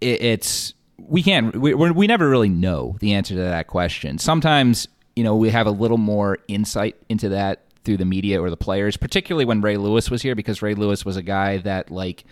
it's, 0.00 0.74
we 0.98 1.22
can't, 1.22 1.56
we, 1.56 1.74
we 1.74 2.06
never 2.06 2.28
really 2.28 2.48
know 2.48 2.96
the 3.00 3.12
answer 3.12 3.34
to 3.34 3.40
that 3.40 3.66
question. 3.66 4.18
Sometimes, 4.18 4.88
you 5.16 5.24
know, 5.24 5.36
we 5.36 5.50
have 5.50 5.66
a 5.66 5.70
little 5.70 5.98
more 5.98 6.38
insight 6.48 6.96
into 7.08 7.28
that 7.30 7.64
through 7.84 7.96
the 7.96 8.04
media 8.04 8.40
or 8.40 8.50
the 8.50 8.56
players, 8.56 8.96
particularly 8.96 9.44
when 9.44 9.60
Ray 9.60 9.76
Lewis 9.76 10.10
was 10.10 10.22
here, 10.22 10.34
because 10.34 10.62
Ray 10.62 10.74
Lewis 10.74 11.04
was 11.04 11.16
a 11.16 11.22
guy 11.22 11.58
that, 11.58 11.90
like, 11.90 12.24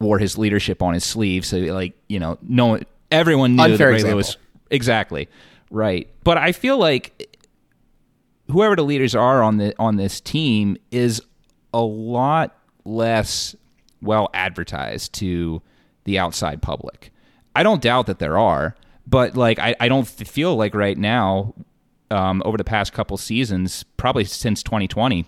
wore 0.00 0.18
his 0.18 0.38
leadership 0.38 0.82
on 0.82 0.94
his 0.94 1.04
sleeve. 1.04 1.44
So, 1.44 1.58
like, 1.58 1.94
you 2.08 2.18
know, 2.18 2.38
no 2.42 2.80
everyone 3.10 3.56
knew 3.56 3.62
Unfair 3.62 3.88
Ray 3.88 3.94
example. 3.96 4.16
Lewis. 4.16 4.36
Exactly. 4.70 5.28
Right. 5.70 6.08
But 6.24 6.38
I 6.38 6.52
feel 6.52 6.78
like 6.78 7.38
whoever 8.50 8.76
the 8.76 8.84
leaders 8.84 9.14
are 9.14 9.42
on 9.42 9.58
the 9.58 9.74
on 9.78 9.96
this 9.96 10.20
team 10.20 10.76
is 10.90 11.22
a 11.72 11.80
lot 11.80 12.56
less 12.84 13.54
well 14.02 14.28
advertised 14.34 15.12
to 15.14 15.62
the 16.04 16.18
outside 16.18 16.62
public. 16.62 17.12
I 17.54 17.62
don't 17.62 17.82
doubt 17.82 18.06
that 18.06 18.18
there 18.18 18.38
are, 18.38 18.74
but 19.06 19.36
like 19.36 19.58
I, 19.58 19.74
I 19.78 19.88
don't 19.88 20.06
feel 20.06 20.56
like 20.56 20.74
right 20.74 20.96
now, 20.96 21.54
um, 22.10 22.42
over 22.44 22.56
the 22.56 22.64
past 22.64 22.92
couple 22.92 23.16
seasons, 23.16 23.84
probably 23.96 24.24
since 24.24 24.62
2020, 24.62 25.24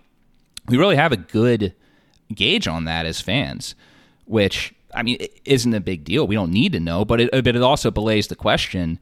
we 0.68 0.76
really 0.76 0.96
have 0.96 1.12
a 1.12 1.16
good 1.16 1.74
gauge 2.34 2.66
on 2.68 2.84
that 2.84 3.06
as 3.06 3.20
fans, 3.20 3.74
which 4.24 4.74
I 4.94 5.02
mean 5.02 5.18
isn't 5.44 5.74
a 5.74 5.80
big 5.80 6.04
deal. 6.04 6.26
We 6.26 6.34
don't 6.34 6.52
need 6.52 6.72
to 6.72 6.80
know, 6.80 7.04
but 7.04 7.20
it 7.20 7.30
but 7.30 7.56
it 7.56 7.62
also 7.62 7.90
belays 7.90 8.28
the 8.28 8.36
question 8.36 8.98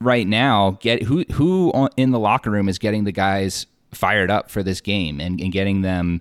right 0.00 0.26
now 0.26 0.78
get 0.80 1.02
who 1.04 1.24
who 1.32 1.88
in 1.96 2.10
the 2.10 2.18
locker 2.18 2.50
room 2.50 2.68
is 2.68 2.78
getting 2.78 3.04
the 3.04 3.12
guys 3.12 3.66
fired 3.92 4.30
up 4.30 4.50
for 4.50 4.62
this 4.62 4.80
game 4.80 5.20
and, 5.20 5.40
and 5.40 5.52
getting 5.52 5.82
them 5.82 6.20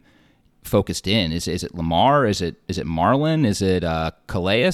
focused 0.64 1.08
in 1.08 1.32
is 1.32 1.48
is 1.48 1.64
it 1.64 1.74
Lamar 1.76 2.26
is 2.26 2.42
it 2.42 2.56
is 2.68 2.78
it 2.78 2.86
Marlon? 2.86 3.46
is 3.46 3.62
it 3.62 3.84
uh, 3.84 4.12
Calais 4.28 4.72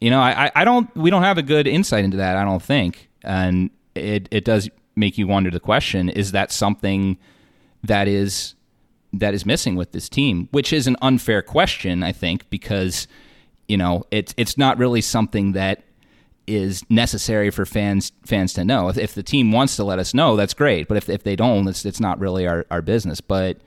you 0.00 0.10
know 0.10 0.20
I, 0.20 0.50
I 0.54 0.64
don't 0.64 0.94
we 0.96 1.08
don't 1.08 1.22
have 1.22 1.38
a 1.38 1.42
good 1.42 1.66
insight 1.66 2.04
into 2.04 2.18
that 2.18 2.36
I 2.36 2.44
don't 2.44 2.62
think 2.62 3.08
and 3.22 3.70
it 3.94 4.28
it 4.30 4.44
does 4.44 4.68
make 4.96 5.16
you 5.18 5.26
wonder 5.26 5.50
the 5.50 5.60
question 5.60 6.08
is 6.08 6.32
that 6.32 6.50
something 6.52 7.18
that 7.82 8.08
is 8.08 8.54
that 9.12 9.34
is 9.34 9.44
missing 9.44 9.74
with 9.74 9.92
this 9.92 10.08
team 10.08 10.48
which 10.52 10.72
is 10.72 10.86
an 10.86 10.96
unfair 11.02 11.42
question 11.42 12.02
I 12.02 12.12
think 12.12 12.48
because 12.50 13.08
you 13.68 13.76
know 13.76 14.04
it's 14.10 14.34
it's 14.36 14.56
not 14.58 14.78
really 14.78 15.00
something 15.00 15.52
that 15.52 15.82
is 16.50 16.82
necessary 16.90 17.50
for 17.50 17.64
fans 17.64 18.12
fans 18.24 18.52
to 18.54 18.64
know. 18.64 18.88
If, 18.88 18.98
if, 18.98 19.14
the 19.14 19.22
team 19.22 19.52
wants 19.52 19.76
to 19.76 19.84
let 19.84 19.98
us 19.98 20.12
know, 20.12 20.36
that's 20.36 20.54
great. 20.54 20.88
But 20.88 20.96
if 20.96 21.08
if 21.08 21.22
they 21.22 21.36
don't, 21.36 21.68
it's 21.68 21.84
it's 21.84 22.00
not 22.00 22.18
really 22.18 22.46
our, 22.46 22.66
our 22.70 22.82
business. 22.82 23.20
But 23.20 23.58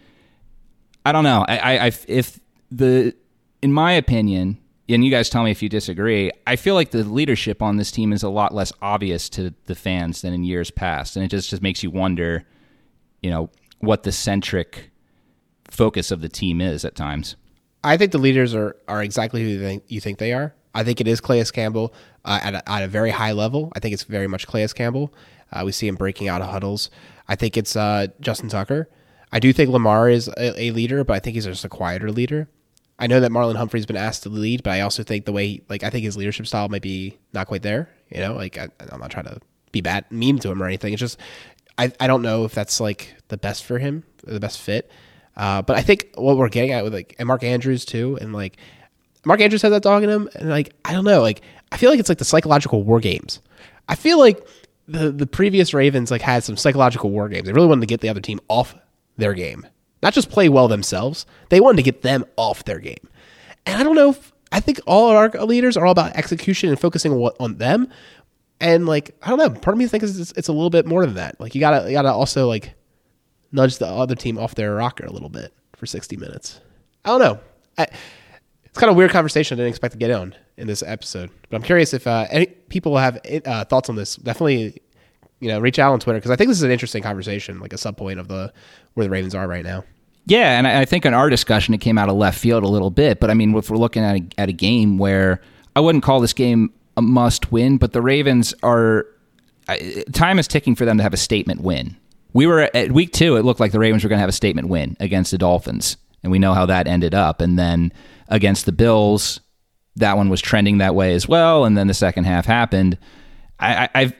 I 1.05 1.11
don't 1.11 1.23
know. 1.23 1.45
I, 1.47 1.87
I 1.87 1.91
if 2.07 2.39
the 2.71 3.15
in 3.61 3.71
my 3.71 3.93
opinion, 3.93 4.59
and 4.93 5.03
you 5.03 5.11
guys 5.11 5.29
tell 5.29 5.43
me 5.43 5.51
if 5.51 5.61
you 5.61 5.69
disagree, 5.69 6.31
I 6.45 6.55
feel 6.55 6.75
like 6.75 6.91
the 6.91 7.03
leadership 7.03 7.61
on 7.61 7.77
this 7.77 7.91
team 7.91 8.13
is 8.13 8.23
a 8.23 8.29
lot 8.29 8.53
less 8.53 8.71
obvious 8.81 9.29
to 9.29 9.53
the 9.65 9.75
fans 9.75 10.21
than 10.21 10.33
in 10.33 10.43
years 10.43 10.71
past, 10.71 11.15
and 11.15 11.25
it 11.25 11.29
just 11.29 11.49
just 11.49 11.61
makes 11.61 11.83
you 11.83 11.91
wonder, 11.91 12.45
you 13.21 13.29
know, 13.29 13.49
what 13.79 14.03
the 14.03 14.11
centric 14.11 14.91
focus 15.69 16.11
of 16.11 16.21
the 16.21 16.29
team 16.29 16.61
is 16.61 16.85
at 16.85 16.95
times. 16.95 17.35
I 17.83 17.97
think 17.97 18.11
the 18.11 18.17
leaders 18.17 18.53
are 18.55 18.77
are 18.87 19.03
exactly 19.03 19.43
who 19.43 19.81
you 19.87 19.99
think, 19.99 20.19
they 20.19 20.33
are. 20.33 20.53
I 20.75 20.83
think 20.83 21.01
it 21.01 21.07
is 21.07 21.21
Calais 21.21 21.45
Campbell 21.53 21.93
uh, 22.25 22.39
at, 22.41 22.55
a, 22.55 22.69
at 22.69 22.83
a 22.83 22.87
very 22.87 23.11
high 23.11 23.31
level. 23.31 23.71
I 23.75 23.79
think 23.79 23.93
it's 23.93 24.03
very 24.03 24.27
much 24.27 24.47
Calais 24.47 24.69
Campbell. 24.69 25.13
Uh, 25.51 25.63
we 25.65 25.71
see 25.71 25.87
him 25.87 25.95
breaking 25.95 26.29
out 26.29 26.41
of 26.41 26.49
huddles. 26.49 26.89
I 27.27 27.35
think 27.35 27.57
it's 27.57 27.75
uh, 27.75 28.07
Justin 28.21 28.49
Tucker. 28.49 28.89
I 29.31 29.39
do 29.39 29.53
think 29.53 29.69
Lamar 29.69 30.09
is 30.09 30.27
a, 30.29 30.59
a, 30.59 30.71
leader, 30.71 31.03
but 31.03 31.13
I 31.13 31.19
think 31.19 31.35
he's 31.35 31.45
just 31.45 31.65
a 31.65 31.69
quieter 31.69 32.11
leader. 32.11 32.49
I 32.99 33.07
know 33.07 33.19
that 33.19 33.31
Marlon 33.31 33.55
Humphrey's 33.55 33.85
been 33.85 33.97
asked 33.97 34.23
to 34.23 34.29
lead, 34.29 34.63
but 34.63 34.71
I 34.71 34.81
also 34.81 35.03
think 35.03 35.25
the 35.25 35.31
way, 35.31 35.61
like, 35.67 35.83
I 35.83 35.89
think 35.89 36.05
his 36.05 36.15
leadership 36.15 36.45
style 36.45 36.69
might 36.69 36.83
be 36.83 37.17
not 37.33 37.47
quite 37.47 37.63
there. 37.63 37.89
You 38.09 38.21
know, 38.21 38.33
like 38.33 38.57
I, 38.57 38.69
am 38.91 38.99
not 38.99 39.09
trying 39.09 39.25
to 39.25 39.39
be 39.71 39.81
bad, 39.81 40.09
mean 40.11 40.37
to 40.39 40.51
him 40.51 40.61
or 40.61 40.67
anything. 40.67 40.93
It's 40.93 40.99
just 40.99 41.19
I, 41.77 41.91
I 41.99 42.07
don't 42.07 42.21
know 42.21 42.45
if 42.45 42.53
that's 42.53 42.79
like 42.79 43.15
the 43.27 43.37
best 43.37 43.65
for 43.65 43.79
him, 43.79 44.03
the 44.23 44.39
best 44.39 44.59
fit. 44.59 44.89
Uh, 45.35 45.61
but 45.61 45.75
I 45.75 45.81
think 45.81 46.09
what 46.15 46.37
we're 46.37 46.49
getting 46.49 46.71
at 46.71 46.83
with 46.83 46.93
like 46.93 47.15
and 47.17 47.27
Mark 47.27 47.43
Andrews 47.43 47.85
too, 47.85 48.17
and 48.21 48.33
like 48.33 48.57
Mark 49.25 49.41
Andrews 49.41 49.63
has 49.63 49.71
that 49.71 49.81
dog 49.81 50.03
in 50.03 50.09
him, 50.09 50.29
and 50.35 50.49
like 50.49 50.73
I 50.85 50.93
don't 50.93 51.05
know, 51.05 51.21
like 51.21 51.41
I 51.71 51.77
feel 51.77 51.89
like 51.89 51.99
it's 51.99 52.09
like 52.09 52.19
the 52.19 52.25
psychological 52.25 52.83
war 52.83 52.99
games. 52.99 53.41
I 53.89 53.95
feel 53.95 54.19
like 54.19 54.47
the 54.87 55.11
the 55.11 55.25
previous 55.25 55.73
Ravens 55.73 56.11
like 56.11 56.21
had 56.21 56.43
some 56.43 56.57
psychological 56.57 57.09
war 57.09 57.29
games. 57.29 57.47
They 57.47 57.53
really 57.53 57.67
wanted 57.67 57.81
to 57.81 57.87
get 57.87 58.01
the 58.01 58.09
other 58.09 58.21
team 58.21 58.39
off 58.47 58.75
their 59.17 59.33
game, 59.33 59.65
not 60.03 60.13
just 60.13 60.29
play 60.29 60.49
well 60.49 60.67
themselves. 60.67 61.25
They 61.49 61.59
wanted 61.59 61.77
to 61.77 61.83
get 61.83 62.03
them 62.03 62.25
off 62.35 62.65
their 62.65 62.79
game. 62.79 63.09
And 63.65 63.79
I 63.79 63.83
don't 63.83 63.95
know 63.95 64.09
if 64.09 64.33
I 64.51 64.59
think 64.59 64.79
all 64.85 65.09
our 65.09 65.29
leaders 65.29 65.77
are 65.77 65.85
all 65.85 65.91
about 65.93 66.15
execution 66.15 66.69
and 66.69 66.79
focusing 66.79 67.13
on, 67.13 67.57
them. 67.57 67.87
And 68.59 68.85
like 68.85 69.15
I 69.23 69.29
don't 69.29 69.39
know, 69.39 69.49
part 69.49 69.73
of 69.73 69.77
me 69.77 69.87
thinks 69.87 70.15
it's, 70.15 70.31
it's 70.33 70.47
a 70.47 70.53
little 70.53 70.69
bit 70.69 70.85
more 70.85 71.05
than 71.05 71.15
that. 71.15 71.39
Like 71.39 71.55
you 71.55 71.61
gotta 71.61 71.87
you 71.89 71.93
gotta 71.93 72.11
also 72.11 72.47
like 72.47 72.75
nudge 73.51 73.77
the 73.77 73.87
other 73.87 74.15
team 74.15 74.37
off 74.37 74.55
their 74.55 74.75
rocker 74.75 75.05
a 75.05 75.11
little 75.11 75.29
bit 75.29 75.53
for 75.75 75.85
60 75.85 76.17
minutes. 76.17 76.59
I 77.05 77.09
don't 77.09 77.19
know. 77.19 77.39
I, 77.77 77.87
it's 78.65 78.79
kind 78.79 78.89
of 78.89 78.95
a 78.95 78.97
weird 78.97 79.11
conversation 79.11 79.55
I 79.55 79.57
didn't 79.57 79.69
expect 79.69 79.93
to 79.93 79.97
get 79.97 80.11
on 80.11 80.35
in 80.57 80.67
this 80.67 80.83
episode. 80.83 81.29
But 81.49 81.57
I'm 81.57 81.63
curious 81.63 81.93
if 81.93 82.07
uh, 82.07 82.27
any 82.29 82.47
people 82.47 82.97
have 82.97 83.19
uh, 83.45 83.65
thoughts 83.65 83.89
on 83.89 83.95
this. 83.95 84.15
Definitely, 84.15 84.81
you 85.39 85.47
know, 85.47 85.59
reach 85.59 85.79
out 85.79 85.93
on 85.93 85.99
Twitter 85.99 86.19
because 86.19 86.31
I 86.31 86.35
think 86.35 86.47
this 86.49 86.57
is 86.57 86.63
an 86.63 86.71
interesting 86.71 87.03
conversation, 87.03 87.59
like 87.59 87.73
a 87.73 87.77
sub 87.77 87.97
point 87.97 88.19
of 88.19 88.27
the 88.27 88.51
where 88.93 89.05
the 89.05 89.09
Ravens 89.09 89.35
are 89.35 89.47
right 89.47 89.63
now. 89.63 89.83
Yeah, 90.25 90.57
and 90.57 90.65
I 90.65 90.85
think 90.85 91.05
in 91.05 91.13
our 91.13 91.29
discussion 91.29 91.73
it 91.73 91.81
came 91.81 91.97
out 91.97 92.09
of 92.09 92.15
left 92.15 92.39
field 92.39 92.63
a 92.63 92.67
little 92.67 92.89
bit, 92.89 93.19
but 93.19 93.29
I 93.29 93.33
mean, 93.33 93.55
if 93.55 93.69
we're 93.69 93.77
looking 93.77 94.03
at 94.03 94.15
a, 94.15 94.23
at 94.37 94.49
a 94.49 94.53
game 94.53 94.97
where 94.97 95.41
I 95.75 95.81
wouldn't 95.81 96.03
call 96.03 96.21
this 96.21 96.33
game 96.33 96.71
a 96.95 97.01
must 97.01 97.51
win, 97.51 97.77
but 97.77 97.91
the 97.91 98.01
Ravens 98.01 98.53
are 98.63 99.05
time 100.13 100.39
is 100.39 100.47
ticking 100.47 100.75
for 100.75 100.85
them 100.85 100.97
to 100.97 101.03
have 101.03 101.13
a 101.13 101.17
statement 101.17 101.61
win. 101.61 101.97
We 102.33 102.47
were 102.47 102.69
at 102.73 102.91
week 102.91 103.11
two; 103.11 103.35
it 103.35 103.43
looked 103.43 103.59
like 103.59 103.71
the 103.71 103.79
Ravens 103.79 104.03
were 104.03 104.09
going 104.09 104.17
to 104.17 104.21
have 104.21 104.29
a 104.29 104.33
statement 104.33 104.69
win 104.69 104.95
against 104.99 105.31
the 105.31 105.37
Dolphins, 105.37 105.97
and 106.23 106.31
we 106.31 106.39
know 106.39 106.53
how 106.53 106.65
that 106.65 106.87
ended 106.87 107.13
up. 107.13 107.41
And 107.41 107.59
then 107.59 107.91
against 108.29 108.65
the 108.65 108.71
Bills, 108.71 109.39
that 109.97 110.17
one 110.17 110.29
was 110.29 110.41
trending 110.41 110.79
that 110.79 110.95
way 110.95 111.13
as 111.13 111.27
well. 111.27 111.65
And 111.65 111.77
then 111.77 111.87
the 111.87 111.93
second 111.93 112.23
half 112.23 112.45
happened. 112.45 112.97
I, 113.59 113.89
I, 113.93 114.13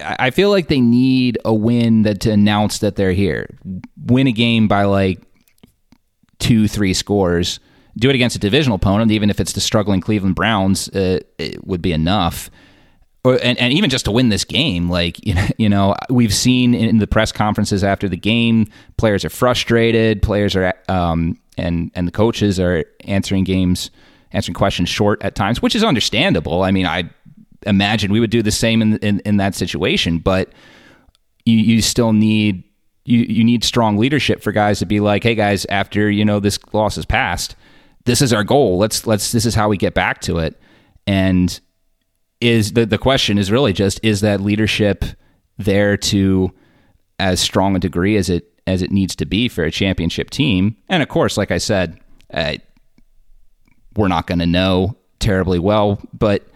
I 0.00 0.30
feel 0.30 0.50
like 0.50 0.68
they 0.68 0.80
need 0.80 1.38
a 1.44 1.52
win 1.52 2.02
that 2.02 2.20
to 2.20 2.30
announce 2.30 2.78
that 2.78 2.96
they're 2.96 3.12
here. 3.12 3.58
Win 4.06 4.28
a 4.28 4.32
game 4.32 4.68
by 4.68 4.84
like 4.84 5.20
two, 6.38 6.68
three 6.68 6.94
scores. 6.94 7.58
Do 7.96 8.08
it 8.08 8.14
against 8.14 8.36
a 8.36 8.38
divisional 8.38 8.76
opponent, 8.76 9.10
even 9.10 9.30
if 9.30 9.40
it's 9.40 9.52
the 9.52 9.60
struggling 9.60 10.00
Cleveland 10.00 10.34
Browns, 10.36 10.88
uh, 10.90 11.20
it 11.38 11.64
would 11.66 11.82
be 11.82 11.92
enough. 11.92 12.50
Or, 13.24 13.38
and, 13.42 13.58
and 13.58 13.72
even 13.72 13.88
just 13.88 14.04
to 14.04 14.10
win 14.10 14.28
this 14.28 14.44
game, 14.44 14.90
like 14.90 15.18
you 15.58 15.68
know, 15.68 15.94
we've 16.08 16.34
seen 16.34 16.74
in 16.74 16.98
the 16.98 17.06
press 17.06 17.32
conferences 17.32 17.82
after 17.82 18.08
the 18.08 18.16
game, 18.16 18.68
players 18.96 19.24
are 19.24 19.30
frustrated. 19.30 20.22
Players 20.22 20.54
are, 20.54 20.74
um, 20.88 21.38
and 21.56 21.90
and 21.94 22.06
the 22.06 22.12
coaches 22.12 22.60
are 22.60 22.84
answering 23.04 23.44
games, 23.44 23.90
answering 24.32 24.54
questions 24.54 24.88
short 24.88 25.22
at 25.22 25.34
times, 25.34 25.62
which 25.62 25.74
is 25.74 25.82
understandable. 25.82 26.62
I 26.62 26.70
mean, 26.70 26.86
I 26.86 27.08
imagine 27.66 28.12
we 28.12 28.20
would 28.20 28.30
do 28.30 28.42
the 28.42 28.50
same 28.50 28.82
in 28.82 28.96
in, 28.98 29.20
in 29.20 29.36
that 29.38 29.54
situation, 29.54 30.18
but 30.18 30.52
you 31.44 31.56
you 31.56 31.82
still 31.82 32.12
need 32.12 32.64
you 33.04 33.20
you 33.20 33.44
need 33.44 33.64
strong 33.64 33.96
leadership 33.96 34.42
for 34.42 34.52
guys 34.52 34.78
to 34.78 34.86
be 34.86 35.00
like, 35.00 35.22
hey 35.22 35.34
guys, 35.34 35.66
after 35.66 36.10
you 36.10 36.24
know 36.24 36.40
this 36.40 36.58
loss 36.72 36.96
is 36.96 37.04
passed, 37.04 37.56
this 38.04 38.22
is 38.22 38.32
our 38.32 38.44
goal. 38.44 38.78
Let's 38.78 39.06
let's 39.06 39.32
this 39.32 39.46
is 39.46 39.54
how 39.54 39.68
we 39.68 39.76
get 39.76 39.94
back 39.94 40.20
to 40.22 40.38
it. 40.38 40.60
And 41.06 41.58
is 42.40 42.72
the 42.72 42.86
the 42.86 42.98
question 42.98 43.38
is 43.38 43.50
really 43.50 43.72
just 43.72 44.00
is 44.02 44.20
that 44.22 44.40
leadership 44.40 45.04
there 45.58 45.96
to 45.96 46.52
as 47.18 47.40
strong 47.40 47.76
a 47.76 47.78
degree 47.78 48.16
as 48.16 48.28
it 48.28 48.50
as 48.66 48.82
it 48.82 48.90
needs 48.90 49.14
to 49.16 49.26
be 49.26 49.48
for 49.48 49.64
a 49.64 49.70
championship 49.70 50.30
team? 50.30 50.76
And 50.88 51.02
of 51.02 51.08
course, 51.08 51.36
like 51.36 51.50
I 51.50 51.58
said, 51.58 52.00
uh, 52.32 52.54
we're 53.96 54.08
not 54.08 54.26
going 54.26 54.38
to 54.40 54.46
know 54.46 54.96
terribly 55.20 55.58
well, 55.58 56.00
but 56.12 56.48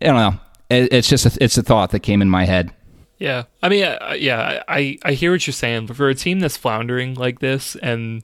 I 0.00 0.06
don't 0.06 0.16
know. 0.16 0.40
It, 0.68 0.92
it's 0.92 1.08
just 1.08 1.26
a, 1.26 1.38
it's 1.42 1.56
a 1.56 1.62
thought 1.62 1.90
that 1.90 2.00
came 2.00 2.22
in 2.22 2.28
my 2.28 2.44
head. 2.44 2.72
Yeah, 3.18 3.44
I 3.62 3.68
mean, 3.68 3.84
uh, 3.84 4.14
yeah, 4.18 4.62
I 4.68 4.98
I 5.02 5.12
hear 5.12 5.32
what 5.32 5.46
you're 5.46 5.54
saying, 5.54 5.86
but 5.86 5.96
for 5.96 6.08
a 6.08 6.14
team 6.14 6.40
that's 6.40 6.56
floundering 6.56 7.14
like 7.14 7.38
this, 7.38 7.76
and 7.76 8.22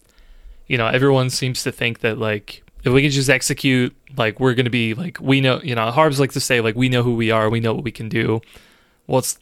you 0.66 0.76
know, 0.76 0.86
everyone 0.86 1.30
seems 1.30 1.62
to 1.62 1.72
think 1.72 2.00
that 2.00 2.18
like 2.18 2.62
if 2.84 2.92
we 2.92 3.02
can 3.02 3.10
just 3.10 3.30
execute, 3.30 3.96
like 4.16 4.38
we're 4.40 4.54
going 4.54 4.64
to 4.64 4.70
be 4.70 4.94
like 4.94 5.18
we 5.20 5.40
know, 5.40 5.60
you 5.62 5.74
know, 5.74 5.90
Harbs 5.90 6.20
like 6.20 6.32
to 6.32 6.40
say 6.40 6.60
like 6.60 6.74
we 6.74 6.88
know 6.88 7.02
who 7.02 7.14
we 7.14 7.30
are, 7.30 7.48
we 7.48 7.60
know 7.60 7.72
what 7.72 7.84
we 7.84 7.92
can 7.92 8.08
do. 8.08 8.40
Well, 9.06 9.20
it's 9.20 9.38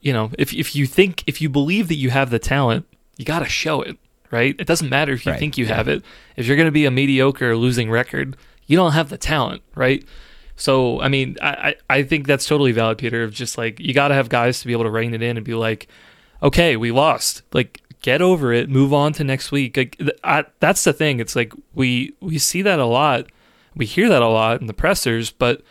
you 0.00 0.12
know, 0.12 0.30
if 0.38 0.54
if 0.54 0.74
you 0.74 0.86
think 0.86 1.22
if 1.26 1.40
you 1.40 1.48
believe 1.48 1.88
that 1.88 1.96
you 1.96 2.10
have 2.10 2.30
the 2.30 2.38
talent, 2.38 2.86
you 3.16 3.24
got 3.24 3.40
to 3.40 3.48
show 3.48 3.82
it, 3.82 3.98
right? 4.30 4.54
It 4.58 4.66
doesn't 4.66 4.88
matter 4.88 5.12
if 5.12 5.26
you 5.26 5.32
right. 5.32 5.38
think 5.38 5.58
you 5.58 5.66
have 5.66 5.88
it. 5.88 6.02
If 6.36 6.46
you're 6.46 6.56
going 6.56 6.68
to 6.68 6.72
be 6.72 6.86
a 6.86 6.90
mediocre 6.90 7.56
losing 7.56 7.90
record, 7.90 8.36
you 8.66 8.76
don't 8.76 8.92
have 8.92 9.08
the 9.10 9.18
talent, 9.18 9.62
right? 9.74 10.04
So, 10.56 11.00
I 11.00 11.08
mean, 11.08 11.36
I, 11.42 11.74
I 11.90 12.02
think 12.04 12.26
that's 12.26 12.46
totally 12.46 12.72
valid, 12.72 12.98
Peter. 12.98 13.24
Of 13.24 13.32
just 13.32 13.58
like 13.58 13.80
you 13.80 13.92
got 13.92 14.08
to 14.08 14.14
have 14.14 14.28
guys 14.28 14.60
to 14.60 14.66
be 14.66 14.72
able 14.72 14.84
to 14.84 14.90
rein 14.90 15.14
it 15.14 15.22
in 15.22 15.36
and 15.36 15.44
be 15.44 15.54
like, 15.54 15.88
okay, 16.42 16.76
we 16.76 16.92
lost. 16.92 17.42
Like, 17.52 17.82
get 18.02 18.22
over 18.22 18.52
it. 18.52 18.68
Move 18.68 18.92
on 18.92 19.12
to 19.14 19.24
next 19.24 19.50
week. 19.50 19.76
Like, 19.76 20.00
I, 20.22 20.44
that's 20.60 20.84
the 20.84 20.92
thing. 20.92 21.20
It's 21.20 21.34
like 21.34 21.52
we 21.74 22.14
we 22.20 22.38
see 22.38 22.62
that 22.62 22.78
a 22.78 22.86
lot. 22.86 23.26
We 23.74 23.86
hear 23.86 24.08
that 24.08 24.22
a 24.22 24.28
lot 24.28 24.60
in 24.60 24.68
the 24.68 24.74
pressers, 24.74 25.30
but 25.30 25.62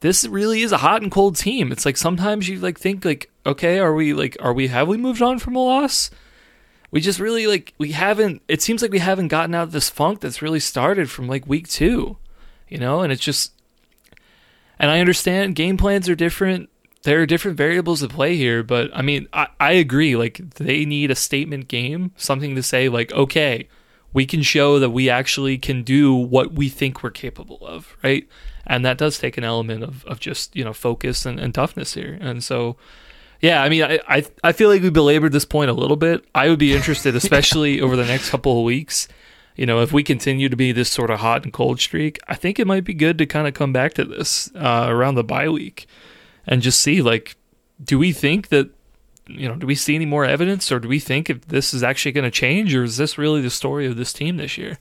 this 0.00 0.26
really 0.26 0.62
is 0.62 0.72
a 0.72 0.78
hot 0.78 1.02
and 1.02 1.10
cold 1.10 1.36
team. 1.36 1.72
It's 1.72 1.86
like 1.86 1.96
sometimes 1.96 2.48
you 2.48 2.58
like 2.58 2.78
think 2.78 3.04
like, 3.04 3.30
okay, 3.46 3.78
are 3.78 3.94
we 3.94 4.12
like 4.12 4.36
are 4.40 4.52
we 4.52 4.68
have 4.68 4.88
we 4.88 4.96
moved 4.96 5.22
on 5.22 5.38
from 5.38 5.56
a 5.56 5.64
loss? 5.64 6.10
We 6.90 7.00
just 7.00 7.18
really 7.18 7.46
like 7.46 7.72
we 7.78 7.92
haven't. 7.92 8.42
It 8.48 8.62
seems 8.62 8.82
like 8.82 8.92
we 8.92 8.98
haven't 8.98 9.28
gotten 9.28 9.54
out 9.54 9.64
of 9.64 9.72
this 9.72 9.88
funk 9.88 10.20
that's 10.20 10.42
really 10.42 10.60
started 10.60 11.10
from 11.10 11.28
like 11.28 11.46
week 11.46 11.68
two, 11.68 12.18
you 12.68 12.78
know. 12.78 13.00
And 13.00 13.12
it's 13.12 13.22
just 13.22 13.52
and 14.78 14.90
I 14.90 15.00
understand 15.00 15.54
game 15.54 15.76
plans 15.76 16.08
are 16.08 16.14
different. 16.14 16.68
There 17.02 17.20
are 17.22 17.26
different 17.26 17.56
variables 17.56 18.02
at 18.02 18.10
play 18.10 18.36
here, 18.36 18.62
but 18.62 18.90
I 18.92 19.02
mean, 19.02 19.28
I, 19.32 19.48
I 19.60 19.72
agree. 19.72 20.16
Like, 20.16 20.38
they 20.56 20.84
need 20.84 21.10
a 21.10 21.14
statement 21.14 21.68
game, 21.68 22.12
something 22.16 22.56
to 22.56 22.62
say, 22.62 22.88
like, 22.88 23.12
okay, 23.12 23.68
we 24.12 24.26
can 24.26 24.42
show 24.42 24.78
that 24.78 24.90
we 24.90 25.08
actually 25.08 25.58
can 25.58 25.82
do 25.82 26.14
what 26.14 26.54
we 26.54 26.68
think 26.68 27.02
we're 27.02 27.10
capable 27.10 27.58
of, 27.62 27.96
right? 28.02 28.26
And 28.66 28.84
that 28.84 28.98
does 28.98 29.18
take 29.18 29.36
an 29.36 29.44
element 29.44 29.84
of, 29.84 30.04
of 30.06 30.18
just, 30.18 30.56
you 30.56 30.64
know, 30.64 30.72
focus 30.72 31.26
and, 31.26 31.38
and 31.38 31.54
toughness 31.54 31.94
here. 31.94 32.18
And 32.20 32.42
so, 32.42 32.76
yeah, 33.40 33.62
I 33.62 33.68
mean, 33.68 33.84
I, 33.84 34.00
I, 34.08 34.24
I 34.42 34.52
feel 34.52 34.68
like 34.68 34.82
we 34.82 34.90
belabored 34.90 35.32
this 35.32 35.44
point 35.44 35.70
a 35.70 35.74
little 35.74 35.96
bit. 35.96 36.24
I 36.34 36.48
would 36.48 36.58
be 36.58 36.74
interested, 36.74 37.14
especially 37.16 37.80
over 37.80 37.94
the 37.94 38.06
next 38.06 38.30
couple 38.30 38.58
of 38.58 38.64
weeks, 38.64 39.06
you 39.56 39.64
know, 39.64 39.80
if 39.80 39.92
we 39.92 40.02
continue 40.02 40.48
to 40.48 40.56
be 40.56 40.70
this 40.70 40.90
sort 40.90 41.10
of 41.10 41.20
hot 41.20 41.44
and 41.44 41.52
cold 41.52 41.80
streak, 41.80 42.18
I 42.28 42.34
think 42.34 42.58
it 42.58 42.66
might 42.66 42.84
be 42.84 42.94
good 42.94 43.18
to 43.18 43.26
kind 43.26 43.48
of 43.48 43.54
come 43.54 43.72
back 43.72 43.94
to 43.94 44.04
this 44.04 44.50
uh, 44.54 44.86
around 44.88 45.14
the 45.14 45.24
bye 45.24 45.48
week 45.48 45.86
and 46.46 46.62
just 46.62 46.80
see 46.80 47.00
like, 47.00 47.36
do 47.82 47.98
we 47.98 48.12
think 48.12 48.48
that, 48.48 48.70
you 49.26 49.48
know, 49.48 49.56
do 49.56 49.66
we 49.66 49.74
see 49.74 49.94
any 49.94 50.06
more 50.06 50.24
evidence 50.24 50.70
or 50.70 50.78
do 50.78 50.88
we 50.88 51.00
think 51.00 51.30
if 51.30 51.46
this 51.46 51.72
is 51.72 51.82
actually 51.82 52.12
going 52.12 52.24
to 52.24 52.30
change 52.30 52.74
or 52.74 52.84
is 52.84 52.98
this 52.98 53.18
really 53.18 53.40
the 53.40 53.50
story 53.50 53.86
of 53.86 53.96
this 53.96 54.12
team 54.12 54.36
this 54.36 54.58
year? 54.58 54.78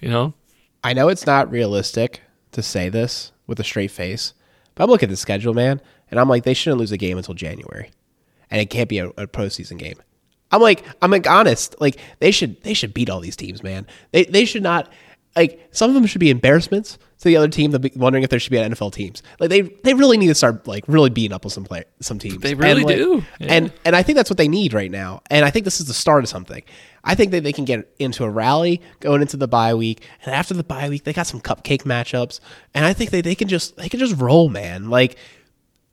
You 0.00 0.08
know? 0.08 0.34
I 0.82 0.92
know 0.92 1.08
it's 1.08 1.26
not 1.26 1.50
realistic 1.50 2.22
to 2.52 2.62
say 2.62 2.88
this 2.88 3.32
with 3.46 3.60
a 3.60 3.64
straight 3.64 3.90
face, 3.90 4.32
but 4.74 4.84
I'm 4.84 4.90
looking 4.90 5.08
at 5.08 5.10
the 5.10 5.16
schedule, 5.16 5.52
man, 5.52 5.80
and 6.10 6.18
I'm 6.18 6.28
like, 6.28 6.44
they 6.44 6.54
shouldn't 6.54 6.80
lose 6.80 6.92
a 6.92 6.96
game 6.96 7.18
until 7.18 7.34
January. 7.34 7.90
And 8.50 8.60
it 8.60 8.70
can't 8.70 8.88
be 8.88 8.98
a, 8.98 9.08
a 9.08 9.26
postseason 9.26 9.78
game. 9.78 9.96
I'm 10.56 10.62
like, 10.62 10.84
I'm 11.02 11.10
like 11.10 11.28
honest. 11.28 11.76
Like 11.80 11.98
they 12.18 12.30
should 12.30 12.62
they 12.62 12.74
should 12.74 12.94
beat 12.94 13.10
all 13.10 13.20
these 13.20 13.36
teams, 13.36 13.62
man. 13.62 13.86
They 14.12 14.24
they 14.24 14.44
should 14.44 14.62
not 14.62 14.90
like 15.36 15.68
some 15.70 15.90
of 15.90 15.94
them 15.94 16.06
should 16.06 16.18
be 16.18 16.30
embarrassments 16.30 16.98
to 17.18 17.24
the 17.24 17.36
other 17.36 17.48
team. 17.48 17.70
They'll 17.70 17.78
be 17.78 17.92
wondering 17.94 18.24
if 18.24 18.30
there 18.30 18.40
should 18.40 18.50
be 18.50 18.56
NFL 18.56 18.94
teams. 18.94 19.22
Like 19.38 19.50
they 19.50 19.60
they 19.60 19.92
really 19.92 20.16
need 20.16 20.28
to 20.28 20.34
start 20.34 20.66
like 20.66 20.84
really 20.88 21.10
beating 21.10 21.34
up 21.34 21.44
with 21.44 21.52
some 21.52 21.64
play 21.64 21.84
some 22.00 22.18
teams. 22.18 22.38
They 22.38 22.54
really 22.54 22.80
and, 22.80 22.84
like, 22.84 22.96
do. 22.96 23.24
Yeah. 23.38 23.52
And 23.52 23.72
and 23.84 23.94
I 23.94 24.02
think 24.02 24.16
that's 24.16 24.30
what 24.30 24.38
they 24.38 24.48
need 24.48 24.72
right 24.72 24.90
now. 24.90 25.20
And 25.30 25.44
I 25.44 25.50
think 25.50 25.64
this 25.64 25.78
is 25.78 25.86
the 25.86 25.94
start 25.94 26.24
of 26.24 26.30
something. 26.30 26.62
I 27.04 27.14
think 27.14 27.30
that 27.32 27.44
they 27.44 27.52
can 27.52 27.66
get 27.66 27.88
into 27.98 28.24
a 28.24 28.30
rally 28.30 28.80
going 28.98 29.20
into 29.20 29.36
the 29.36 29.46
bye 29.46 29.74
week, 29.74 30.04
and 30.24 30.34
after 30.34 30.54
the 30.54 30.64
bye 30.64 30.88
week, 30.88 31.04
they 31.04 31.12
got 31.12 31.26
some 31.26 31.40
cupcake 31.40 31.82
matchups, 31.82 32.40
and 32.74 32.84
I 32.84 32.94
think 32.94 33.10
they, 33.10 33.20
they 33.20 33.36
can 33.36 33.46
just 33.46 33.76
they 33.76 33.88
can 33.88 34.00
just 34.00 34.16
roll, 34.16 34.48
man. 34.48 34.90
Like 34.90 35.16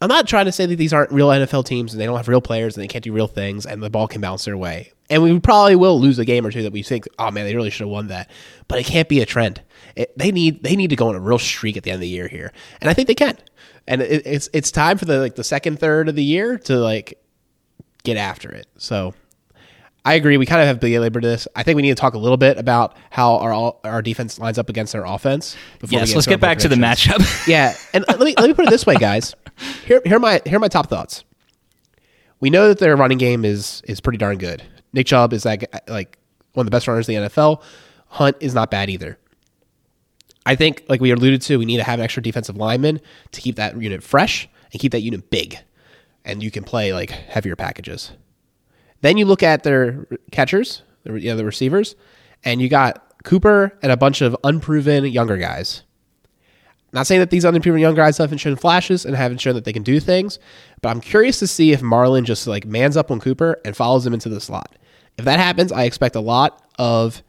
I'm 0.04 0.10
not 0.10 0.28
trying 0.28 0.46
to 0.46 0.52
say 0.52 0.66
that 0.66 0.76
these 0.76 0.92
aren't 0.92 1.12
real 1.12 1.30
NFL 1.30 1.66
teams 1.66 1.94
and 1.94 2.02
they 2.02 2.06
don't 2.06 2.18
have 2.18 2.28
real 2.28 2.42
players 2.42 2.76
and 2.76 2.84
they 2.84 2.90
can't 2.90 3.04
do 3.04 3.14
real 3.14 3.28
things 3.28 3.66
and 3.66 3.82
the 3.82 3.90
ball 3.90 4.08
can 4.08 4.20
bounce 4.20 4.44
their 4.44 4.58
way. 4.58 4.92
And 5.10 5.24
we 5.24 5.40
probably 5.40 5.78
will 5.78 5.98
lose 6.00 6.20
a 6.20 6.26
game 6.26 6.46
or 6.46 6.52
two 6.52 6.64
that 6.64 6.74
we 6.74 6.84
think, 6.84 7.08
oh 7.20 7.32
man, 7.32 7.46
they 7.46 7.56
really 7.56 7.70
should 7.70 7.86
have 7.86 7.90
won 7.90 8.08
that. 8.08 8.30
But 8.68 8.80
it 8.80 8.86
can't 8.86 9.08
be 9.08 9.22
a 9.22 9.26
trend. 9.26 9.62
It, 9.96 10.18
they 10.18 10.32
need 10.32 10.62
they 10.62 10.76
need 10.76 10.90
to 10.90 10.98
go 10.98 11.08
on 11.08 11.16
a 11.16 11.22
real 11.22 11.40
streak 11.40 11.78
at 11.78 11.84
the 11.84 11.92
end 11.92 11.96
of 11.96 12.02
the 12.02 12.08
year 12.08 12.28
here, 12.28 12.52
and 12.82 12.90
I 12.90 12.94
think 12.94 13.08
they 13.08 13.16
can. 13.16 13.38
And 13.88 14.02
it, 14.02 14.26
it's 14.26 14.50
it's 14.52 14.72
time 14.72 14.98
for 14.98 15.06
the 15.06 15.20
like 15.20 15.36
the 15.36 15.44
second 15.44 15.80
third 15.80 16.10
of 16.10 16.16
the 16.16 16.24
year 16.24 16.58
to 16.58 16.78
like 16.78 17.22
get 18.04 18.18
after 18.18 18.50
it. 18.52 18.68
So 18.78 19.14
I 20.06 20.16
agree. 20.16 20.36
We 20.38 20.46
kind 20.46 20.62
of 20.62 20.68
have 20.68 20.80
belabored 20.80 21.24
this. 21.24 21.48
I 21.56 21.64
think 21.64 21.78
we 21.78 21.82
need 21.82 21.90
to 21.90 21.96
talk 21.96 22.14
a 22.14 22.18
little 22.18 22.38
bit 22.38 22.58
about 22.58 22.98
how 23.10 23.38
our 23.38 23.76
our 23.84 24.02
defense 24.02 24.38
lines 24.38 24.58
up 24.58 24.70
against 24.70 24.96
our 24.96 25.06
offense. 25.06 25.56
Yes, 25.88 26.10
get 26.10 26.16
let's 26.16 26.28
get 26.28 26.42
back 26.42 26.58
to 26.60 26.68
the 26.68 26.76
matchup. 26.76 27.48
yeah, 27.48 27.76
and 27.94 28.04
let 28.08 28.20
me 28.20 28.36
let 28.38 28.48
me 28.48 28.54
put 28.54 28.66
it 28.66 28.70
this 28.70 28.86
way, 28.86 28.96
guys. 28.96 29.34
Here, 29.86 30.02
here 30.04 30.18
are 30.18 30.20
my 30.20 30.42
here 30.46 30.58
are 30.58 30.60
my 30.60 30.68
top 30.68 30.90
thoughts. 30.90 31.24
We 32.42 32.50
know 32.50 32.68
that 32.68 32.80
their 32.80 32.98
running 32.98 33.18
game 33.18 33.46
is 33.46 33.82
is 33.86 34.02
pretty 34.02 34.18
darn 34.18 34.38
good. 34.38 34.62
Nick 34.92 35.08
Chubb 35.08 35.32
is 35.32 35.46
like 35.46 35.74
like 35.90 36.18
one 36.54 36.66
of 36.66 36.68
the 36.68 36.76
best 36.76 36.88
runners 36.88 37.08
in 37.08 37.24
the 37.24 37.30
NFL. 37.30 37.62
Hunt 38.08 38.36
is 38.42 38.54
not 38.54 38.70
bad 38.70 38.90
either. 38.90 39.18
I 40.46 40.56
think, 40.56 40.84
like 40.90 41.00
we 41.00 41.12
alluded 41.12 41.42
to, 41.44 41.58
we 41.58 41.66
need 41.66 41.78
to 41.78 41.84
have 41.84 42.00
an 42.00 42.04
extra 42.04 42.22
defensive 42.22 42.58
lineman 42.58 43.00
to 43.32 43.42
keep 43.42 43.56
that 43.56 43.82
unit 43.82 44.04
fresh 44.04 44.50
and 44.74 44.82
keep 44.82 44.92
that 44.92 45.02
unit 45.02 45.30
big, 45.30 45.58
and 46.26 46.44
you 46.44 46.52
can 46.52 46.66
play 46.66 46.94
like 46.94 47.10
heavier 47.10 47.56
packages. 47.56 48.12
Then 49.04 49.18
you 49.18 49.26
look 49.26 49.44
at 49.44 49.64
their 49.64 50.08
catchers, 50.32 50.82
you 51.04 51.12
know, 51.20 51.36
the 51.36 51.44
receivers, 51.44 51.96
and 52.46 52.62
you 52.62 52.70
got 52.70 53.22
Cooper 53.26 53.78
and 53.82 53.92
a 53.92 53.98
bunch 53.98 54.22
of 54.22 54.34
unproven 54.46 55.04
younger 55.06 55.36
guys. 55.36 55.84
Not 56.94 57.06
saying 57.06 57.20
that 57.20 57.30
these 57.30 57.44
unproven 57.44 57.82
young 57.82 57.96
guys 57.96 58.18
haven't 58.18 58.38
shown 58.38 58.56
flashes 58.56 59.04
and 59.04 59.14
haven't 59.14 59.40
shown 59.40 59.56
that 59.56 59.66
they 59.66 59.74
can 59.74 59.84
do 59.84 60.00
things, 60.00 60.40
but 60.82 60.88
I'm 60.88 61.02
curious 61.02 61.38
to 61.40 61.48
see 61.48 61.74
if 61.74 61.82
Marlon 61.82 62.24
just 62.24 62.48
like 62.48 62.66
mans 62.66 62.96
up 62.96 63.12
on 63.12 63.20
Cooper 63.20 63.60
and 63.66 63.76
follows 63.76 64.06
him 64.06 64.14
into 64.14 64.30
the 64.30 64.40
slot. 64.40 64.78
If 65.18 65.26
that 65.26 65.38
happens, 65.38 65.74
I 65.74 65.84
expect 65.84 66.16
a 66.16 66.22
lot 66.22 66.66
of 66.80 67.22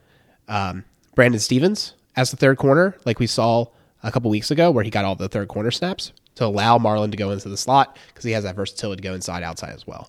um, 0.47 0.85
Brandon 1.17 1.41
Stephens 1.41 1.95
as 2.15 2.31
the 2.31 2.37
third 2.37 2.57
corner, 2.57 2.97
like 3.05 3.19
we 3.19 3.27
saw 3.27 3.67
a 4.05 4.13
couple 4.13 4.31
weeks 4.31 4.53
ago, 4.53 4.71
where 4.71 4.85
he 4.85 4.91
got 4.91 5.05
all 5.05 5.17
the 5.17 5.29
third 5.29 5.49
corner 5.49 5.73
snaps 5.73 6.13
to 6.37 6.45
allow 6.45 6.79
Marlon 6.79 7.11
to 7.11 7.17
go 7.17 7.33
into 7.33 7.49
the 7.49 7.57
slot 7.57 7.99
because 8.09 8.23
he 8.23 8.31
has 8.31 8.45
that 8.45 8.55
versatility 8.55 9.03
to 9.03 9.09
go 9.09 9.15
inside 9.15 9.43
outside 9.43 9.73
as 9.73 9.89
well. 9.89 10.09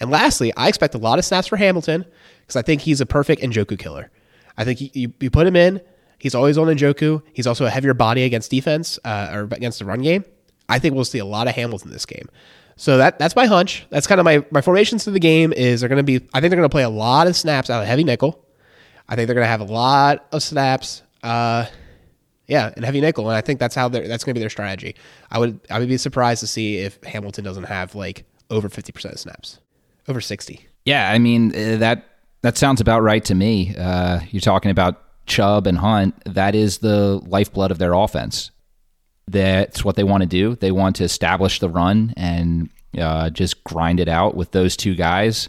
And 0.00 0.10
lastly, 0.10 0.52
I 0.56 0.68
expect 0.68 0.94
a 0.94 0.98
lot 0.98 1.18
of 1.18 1.24
snaps 1.24 1.48
for 1.48 1.56
Hamilton 1.56 2.04
because 2.42 2.56
I 2.56 2.62
think 2.62 2.82
he's 2.82 3.00
a 3.00 3.06
perfect 3.06 3.42
Njoku 3.42 3.78
killer. 3.78 4.10
I 4.56 4.64
think 4.64 4.94
you, 4.94 5.12
you 5.20 5.30
put 5.30 5.46
him 5.46 5.56
in, 5.56 5.80
he's 6.18 6.34
always 6.34 6.58
on 6.58 6.66
Njoku. 6.66 7.22
He's 7.32 7.46
also 7.46 7.64
a 7.64 7.70
heavier 7.70 7.94
body 7.94 8.24
against 8.24 8.50
defense 8.50 8.98
uh, 9.04 9.30
or 9.32 9.42
against 9.44 9.78
the 9.78 9.84
run 9.84 10.02
game. 10.02 10.24
I 10.68 10.78
think 10.78 10.94
we'll 10.94 11.04
see 11.04 11.18
a 11.18 11.24
lot 11.24 11.48
of 11.48 11.54
Hamilton 11.54 11.90
this 11.90 12.06
game. 12.06 12.28
So 12.76 12.98
that 12.98 13.18
that's 13.18 13.34
my 13.34 13.46
hunch. 13.46 13.86
That's 13.90 14.06
kind 14.06 14.20
of 14.20 14.24
my 14.24 14.44
my 14.50 14.60
formations 14.60 15.04
to 15.04 15.10
the 15.10 15.18
game 15.18 15.52
is 15.52 15.80
they're 15.80 15.88
going 15.88 15.96
to 15.96 16.02
be. 16.04 16.28
I 16.32 16.40
think 16.40 16.50
they're 16.50 16.58
going 16.58 16.62
to 16.62 16.68
play 16.68 16.84
a 16.84 16.88
lot 16.88 17.26
of 17.26 17.34
snaps 17.34 17.70
out 17.70 17.82
of 17.82 17.88
heavy 17.88 18.04
nickel. 18.04 18.44
I 19.08 19.16
think 19.16 19.26
they're 19.26 19.34
going 19.34 19.46
to 19.46 19.50
have 19.50 19.60
a 19.60 19.64
lot 19.64 20.26
of 20.30 20.42
snaps. 20.42 21.02
Uh, 21.22 21.66
yeah, 22.46 22.72
in 22.76 22.84
heavy 22.84 23.00
nickel, 23.00 23.28
and 23.28 23.36
I 23.36 23.40
think 23.40 23.58
that's 23.58 23.74
how 23.74 23.88
that's 23.88 24.24
going 24.24 24.32
to 24.32 24.34
be 24.34 24.40
their 24.40 24.48
strategy. 24.48 24.94
I 25.30 25.38
would 25.38 25.60
I 25.68 25.80
would 25.80 25.88
be 25.88 25.96
surprised 25.96 26.40
to 26.40 26.46
see 26.46 26.78
if 26.78 27.02
Hamilton 27.02 27.44
doesn't 27.44 27.64
have 27.64 27.94
like 27.96 28.24
over 28.48 28.68
fifty 28.68 28.92
percent 28.92 29.14
of 29.14 29.20
snaps, 29.20 29.58
over 30.08 30.20
sixty. 30.20 30.66
Yeah, 30.84 31.10
I 31.10 31.18
mean 31.18 31.50
uh, 31.50 31.76
that 31.78 32.04
that 32.42 32.56
sounds 32.56 32.80
about 32.80 33.02
right 33.02 33.24
to 33.26 33.34
me. 33.34 33.74
Uh, 33.76 34.20
you're 34.30 34.40
talking 34.40 34.70
about 34.70 35.02
Chubb 35.26 35.66
and 35.66 35.78
Hunt. 35.78 36.14
That 36.24 36.54
is 36.54 36.78
the 36.78 37.20
lifeblood 37.26 37.70
of 37.70 37.78
their 37.78 37.92
offense. 37.92 38.50
That's 39.26 39.84
what 39.84 39.96
they 39.96 40.04
want 40.04 40.22
to 40.22 40.28
do. 40.28 40.56
They 40.56 40.72
want 40.72 40.96
to 40.96 41.04
establish 41.04 41.60
the 41.60 41.68
run 41.68 42.14
and 42.16 42.70
uh, 42.98 43.30
just 43.30 43.62
grind 43.64 44.00
it 44.00 44.08
out 44.08 44.34
with 44.34 44.52
those 44.52 44.76
two 44.76 44.94
guys. 44.94 45.48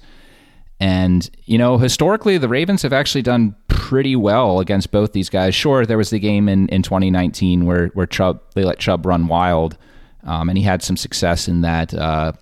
And, 0.81 1.29
you 1.45 1.57
know, 1.57 1.77
historically, 1.77 2.37
the 2.37 2.47
Ravens 2.47 2.81
have 2.83 2.93
actually 2.93 3.21
done 3.21 3.55
pretty 3.67 4.15
well 4.15 4.59
against 4.59 4.91
both 4.91 5.11
these 5.11 5.29
guys. 5.29 5.53
Sure, 5.53 5.85
there 5.85 5.97
was 5.97 6.09
the 6.09 6.19
game 6.19 6.47
in, 6.47 6.69
in 6.69 6.83
2019 6.83 7.65
where, 7.65 7.87
where 7.87 8.05
Chubb, 8.05 8.41
they 8.55 8.63
let 8.63 8.79
Chubb 8.79 9.05
run 9.05 9.27
wild, 9.27 9.77
um, 10.23 10.47
and 10.49 10.57
he 10.57 10.63
had 10.63 10.81
some 10.81 10.95
success 10.95 11.47
in 11.47 11.61
that, 11.61 11.93
uh, 11.93 12.33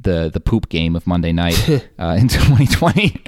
the, 0.00 0.30
the 0.32 0.40
poop 0.40 0.68
game 0.68 0.96
of 0.96 1.06
Monday 1.06 1.32
night 1.32 1.58
uh, 1.98 2.16
in 2.18 2.28
2020. 2.28 3.22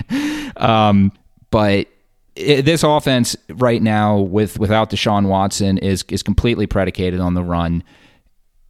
um, 0.56 1.12
but 1.50 1.86
it, 2.34 2.64
this 2.64 2.82
offense 2.82 3.36
right 3.50 3.82
now, 3.82 4.18
with 4.18 4.58
without 4.58 4.90
Deshaun 4.90 5.26
Watson, 5.26 5.78
is 5.78 6.04
is 6.08 6.22
completely 6.22 6.66
predicated 6.66 7.20
on 7.20 7.34
the 7.34 7.42
run. 7.42 7.84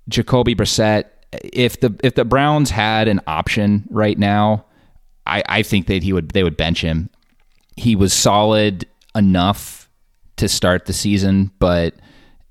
Jacoby 0.08 0.54
Brissett, 0.54 1.04
if 1.32 1.80
the 1.80 1.94
if 2.02 2.14
the 2.14 2.24
Browns 2.24 2.70
had 2.70 3.08
an 3.08 3.20
option 3.26 3.86
right 3.90 4.18
now, 4.18 4.64
I, 5.26 5.42
I 5.48 5.62
think 5.62 5.86
that 5.86 6.02
he 6.02 6.12
would 6.12 6.30
they 6.30 6.42
would 6.42 6.56
bench 6.56 6.80
him. 6.80 7.08
He 7.76 7.94
was 7.94 8.12
solid 8.12 8.86
enough 9.14 9.88
to 10.36 10.48
start 10.48 10.86
the 10.86 10.92
season, 10.92 11.50
but 11.58 11.94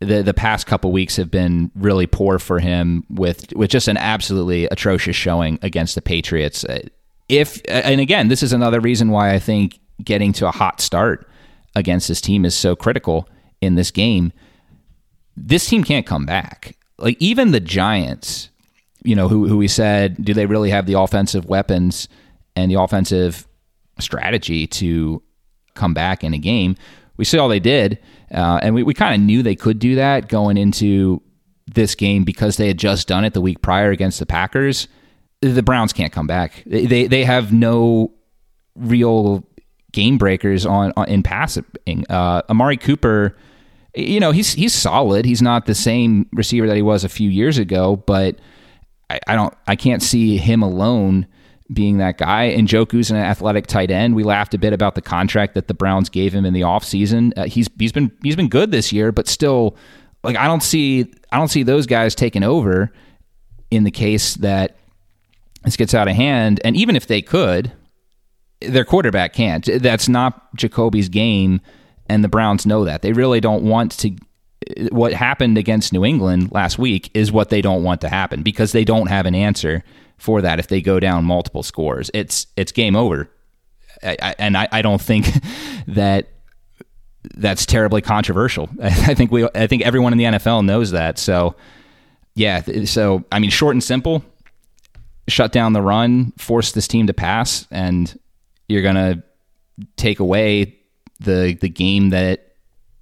the 0.02 0.24
the 0.24 0.34
past 0.34 0.66
couple 0.66 0.92
weeks 0.92 1.16
have 1.16 1.32
been 1.32 1.72
really 1.76 2.08
poor 2.08 2.40
for 2.40 2.60
him 2.60 3.06
with 3.10 3.54
with 3.54 3.70
just 3.70 3.88
an 3.88 3.98
absolutely 3.98 4.66
atrocious 4.66 5.16
showing 5.16 5.60
against 5.62 5.96
the 5.96 6.02
Patriots. 6.02 6.66
Uh, 6.66 6.82
if 7.30 7.58
uh, 7.70 7.84
and 7.86 8.02
again, 8.02 8.28
this 8.28 8.44
is 8.44 8.52
another 8.52 8.80
reason 8.80 9.10
why 9.10 9.34
I 9.34 9.40
think 9.40 9.80
getting 10.04 10.34
to 10.34 10.48
a 10.48 10.52
hot 10.52 10.82
start 10.82 11.30
against 11.76 12.08
this 12.08 12.20
team 12.20 12.46
is 12.46 12.56
so 12.56 12.76
critical 12.76 13.30
in 13.62 13.76
this 13.76 13.92
game. 13.92 14.34
This 15.38 15.68
team 15.68 15.84
can't 15.84 16.06
come 16.06 16.26
back. 16.26 16.76
Like 16.98 17.18
even 17.20 17.52
the 17.52 17.60
Giants, 17.60 18.50
you 19.04 19.16
know, 19.16 19.28
who 19.28 19.48
who 19.48 19.58
we 19.58 19.68
said, 19.68 20.24
do 20.24 20.34
they 20.34 20.48
really 20.48 20.72
have 20.72 20.88
the 20.88 21.00
offensive 21.00 21.46
weapons 21.46 22.08
and 22.56 22.72
the 22.72 22.82
offensive 22.82 23.48
strategy 24.00 24.66
to 24.66 25.22
come 25.76 25.94
back 25.94 26.24
in 26.24 26.34
a 26.34 26.40
game? 26.40 26.76
We 27.22 27.26
saw 27.26 27.48
they 27.48 27.60
did, 27.60 28.00
uh, 28.34 28.62
and 28.64 28.74
we, 28.74 28.82
we 28.82 28.96
kind 28.96 29.14
of 29.14 29.22
knew 29.22 29.44
they 29.44 29.54
could 29.54 29.78
do 29.78 29.94
that 29.94 30.28
going 30.28 30.58
into 30.58 31.22
this 31.68 31.94
game 31.94 32.24
because 32.24 32.58
they 32.58 32.66
had 32.66 32.80
just 32.80 33.08
done 33.08 33.24
it 33.26 33.36
the 33.36 33.42
week 33.42 33.62
prior 33.62 33.92
against 33.92 34.18
the 34.18 34.26
Packers. 34.26 34.88
The 35.42 35.62
Browns 35.62 35.94
can't 35.94 36.12
come 36.12 36.26
back. 36.26 36.64
They 36.66 36.88
they, 36.88 37.06
they 37.06 37.24
have 37.24 37.54
no 37.54 38.12
real 38.76 39.46
game 39.92 40.18
breakers 40.18 40.66
on, 40.66 40.94
on 40.98 41.08
in 41.10 41.22
passing. 41.22 41.64
Uh, 42.10 42.42
Amari 42.50 42.78
Cooper, 42.78 43.38
you 43.94 44.20
know, 44.20 44.32
he's 44.32 44.54
he's 44.54 44.74
solid. 44.74 45.24
He's 45.24 45.44
not 45.44 45.68
the 45.68 45.76
same 45.76 46.28
receiver 46.34 46.66
that 46.66 46.76
he 46.76 46.82
was 46.82 47.04
a 47.04 47.10
few 47.10 47.30
years 47.30 47.60
ago, 47.60 47.98
but 47.98 48.40
I, 49.12 49.20
I 49.28 49.36
don't, 49.36 49.54
I 49.68 49.76
can't 49.76 50.02
see 50.02 50.38
him 50.38 50.64
alone 50.64 51.28
being 51.74 51.98
that 51.98 52.18
guy. 52.18 52.44
And 52.44 52.68
Njoku's 52.68 53.12
an 53.12 53.18
athletic 53.18 53.68
tight 53.68 53.92
end. 53.92 54.16
We 54.16 54.24
laughed 54.24 54.54
a 54.54 54.58
bit 54.58 54.74
about 54.74 54.96
the 54.96 55.02
contract 55.02 55.54
that 55.54 55.68
the 55.68 55.74
Browns 55.74 56.10
gave 56.10 56.34
him 56.34 56.46
in 56.46 56.54
the 56.54 56.62
offseason. 56.62 57.34
Uh, 57.38 57.46
he's 57.46 57.70
he's 57.80 57.92
been 57.92 58.12
he's 58.24 58.36
been 58.36 58.50
good 58.50 58.72
this 58.72 58.92
year, 58.92 59.12
but 59.12 59.28
still, 59.28 59.76
like 60.24 60.36
I 60.36 60.48
don't 60.48 60.64
see 60.64 61.12
I 61.32 61.38
don't 61.38 61.48
see 61.48 61.64
those 61.64 61.86
guys 61.86 62.16
taking 62.16 62.44
over 62.44 62.92
in 63.70 63.84
the 63.84 63.92
case 63.92 64.36
that 64.36 64.76
this 65.64 65.78
gets 65.78 65.94
out 65.94 66.08
of 66.08 66.16
hand. 66.16 66.60
And 66.64 66.76
even 66.76 66.96
if 66.96 67.08
they 67.08 67.22
could, 67.22 67.72
their 68.60 68.86
quarterback 68.86 69.34
can't. 69.34 69.68
That's 69.82 70.10
not 70.10 70.56
Jacoby's 70.56 71.10
game, 71.10 71.62
and 72.10 72.24
the 72.24 72.30
Browns 72.30 72.66
know 72.66 72.86
that. 72.86 73.02
They 73.02 73.14
really 73.14 73.40
don't 73.40 73.64
want 73.64 73.92
to. 74.00 74.16
What 74.92 75.14
happened 75.14 75.58
against 75.58 75.92
New 75.92 76.06
England 76.06 76.52
last 76.52 76.78
week 76.78 77.10
is 77.14 77.32
what 77.32 77.50
they 77.50 77.62
don't 77.62 77.84
want 77.84 78.02
to 78.02 78.10
happen 78.10 78.44
because 78.44 78.74
they 78.74 78.84
don't 78.84 79.08
have 79.08 79.26
an 79.26 79.34
answer 79.34 79.84
for 80.22 80.40
that 80.42 80.60
if 80.60 80.68
they 80.68 80.82
go 80.82 81.00
down 81.00 81.26
multiple 81.26 81.64
scores. 81.64 82.12
It's 82.14 82.46
it's 82.56 82.72
game 82.72 82.96
over, 82.96 83.30
I, 84.04 84.18
I, 84.22 84.36
and 84.38 84.56
I, 84.56 84.68
I 84.72 84.82
don't 84.84 85.02
think 85.02 85.26
that 85.88 86.30
that's 87.36 87.66
terribly 87.66 88.02
controversial. 88.02 88.70
I 88.82 89.16
think 89.16 89.32
we 89.32 89.48
I 89.56 89.66
think 89.66 89.82
everyone 89.82 90.14
in 90.14 90.20
the 90.20 90.26
NFL 90.26 90.64
knows 90.64 90.92
that. 90.92 91.18
So 91.18 91.56
yeah, 92.36 92.62
so 92.86 93.26
I 93.32 93.40
mean, 93.40 93.50
short 93.50 93.74
and 93.76 93.84
simple. 93.84 94.24
Shut 95.28 95.52
down 95.52 95.74
the 95.74 95.82
run, 95.82 96.34
force 96.38 96.72
this 96.72 96.88
team 96.88 97.08
to 97.08 97.14
pass, 97.14 97.66
and 97.72 98.18
you're 98.68 98.82
to 98.94 99.24
take 99.96 100.20
away 100.20 100.78
the 101.20 101.58
the 101.60 101.70
game 101.70 102.10
that 102.10 102.56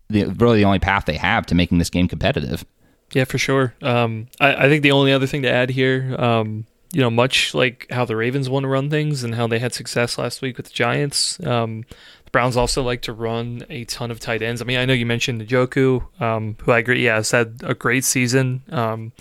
the, 0.09 0.25
really 0.25 0.59
the 0.59 0.65
only 0.65 0.79
path 0.79 1.05
they 1.05 1.17
have 1.17 1.45
to 1.47 1.55
making 1.55 1.79
this 1.79 1.89
game 1.89 2.07
competitive. 2.07 2.65
Yeah, 3.13 3.23
for 3.23 3.37
sure. 3.37 3.73
Um, 3.81 4.27
I, 4.39 4.65
I, 4.65 4.69
think 4.69 4.83
the 4.83 4.91
only 4.91 5.11
other 5.11 5.25
thing 5.25 5.41
to 5.41 5.51
add 5.51 5.71
here, 5.71 6.15
um, 6.19 6.65
you 6.91 7.01
know, 7.01 7.09
much 7.09 7.53
like 7.53 7.87
how 7.91 8.05
the 8.05 8.15
Ravens 8.15 8.49
want 8.49 8.63
to 8.63 8.67
run 8.67 8.89
things 8.89 9.23
and 9.23 9.35
how 9.35 9.47
they 9.47 9.59
had 9.59 9.73
success 9.73 10.17
last 10.17 10.41
week 10.41 10.57
with 10.57 10.67
the 10.67 10.73
Giants, 10.73 11.39
um, 11.45 11.85
the 12.25 12.31
Browns 12.31 12.57
also 12.57 12.81
like 12.81 13.01
to 13.03 13.13
run 13.13 13.63
a 13.69 13.85
ton 13.85 14.11
of 14.11 14.19
tight 14.19 14.41
ends. 14.41 14.61
I 14.61 14.65
mean, 14.65 14.79
I 14.79 14.85
know 14.85 14.93
you 14.93 15.05
mentioned 15.05 15.41
Njoku, 15.41 16.21
um, 16.21 16.55
who 16.63 16.71
I 16.71 16.79
agree, 16.79 17.05
yeah, 17.05 17.15
has 17.15 17.31
had 17.31 17.61
a 17.63 17.73
great 17.73 18.03
season, 18.03 18.63
um, 18.71 19.11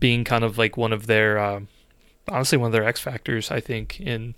being 0.00 0.24
kind 0.24 0.44
of 0.44 0.58
like 0.58 0.76
one 0.76 0.92
of 0.92 1.06
their, 1.06 1.38
uh, 1.38 1.60
honestly, 2.28 2.58
one 2.58 2.68
of 2.68 2.72
their 2.72 2.84
X 2.84 3.00
factors, 3.00 3.50
I 3.50 3.60
think, 3.60 4.00
in 4.00 4.34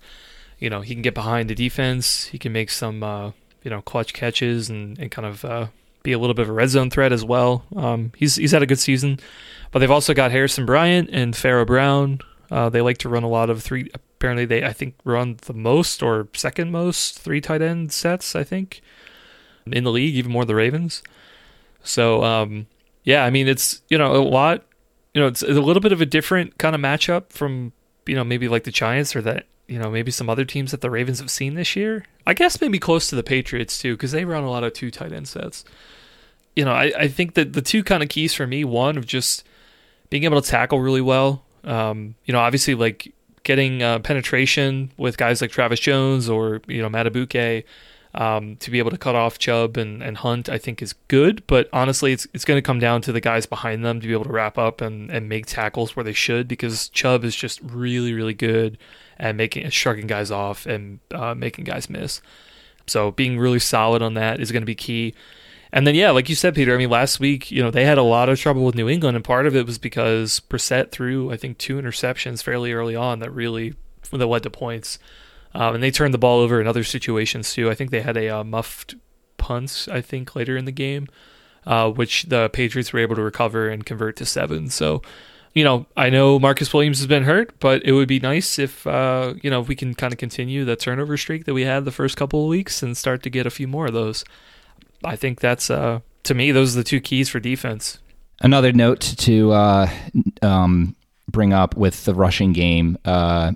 you 0.61 0.69
know 0.69 0.79
he 0.79 0.93
can 0.93 1.01
get 1.01 1.13
behind 1.13 1.49
the 1.49 1.55
defense. 1.55 2.27
He 2.27 2.37
can 2.37 2.53
make 2.53 2.69
some 2.69 3.03
uh, 3.03 3.31
you 3.63 3.69
know 3.69 3.81
clutch 3.81 4.13
catches 4.13 4.69
and, 4.69 4.97
and 4.97 5.11
kind 5.11 5.25
of 5.25 5.43
uh, 5.43 5.67
be 6.03 6.13
a 6.13 6.19
little 6.19 6.35
bit 6.35 6.43
of 6.43 6.49
a 6.49 6.53
red 6.53 6.69
zone 6.69 6.89
threat 6.89 7.11
as 7.11 7.25
well. 7.25 7.65
Um, 7.75 8.13
he's 8.15 8.37
he's 8.37 8.51
had 8.51 8.63
a 8.63 8.67
good 8.67 8.79
season, 8.79 9.19
but 9.71 9.79
they've 9.79 9.91
also 9.91 10.13
got 10.13 10.31
Harrison 10.31 10.65
Bryant 10.65 11.09
and 11.11 11.35
Pharaoh 11.35 11.65
Brown. 11.65 12.21
Uh, 12.51 12.69
they 12.69 12.81
like 12.81 12.97
to 12.99 13.09
run 13.09 13.23
a 13.23 13.29
lot 13.29 13.49
of 13.49 13.63
three. 13.63 13.89
Apparently, 13.93 14.45
they 14.45 14.63
I 14.63 14.73
think 14.73 14.95
run 15.03 15.37
the 15.43 15.53
most 15.53 16.03
or 16.03 16.27
second 16.35 16.71
most 16.71 17.17
three 17.17 17.41
tight 17.41 17.61
end 17.61 17.91
sets. 17.91 18.35
I 18.35 18.43
think 18.43 18.81
in 19.65 19.83
the 19.83 19.91
league, 19.91 20.15
even 20.15 20.31
more 20.31 20.45
the 20.45 20.55
Ravens. 20.55 21.01
So 21.83 22.23
um, 22.23 22.67
yeah, 23.03 23.23
I 23.23 23.29
mean 23.29 23.47
it's 23.47 23.81
you 23.89 23.97
know 23.97 24.15
a 24.15 24.21
lot. 24.21 24.63
You 25.13 25.21
know 25.21 25.27
it's 25.27 25.41
a 25.41 25.47
little 25.47 25.81
bit 25.81 25.91
of 25.91 26.01
a 26.01 26.05
different 26.05 26.57
kind 26.57 26.75
of 26.75 26.81
matchup 26.81 27.29
from 27.29 27.71
you 28.05 28.15
know 28.15 28.23
maybe 28.23 28.47
like 28.47 28.65
the 28.65 28.71
Giants 28.71 29.15
or 29.15 29.21
that 29.21 29.45
you 29.71 29.79
know, 29.79 29.89
maybe 29.89 30.11
some 30.11 30.29
other 30.29 30.43
teams 30.43 30.71
that 30.71 30.81
the 30.81 30.89
Ravens 30.89 31.21
have 31.21 31.31
seen 31.31 31.55
this 31.55 31.77
year. 31.77 32.05
I 32.27 32.33
guess 32.33 32.59
maybe 32.59 32.77
close 32.77 33.07
to 33.07 33.15
the 33.15 33.23
Patriots 33.23 33.79
too, 33.79 33.95
because 33.95 34.11
they 34.11 34.25
run 34.25 34.43
a 34.43 34.49
lot 34.49 34.65
of 34.65 34.73
two 34.73 34.91
tight 34.91 35.13
end 35.13 35.29
sets. 35.29 35.63
You 36.57 36.65
know, 36.65 36.73
I, 36.73 36.91
I 36.97 37.07
think 37.07 37.35
that 37.35 37.53
the 37.53 37.61
two 37.61 37.81
kind 37.81 38.03
of 38.03 38.09
keys 38.09 38.33
for 38.33 38.45
me, 38.45 38.65
one 38.65 38.97
of 38.97 39.05
just 39.05 39.45
being 40.09 40.25
able 40.25 40.41
to 40.41 40.47
tackle 40.47 40.81
really 40.81 40.99
well. 40.99 41.45
Um, 41.63 42.15
you 42.25 42.33
know, 42.33 42.39
obviously 42.39 42.75
like 42.75 43.13
getting 43.43 43.81
uh, 43.81 43.99
penetration 43.99 44.91
with 44.97 45.17
guys 45.17 45.41
like 45.41 45.51
Travis 45.51 45.79
Jones 45.79 46.29
or 46.29 46.61
you 46.67 46.81
know 46.81 46.89
Madubuike 46.89 47.63
um, 48.13 48.57
to 48.57 48.69
be 48.69 48.79
able 48.79 48.91
to 48.91 48.97
cut 48.97 49.15
off 49.15 49.39
Chubb 49.39 49.77
and, 49.77 50.03
and 50.03 50.17
Hunt, 50.17 50.49
I 50.49 50.57
think 50.57 50.81
is 50.81 50.93
good. 51.07 51.43
But 51.47 51.69
honestly, 51.71 52.11
it's 52.11 52.27
it's 52.33 52.45
going 52.45 52.57
to 52.57 52.61
come 52.61 52.79
down 52.79 53.01
to 53.03 53.11
the 53.11 53.21
guys 53.21 53.45
behind 53.45 53.85
them 53.85 54.01
to 54.01 54.07
be 54.07 54.13
able 54.13 54.25
to 54.25 54.31
wrap 54.31 54.57
up 54.57 54.81
and, 54.81 55.09
and 55.09 55.29
make 55.29 55.45
tackles 55.45 55.95
where 55.95 56.03
they 56.03 56.13
should 56.13 56.47
because 56.47 56.89
Chubb 56.89 57.23
is 57.23 57.35
just 57.35 57.61
really 57.61 58.13
really 58.13 58.33
good 58.33 58.77
at 59.17 59.35
making 59.35 59.69
shrugging 59.69 60.07
guys 60.07 60.31
off 60.31 60.65
and 60.65 60.99
uh, 61.13 61.35
making 61.35 61.65
guys 61.65 61.89
miss. 61.89 62.21
So 62.87 63.11
being 63.11 63.39
really 63.39 63.59
solid 63.59 64.01
on 64.01 64.15
that 64.15 64.39
is 64.39 64.51
going 64.51 64.63
to 64.63 64.67
be 64.67 64.75
key. 64.75 65.13
And 65.73 65.87
then, 65.87 65.95
yeah, 65.95 66.11
like 66.11 66.27
you 66.27 66.35
said, 66.35 66.53
Peter, 66.53 66.73
I 66.73 66.77
mean, 66.77 66.89
last 66.89 67.19
week, 67.19 67.49
you 67.49 67.63
know, 67.63 67.71
they 67.71 67.85
had 67.85 67.97
a 67.97 68.03
lot 68.03 68.27
of 68.27 68.39
trouble 68.39 68.65
with 68.65 68.75
New 68.75 68.89
England, 68.89 69.15
and 69.15 69.23
part 69.23 69.45
of 69.45 69.55
it 69.55 69.65
was 69.65 69.77
because 69.77 70.41
Brissett 70.41 70.91
threw, 70.91 71.31
I 71.31 71.37
think, 71.37 71.57
two 71.57 71.77
interceptions 71.77 72.43
fairly 72.43 72.73
early 72.73 72.95
on 72.95 73.19
that 73.19 73.31
really 73.31 73.73
that 74.11 74.25
led 74.25 74.43
to 74.43 74.49
points. 74.49 74.99
Um, 75.53 75.75
and 75.75 75.83
they 75.83 75.91
turned 75.91 76.13
the 76.13 76.17
ball 76.17 76.39
over 76.39 76.59
in 76.61 76.67
other 76.67 76.83
situations 76.83 77.53
too. 77.53 77.69
I 77.69 77.75
think 77.75 77.91
they 77.91 78.01
had 78.01 78.17
a 78.17 78.29
uh, 78.29 78.43
muffed 78.43 78.95
punt, 79.37 79.87
I 79.91 80.01
think, 80.01 80.35
later 80.35 80.57
in 80.57 80.65
the 80.65 80.71
game, 80.71 81.07
uh, 81.65 81.89
which 81.91 82.23
the 82.23 82.49
Patriots 82.49 82.93
were 82.93 82.99
able 82.99 83.15
to 83.15 83.21
recover 83.21 83.69
and 83.69 83.85
convert 83.85 84.15
to 84.17 84.25
seven. 84.25 84.69
So, 84.69 85.01
you 85.53 85.63
know, 85.63 85.85
I 85.97 86.09
know 86.09 86.39
Marcus 86.39 86.73
Williams 86.73 86.99
has 86.99 87.07
been 87.07 87.23
hurt, 87.23 87.59
but 87.59 87.83
it 87.83 87.91
would 87.91 88.07
be 88.07 88.19
nice 88.19 88.57
if, 88.59 88.87
uh, 88.87 89.33
you 89.41 89.49
know, 89.49 89.61
if 89.61 89.67
we 89.67 89.75
can 89.75 89.93
kind 89.93 90.13
of 90.13 90.19
continue 90.19 90.63
the 90.63 90.77
turnover 90.77 91.17
streak 91.17 91.45
that 91.45 91.53
we 91.53 91.63
had 91.63 91.83
the 91.83 91.91
first 91.91 92.15
couple 92.15 92.43
of 92.43 92.49
weeks 92.49 92.81
and 92.81 92.95
start 92.95 93.23
to 93.23 93.29
get 93.29 93.45
a 93.45 93.51
few 93.51 93.67
more 93.67 93.87
of 93.87 93.93
those. 93.93 94.23
I 95.03 95.15
think 95.15 95.39
that's 95.39 95.69
uh, 95.69 95.99
to 96.23 96.33
me 96.33 96.51
those 96.51 96.75
are 96.75 96.79
the 96.79 96.83
two 96.83 97.01
keys 97.01 97.29
for 97.29 97.39
defense. 97.39 97.99
Another 98.41 98.71
note 98.71 99.01
to 99.01 99.51
uh, 99.51 99.89
um, 100.41 100.95
bring 101.29 101.53
up 101.53 101.75
with 101.75 102.05
the 102.05 102.13
rushing 102.13 102.53
game: 102.53 102.97
uh, 103.05 103.53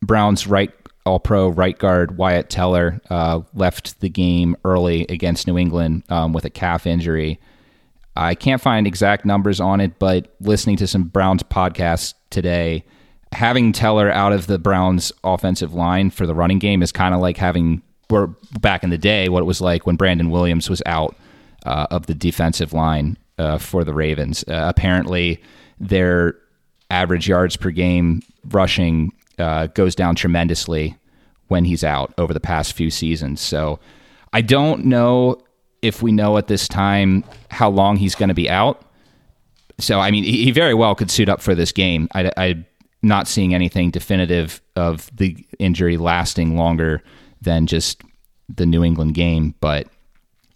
Browns 0.00 0.46
right 0.46 0.70
All 1.04 1.20
Pro 1.20 1.48
right 1.48 1.78
guard 1.78 2.16
Wyatt 2.16 2.50
Teller 2.50 3.00
uh, 3.10 3.40
left 3.54 4.00
the 4.00 4.08
game 4.08 4.56
early 4.64 5.06
against 5.08 5.46
New 5.46 5.58
England 5.58 6.04
um, 6.08 6.32
with 6.32 6.44
a 6.44 6.50
calf 6.50 6.86
injury. 6.86 7.40
I 8.14 8.34
can't 8.34 8.60
find 8.60 8.86
exact 8.86 9.24
numbers 9.24 9.58
on 9.58 9.80
it, 9.80 9.98
but 9.98 10.34
listening 10.40 10.76
to 10.76 10.86
some 10.86 11.04
Browns 11.04 11.42
podcasts 11.42 12.12
today, 12.28 12.84
having 13.32 13.72
Teller 13.72 14.10
out 14.10 14.32
of 14.32 14.46
the 14.46 14.58
Browns 14.58 15.12
offensive 15.24 15.72
line 15.72 16.10
for 16.10 16.26
the 16.26 16.34
running 16.34 16.58
game 16.58 16.82
is 16.82 16.92
kind 16.92 17.14
of 17.14 17.20
like 17.20 17.38
having 17.38 17.80
were 18.12 18.28
back 18.60 18.84
in 18.84 18.90
the 18.90 18.98
day 18.98 19.28
what 19.28 19.40
it 19.40 19.46
was 19.46 19.60
like 19.60 19.86
when 19.86 19.96
Brandon 19.96 20.30
Williams 20.30 20.70
was 20.70 20.82
out 20.86 21.16
uh, 21.66 21.86
of 21.90 22.06
the 22.06 22.14
defensive 22.14 22.72
line 22.72 23.16
uh, 23.38 23.58
for 23.58 23.84
the 23.84 23.94
Ravens. 23.94 24.44
Uh, 24.46 24.66
apparently, 24.68 25.42
their 25.80 26.36
average 26.90 27.26
yards 27.26 27.56
per 27.56 27.70
game 27.70 28.22
rushing 28.50 29.12
uh, 29.38 29.66
goes 29.68 29.94
down 29.94 30.14
tremendously 30.14 30.96
when 31.48 31.64
he's 31.64 31.82
out 31.82 32.14
over 32.18 32.32
the 32.32 32.40
past 32.40 32.74
few 32.74 32.90
seasons. 32.90 33.40
So 33.40 33.80
I 34.32 34.42
don't 34.42 34.84
know 34.84 35.42
if 35.80 36.02
we 36.02 36.12
know 36.12 36.38
at 36.38 36.46
this 36.46 36.68
time 36.68 37.24
how 37.50 37.68
long 37.68 37.96
he's 37.96 38.14
going 38.14 38.28
to 38.28 38.34
be 38.34 38.48
out. 38.48 38.82
So 39.78 40.00
I 40.00 40.10
mean, 40.10 40.24
he 40.24 40.50
very 40.50 40.74
well 40.74 40.94
could 40.94 41.10
suit 41.10 41.28
up 41.28 41.40
for 41.40 41.54
this 41.54 41.72
game. 41.72 42.08
I, 42.14 42.30
I'm 42.36 42.66
not 43.02 43.26
seeing 43.26 43.54
anything 43.54 43.90
definitive 43.90 44.60
of 44.76 45.10
the 45.16 45.36
injury 45.58 45.96
lasting 45.96 46.56
longer 46.56 47.02
than 47.42 47.66
just 47.66 48.02
the 48.48 48.66
New 48.66 48.84
England 48.84 49.14
game, 49.14 49.54
but 49.60 49.86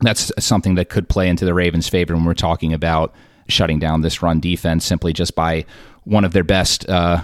that's 0.01 0.33
something 0.39 0.75
that 0.77 0.89
could 0.89 1.09
play 1.09 1.29
into 1.29 1.45
the 1.45 1.55
Ravens' 1.55 1.89
favor 1.89 2.15
when 2.15 2.25
we're 2.25 2.35
talking 2.35 2.73
about 2.73 3.15
shutting 3.49 3.79
down 3.79 4.01
this 4.01 4.23
run 4.23 4.41
defense 4.41 4.85
simply 4.85 5.13
just 5.13 5.35
by 5.35 5.65
one 6.05 6.25
of 6.25 6.33
their 6.33 6.45
best, 6.45 6.89
uh, 6.89 7.23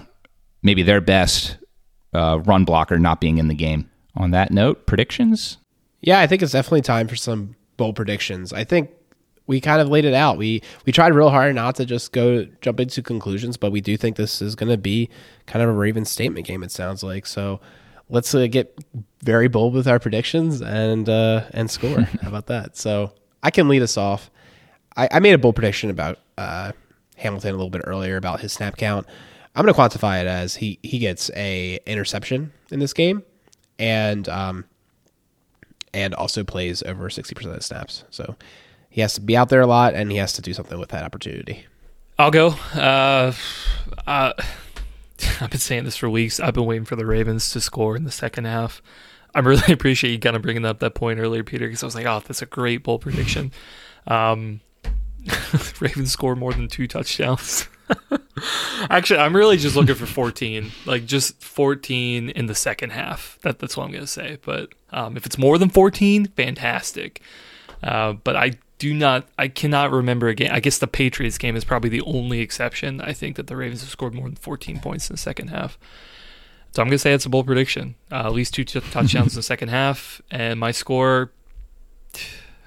maybe 0.63 0.83
their 0.83 1.01
best 1.01 1.59
uh, 2.15 2.41
run 2.45 2.65
blocker 2.65 2.99
not 2.99 3.21
being 3.21 3.39
in 3.39 3.49
the 3.49 3.55
game. 3.55 3.89
On 4.15 4.31
that 4.33 4.51
note, 4.51 4.87
predictions? 4.87 5.57
Yeah, 6.03 6.21
I 6.21 6.27
think 6.27 6.43
it's 6.43 6.53
definitely 6.53 6.83
time 6.83 7.09
for 7.09 7.17
some 7.17 7.57
bold 7.79 7.97
predictions. 7.97 8.53
I 8.53 8.65
think 8.65 8.91
we 9.47 9.59
kind 9.61 9.81
of 9.81 9.89
laid 9.89 10.05
it 10.05 10.13
out. 10.13 10.37
We 10.37 10.63
we 10.85 10.93
tried 10.93 11.15
real 11.15 11.31
hard 11.31 11.55
not 11.55 11.77
to 11.77 11.87
just 11.87 12.13
go 12.13 12.45
jump 12.61 12.79
into 12.81 13.03
conclusions, 13.03 13.57
but 13.57 13.73
we 13.73 13.81
do 13.81 13.97
think 13.97 14.17
this 14.17 14.43
is 14.43 14.55
going 14.55 14.71
to 14.71 14.77
be 14.77 15.09
kind 15.47 15.63
of 15.63 15.71
a 15.71 15.73
Ravens 15.73 16.11
statement 16.11 16.47
game. 16.47 16.63
It 16.63 16.71
sounds 16.71 17.03
like 17.03 17.25
so 17.25 17.61
let's 18.13 18.33
uh, 18.35 18.47
get 18.47 18.79
very 19.23 19.49
bold 19.49 19.75
with 19.75 19.89
our 19.89 19.99
predictions 19.99 20.61
and 20.61 21.09
uh, 21.09 21.45
and 21.53 21.69
score. 21.69 22.01
How 22.23 22.29
about 22.29 22.47
that? 22.47 22.77
So 22.77 23.13
I 23.43 23.51
can 23.51 23.67
lead 23.69 23.83
us 23.83 23.97
off. 23.97 24.31
I, 24.97 25.09
I 25.11 25.21
made 25.21 25.33
a 25.33 25.39
bold 25.39 25.57
prediction 25.57 25.91
about 25.91 26.19
uh, 26.39 26.73
Hamilton 27.17 27.51
a 27.51 27.57
little 27.57 27.71
bit 27.71 27.83
earlier 27.85 28.17
about 28.17 28.41
his 28.41 28.53
snap 28.53 28.77
count. 28.77 29.07
I'm 29.57 29.65
going 29.65 29.75
to 29.75 29.81
quantify 29.81 30.21
it 30.21 30.27
as 30.29 30.55
he 30.57 30.79
he 30.83 30.99
gets 30.99 31.31
a 31.35 31.81
interception 31.87 32.53
in 32.71 32.79
this 32.79 32.93
game, 32.93 33.25
and 33.79 34.29
um, 34.29 34.67
and 35.93 36.15
also 36.15 36.45
plays 36.45 36.83
over 36.83 37.11
60 37.11 37.35
percent 37.35 37.53
of 37.53 37.59
the 37.59 37.65
snaps. 37.65 38.05
So 38.11 38.37
he 38.89 39.01
has 39.01 39.15
to 39.15 39.21
be 39.21 39.37
out 39.37 39.49
there 39.49 39.63
a 39.63 39.67
lot, 39.67 39.95
and 39.95 40.13
he 40.13 40.19
has 40.19 40.35
to 40.35 40.43
do 40.43 40.53
something 40.53 40.79
with 40.79 40.91
that 40.91 41.05
opportunity. 41.05 41.67
I'll 42.19 42.31
go. 42.31 42.49
Uh, 42.75 43.33
uh, 44.07 44.33
I've 45.41 45.51
been 45.51 45.61
saying 45.61 45.85
this 45.85 45.97
for 45.97 46.09
weeks. 46.09 46.41
I've 46.41 46.55
been 46.55 46.67
waiting 46.67 46.85
for 46.85 46.97
the 46.97 47.07
Ravens 47.07 47.51
to 47.53 47.61
score 47.61 47.97
in 47.97 48.05
the 48.05 48.11
second 48.11 48.45
half. 48.45 48.83
I 49.35 49.41
really 49.41 49.63
appreciate 49.73 50.11
you 50.11 50.19
kind 50.19 50.37
of 50.37 50.43
bringing 50.43 50.65
up 50.65 50.81
that 50.81 50.95
point 50.95 51.19
earlier, 51.19 51.45
Peter, 51.45 51.67
because 51.67 51.83
I 51.83 51.87
was 51.87 51.95
like, 51.95 52.07
oh, 52.07 52.23
that's 52.27 52.43
a 52.43 52.47
great 52.47 52.83
bold 52.83 53.03
prediction. 53.03 53.53
Um, 54.07 54.61
Ravens 55.81 56.13
score 56.13 56.35
more 56.37 56.53
than 56.53 56.69
two 56.69 56.87
touchdowns. 56.87 57.69
Actually, 58.91 59.21
I'm 59.21 59.37
really 59.37 59.57
just 59.57 59.77
looking 59.77 59.95
for 59.95 60.07
14, 60.07 60.73
like 60.87 61.07
just 61.07 61.43
14 61.43 62.31
in 62.31 62.47
the 62.47 62.55
second 62.55 62.91
half. 62.91 63.39
That, 63.43 63.59
that's 63.59 63.77
what 63.77 63.85
I'm 63.85 63.91
going 63.91 64.03
to 64.03 64.09
say. 64.09 64.39
But 64.43 64.71
um, 64.91 65.17
if 65.17 65.27
it's 65.27 65.39
more 65.39 65.59
than 65.59 65.69
14, 65.69 66.27
fantastic. 66.29 67.21
Uh, 67.83 68.15
but 68.15 68.37
I 68.37 68.53
do 68.83 68.93
not, 68.93 69.29
I 69.39 69.47
cannot 69.47 69.93
remember 69.93 70.27
a 70.27 70.35
game. 70.35 70.51
I 70.51 70.59
guess 70.59 70.79
the 70.79 70.89
Patriots 70.89 71.39
game 71.39 71.55
is 71.55 71.63
probably 71.65 71.89
the 71.89 72.01
only 72.01 72.41
exception. 72.41 73.01
I 73.01 73.13
think 73.13 73.37
that 73.37 73.47
the 73.47 73.55
Ravens 73.55 73.81
have 73.83 73.91
scored 73.91 74.13
more 74.13 74.27
than 74.27 74.35
14 74.35 74.81
points 74.81 75.09
in 75.09 75.15
the 75.15 75.19
second 75.19 75.51
half. 75.51 75.79
So 76.73 76.83
I'm 76.83 76.89
going 76.89 76.97
to 76.97 76.99
say 76.99 77.13
it's 77.13 77.25
a 77.25 77.29
bold 77.29 77.47
prediction. 77.47 77.95
Uh, 78.11 78.27
at 78.27 78.33
least 78.33 78.55
two 78.55 78.65
t- 78.65 78.81
touchdowns 78.91 79.35
in 79.35 79.39
the 79.39 79.43
second 79.45 79.69
half. 79.69 80.21
And 80.33 80.59
my 80.59 80.73
score, 80.73 81.31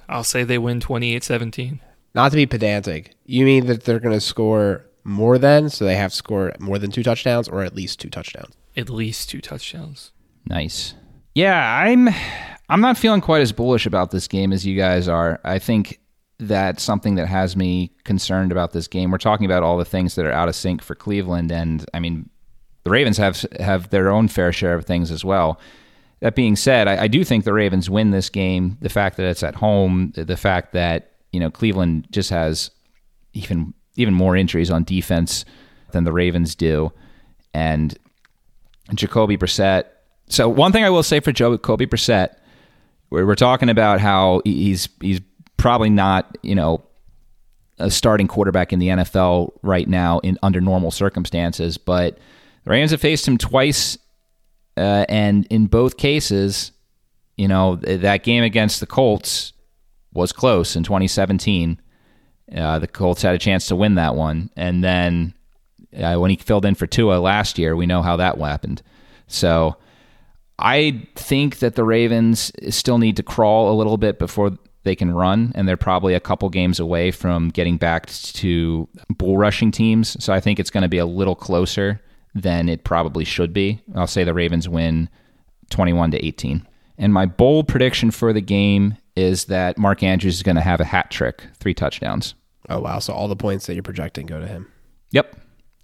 I'll 0.07 0.23
say 0.23 0.45
they 0.45 0.57
win 0.57 0.79
28 0.79 1.21
17. 1.21 1.81
Not 2.13 2.29
to 2.31 2.37
be 2.37 2.45
pedantic, 2.45 3.13
you 3.25 3.43
mean 3.43 3.65
that 3.65 3.83
they're 3.83 3.99
going 3.99 4.15
to 4.15 4.21
score 4.21 4.85
more 5.03 5.37
than, 5.37 5.69
so 5.69 5.83
they 5.83 5.97
have 5.97 6.11
to 6.11 6.17
score 6.17 6.53
more 6.61 6.79
than 6.79 6.91
two 6.91 7.03
touchdowns 7.03 7.49
or 7.49 7.61
at 7.61 7.75
least 7.75 7.99
two 7.99 8.09
touchdowns? 8.09 8.55
At 8.77 8.89
least 8.89 9.29
two 9.29 9.41
touchdowns. 9.41 10.13
Nice. 10.45 10.93
Yeah, 11.33 11.77
I'm 11.77 12.07
I'm 12.69 12.79
not 12.79 12.97
feeling 12.97 13.19
quite 13.19 13.41
as 13.41 13.51
bullish 13.51 13.85
about 13.85 14.11
this 14.11 14.29
game 14.29 14.53
as 14.53 14.65
you 14.65 14.77
guys 14.77 15.09
are. 15.09 15.41
I 15.43 15.59
think 15.59 15.99
that's 16.39 16.83
something 16.83 17.15
that 17.15 17.27
has 17.27 17.55
me 17.55 17.91
concerned 18.03 18.51
about 18.51 18.73
this 18.73 18.87
game. 18.87 19.11
We're 19.11 19.17
talking 19.17 19.45
about 19.45 19.63
all 19.63 19.77
the 19.77 19.85
things 19.85 20.15
that 20.15 20.25
are 20.25 20.31
out 20.31 20.49
of 20.49 20.55
sync 20.55 20.81
for 20.81 20.95
Cleveland, 20.95 21.51
and 21.51 21.85
I 21.93 21.99
mean, 21.99 22.29
the 22.83 22.91
Ravens 22.91 23.17
have 23.17 23.45
have 23.59 23.89
their 23.89 24.09
own 24.09 24.27
fair 24.27 24.51
share 24.51 24.75
of 24.75 24.85
things 24.85 25.11
as 25.11 25.23
well. 25.23 25.59
That 26.19 26.35
being 26.35 26.55
said, 26.55 26.87
I, 26.87 27.03
I 27.03 27.07
do 27.07 27.23
think 27.23 27.43
the 27.43 27.53
Ravens 27.53 27.89
win 27.89 28.11
this 28.11 28.29
game. 28.29 28.77
The 28.81 28.89
fact 28.89 29.17
that 29.17 29.25
it's 29.25 29.43
at 29.43 29.55
home, 29.55 30.11
the 30.15 30.37
fact 30.37 30.73
that 30.73 31.13
you 31.31 31.39
know 31.39 31.49
Cleveland 31.49 32.07
just 32.11 32.29
has 32.29 32.71
even 33.33 33.73
even 33.95 34.13
more 34.13 34.35
injuries 34.35 34.71
on 34.71 34.83
defense 34.83 35.45
than 35.91 36.03
the 36.03 36.13
Ravens 36.13 36.53
do, 36.53 36.91
and 37.53 37.97
Jacoby 38.93 39.37
Brissett. 39.37 39.85
So 40.27 40.49
one 40.49 40.71
thing 40.71 40.83
I 40.83 40.89
will 40.89 41.03
say 41.03 41.19
for 41.21 41.31
Jacoby 41.31 41.85
Brissett, 41.85 42.35
we're 43.09 43.35
talking 43.35 43.69
about 43.69 44.01
how 44.01 44.41
he's 44.43 44.89
he's 44.99 45.21
probably 45.65 45.89
not, 45.89 46.37
you 46.43 46.53
know, 46.53 46.79
a 47.79 47.89
starting 47.89 48.27
quarterback 48.27 48.71
in 48.71 48.77
the 48.77 48.89
NFL 48.89 49.51
right 49.63 49.87
now 49.87 50.19
in 50.19 50.37
under 50.43 50.61
normal 50.61 50.91
circumstances. 50.91 51.79
But 51.79 52.19
the 52.65 52.69
Rams 52.69 52.91
have 52.91 53.01
faced 53.01 53.27
him 53.27 53.39
twice, 53.39 53.97
uh, 54.77 55.05
and 55.09 55.47
in 55.47 55.65
both 55.65 55.97
cases, 55.97 56.71
you 57.35 57.47
know, 57.47 57.77
that 57.77 58.21
game 58.21 58.43
against 58.43 58.79
the 58.79 58.85
Colts 58.85 59.53
was 60.13 60.31
close 60.31 60.75
in 60.75 60.83
2017. 60.83 61.81
Uh, 62.55 62.77
the 62.77 62.87
Colts 62.87 63.23
had 63.23 63.33
a 63.33 63.39
chance 63.39 63.65
to 63.65 63.75
win 63.75 63.95
that 63.95 64.13
one, 64.13 64.51
and 64.55 64.83
then 64.83 65.33
uh, 65.97 66.17
when 66.17 66.29
he 66.29 66.37
filled 66.37 66.65
in 66.65 66.75
for 66.75 66.85
Tua 66.85 67.15
last 67.15 67.57
year, 67.57 67.75
we 67.75 67.87
know 67.87 68.03
how 68.03 68.17
that 68.17 68.37
happened. 68.37 68.83
So. 69.25 69.77
I 70.57 71.05
think 71.15 71.59
that 71.59 71.75
the 71.75 71.83
Ravens 71.83 72.49
still 72.69 72.97
need 72.97 73.17
to 73.17 73.23
crawl 73.23 73.69
a 73.69 73.75
little 73.75 73.97
bit 73.97 74.17
before 74.17 74.57
they 74.85 74.95
can 74.95 75.11
run, 75.11 75.51
and 75.55 75.67
they're 75.67 75.75
probably 75.75 76.13
a 76.13 76.19
couple 76.19 76.47
games 76.49 76.79
away 76.79 77.11
from 77.11 77.49
getting 77.49 77.75
back 77.75 78.05
to 78.05 78.87
bull 79.17 79.37
rushing 79.37 79.71
teams. 79.71 80.15
So 80.23 80.31
I 80.31 80.39
think 80.39 80.59
it's 80.59 80.69
going 80.69 80.83
to 80.83 80.87
be 80.87 80.99
a 80.99 81.05
little 81.05 81.35
closer 81.35 81.99
than 82.33 82.69
it 82.69 82.83
probably 82.83 83.25
should 83.25 83.51
be. 83.51 83.81
I'll 83.95 84.07
say 84.07 84.23
the 84.23 84.33
Ravens 84.33 84.69
win 84.69 85.09
21 85.71 86.11
to 86.11 86.25
18. 86.25 86.65
And 86.97 87.13
my 87.13 87.25
bold 87.25 87.67
prediction 87.67 88.11
for 88.11 88.31
the 88.31 88.41
game 88.41 88.97
is 89.15 89.45
that 89.45 89.77
Mark 89.77 90.03
Andrews 90.03 90.35
is 90.35 90.43
going 90.43 90.55
to 90.55 90.61
have 90.61 90.79
a 90.79 90.85
hat 90.85 91.09
trick, 91.09 91.43
three 91.57 91.73
touchdowns. 91.73 92.35
Oh 92.69 92.79
wow! 92.79 92.99
So 92.99 93.13
all 93.13 93.27
the 93.27 93.35
points 93.35 93.65
that 93.67 93.73
you're 93.73 93.83
projecting 93.83 94.25
go 94.25 94.39
to 94.39 94.47
him. 94.47 94.67
Yep. 95.11 95.35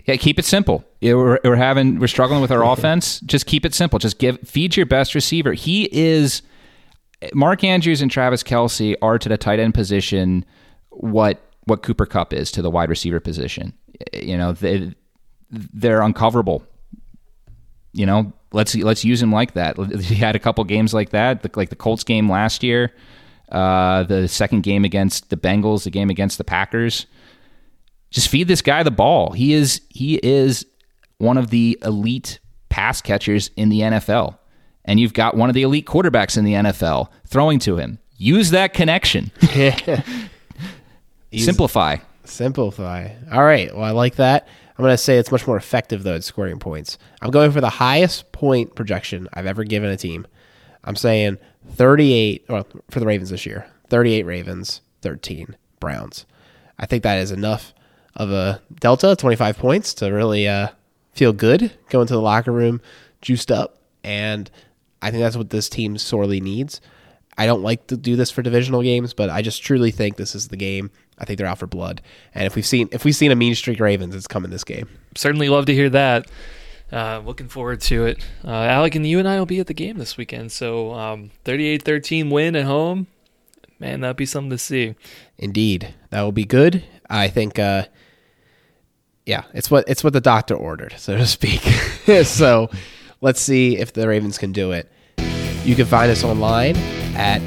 Yeah, 0.05 0.15
keep 0.15 0.39
it 0.39 0.45
simple. 0.45 0.83
We're, 1.01 1.39
we're 1.43 1.55
having 1.55 1.99
we're 1.99 2.07
struggling 2.07 2.41
with 2.41 2.51
our 2.51 2.63
offense. 2.71 3.19
Just 3.21 3.45
keep 3.45 3.65
it 3.65 3.73
simple. 3.73 3.99
Just 3.99 4.19
give 4.19 4.39
feed 4.41 4.75
your 4.75 4.85
best 4.85 5.13
receiver. 5.13 5.53
He 5.53 5.89
is 5.91 6.41
Mark 7.33 7.63
Andrews 7.63 8.01
and 8.01 8.09
Travis 8.09 8.43
Kelce 8.43 8.95
are 9.01 9.19
to 9.19 9.29
the 9.29 9.37
tight 9.37 9.59
end 9.59 9.73
position 9.73 10.45
what 10.89 11.41
what 11.65 11.83
Cooper 11.83 12.05
Kupp 12.05 12.33
is 12.33 12.51
to 12.51 12.61
the 12.61 12.69
wide 12.69 12.89
receiver 12.89 13.19
position. 13.19 13.73
You 14.13 14.37
know, 14.37 14.51
they 14.53 14.93
they're 15.49 16.01
uncoverable. 16.01 16.63
You 17.93 18.05
know, 18.05 18.33
let's 18.51 18.75
let's 18.75 19.05
use 19.05 19.21
him 19.21 19.31
like 19.31 19.53
that. 19.53 19.77
He 20.01 20.15
had 20.15 20.35
a 20.35 20.39
couple 20.39 20.63
games 20.63 20.93
like 20.93 21.11
that, 21.11 21.55
like 21.55 21.69
the 21.69 21.75
Colts 21.75 22.03
game 22.03 22.29
last 22.29 22.63
year, 22.63 22.91
uh, 23.51 24.03
the 24.03 24.27
second 24.27 24.63
game 24.63 24.85
against 24.85 25.29
the 25.29 25.37
Bengals, 25.37 25.83
the 25.83 25.91
game 25.91 26.09
against 26.09 26.37
the 26.37 26.43
Packers. 26.43 27.05
Just 28.09 28.27
feed 28.27 28.47
this 28.47 28.61
guy 28.61 28.83
the 28.83 28.91
ball. 28.91 29.31
He 29.31 29.53
is 29.53 29.81
he 29.89 30.15
is 30.15 30.65
one 31.17 31.37
of 31.37 31.49
the 31.49 31.77
elite 31.83 32.39
pass 32.69 33.01
catchers 33.01 33.51
in 33.55 33.69
the 33.69 33.81
NFL. 33.81 34.37
And 34.85 34.99
you've 34.99 35.13
got 35.13 35.35
one 35.35 35.49
of 35.49 35.55
the 35.55 35.61
elite 35.63 35.85
quarterbacks 35.85 36.37
in 36.37 36.45
the 36.45 36.53
NFL 36.53 37.09
throwing 37.27 37.59
to 37.59 37.77
him. 37.77 37.99
Use 38.17 38.51
that 38.51 38.73
connection. 38.73 39.31
Simplify. 41.35 41.97
Simplify. 42.23 43.09
All 43.31 43.43
right. 43.43 43.73
Well, 43.73 43.83
I 43.83 43.91
like 43.91 44.15
that. 44.15 44.47
I'm 44.77 44.83
going 44.83 44.93
to 44.93 44.97
say 44.97 45.17
it's 45.17 45.31
much 45.31 45.45
more 45.45 45.57
effective, 45.57 46.03
though, 46.03 46.15
at 46.15 46.23
scoring 46.23 46.59
points. 46.59 46.97
I'm 47.21 47.31
going 47.31 47.51
for 47.51 47.61
the 47.61 47.69
highest 47.69 48.31
point 48.31 48.75
projection 48.75 49.27
I've 49.33 49.45
ever 49.45 49.63
given 49.63 49.89
a 49.89 49.97
team. 49.97 50.25
I'm 50.83 50.95
saying 50.95 51.37
38, 51.73 52.45
well, 52.49 52.67
for 52.89 52.99
the 52.99 53.05
Ravens 53.05 53.29
this 53.29 53.45
year 53.45 53.67
38 53.89 54.23
Ravens, 54.25 54.81
13 55.01 55.55
Browns. 55.79 56.25
I 56.79 56.85
think 56.85 57.03
that 57.03 57.19
is 57.19 57.31
enough 57.31 57.73
of 58.15 58.31
a 58.31 58.61
delta, 58.79 59.15
25 59.15 59.57
points, 59.57 59.93
to 59.95 60.07
really 60.09 60.47
uh, 60.47 60.69
feel 61.13 61.33
good, 61.33 61.71
go 61.89 62.01
into 62.01 62.13
the 62.13 62.21
locker 62.21 62.51
room 62.51 62.81
juiced 63.21 63.51
up. 63.51 63.77
And 64.03 64.49
I 65.01 65.11
think 65.11 65.21
that's 65.21 65.37
what 65.37 65.49
this 65.49 65.69
team 65.69 65.97
sorely 65.97 66.39
needs. 66.39 66.81
I 67.37 67.45
don't 67.45 67.63
like 67.63 67.87
to 67.87 67.97
do 67.97 68.15
this 68.15 68.29
for 68.29 68.41
divisional 68.41 68.81
games, 68.81 69.13
but 69.13 69.29
I 69.29 69.41
just 69.41 69.63
truly 69.63 69.91
think 69.91 70.17
this 70.17 70.35
is 70.35 70.49
the 70.49 70.57
game. 70.57 70.91
I 71.17 71.25
think 71.25 71.37
they're 71.37 71.47
out 71.47 71.59
for 71.59 71.67
blood. 71.67 72.01
And 72.35 72.45
if 72.45 72.55
we've 72.55 72.65
seen 72.65 72.89
if 72.91 73.05
we've 73.05 73.15
seen 73.15 73.31
a 73.31 73.35
mean 73.35 73.55
streak 73.55 73.79
Ravens, 73.79 74.15
it's 74.15 74.27
coming 74.27 74.51
this 74.51 74.63
game. 74.63 74.89
Certainly 75.15 75.49
love 75.49 75.65
to 75.67 75.73
hear 75.73 75.89
that. 75.89 76.29
Uh, 76.91 77.21
looking 77.25 77.47
forward 77.47 77.79
to 77.79 78.05
it. 78.05 78.25
Uh, 78.43 78.51
Alec 78.51 78.95
and 78.95 79.07
you 79.07 79.17
and 79.17 79.27
I 79.27 79.39
will 79.39 79.45
be 79.45 79.59
at 79.59 79.67
the 79.67 79.73
game 79.73 79.97
this 79.97 80.17
weekend. 80.17 80.51
So 80.51 80.93
um, 80.93 81.31
38-13 81.45 82.29
win 82.29 82.53
at 82.55 82.65
home. 82.65 83.07
Man, 83.79 84.01
that'd 84.01 84.17
be 84.17 84.25
something 84.25 84.49
to 84.49 84.57
see. 84.57 84.95
Indeed, 85.37 85.93
that 86.09 86.21
will 86.21 86.33
be 86.33 86.45
good. 86.45 86.83
I 87.09 87.29
think. 87.29 87.57
Uh, 87.57 87.85
yeah, 89.25 89.43
it's 89.53 89.71
what 89.71 89.85
it's 89.87 90.03
what 90.03 90.13
the 90.13 90.21
doctor 90.21 90.55
ordered, 90.55 90.95
so 90.97 91.15
to 91.15 91.25
speak. 91.25 91.61
so 92.25 92.69
let's 93.21 93.39
see 93.39 93.77
if 93.77 93.93
the 93.93 94.07
Ravens 94.07 94.37
can 94.37 94.51
do 94.51 94.71
it. 94.71 94.91
You 95.63 95.75
can 95.75 95.85
find 95.85 96.11
us 96.11 96.23
online 96.23 96.75
at 97.15 97.39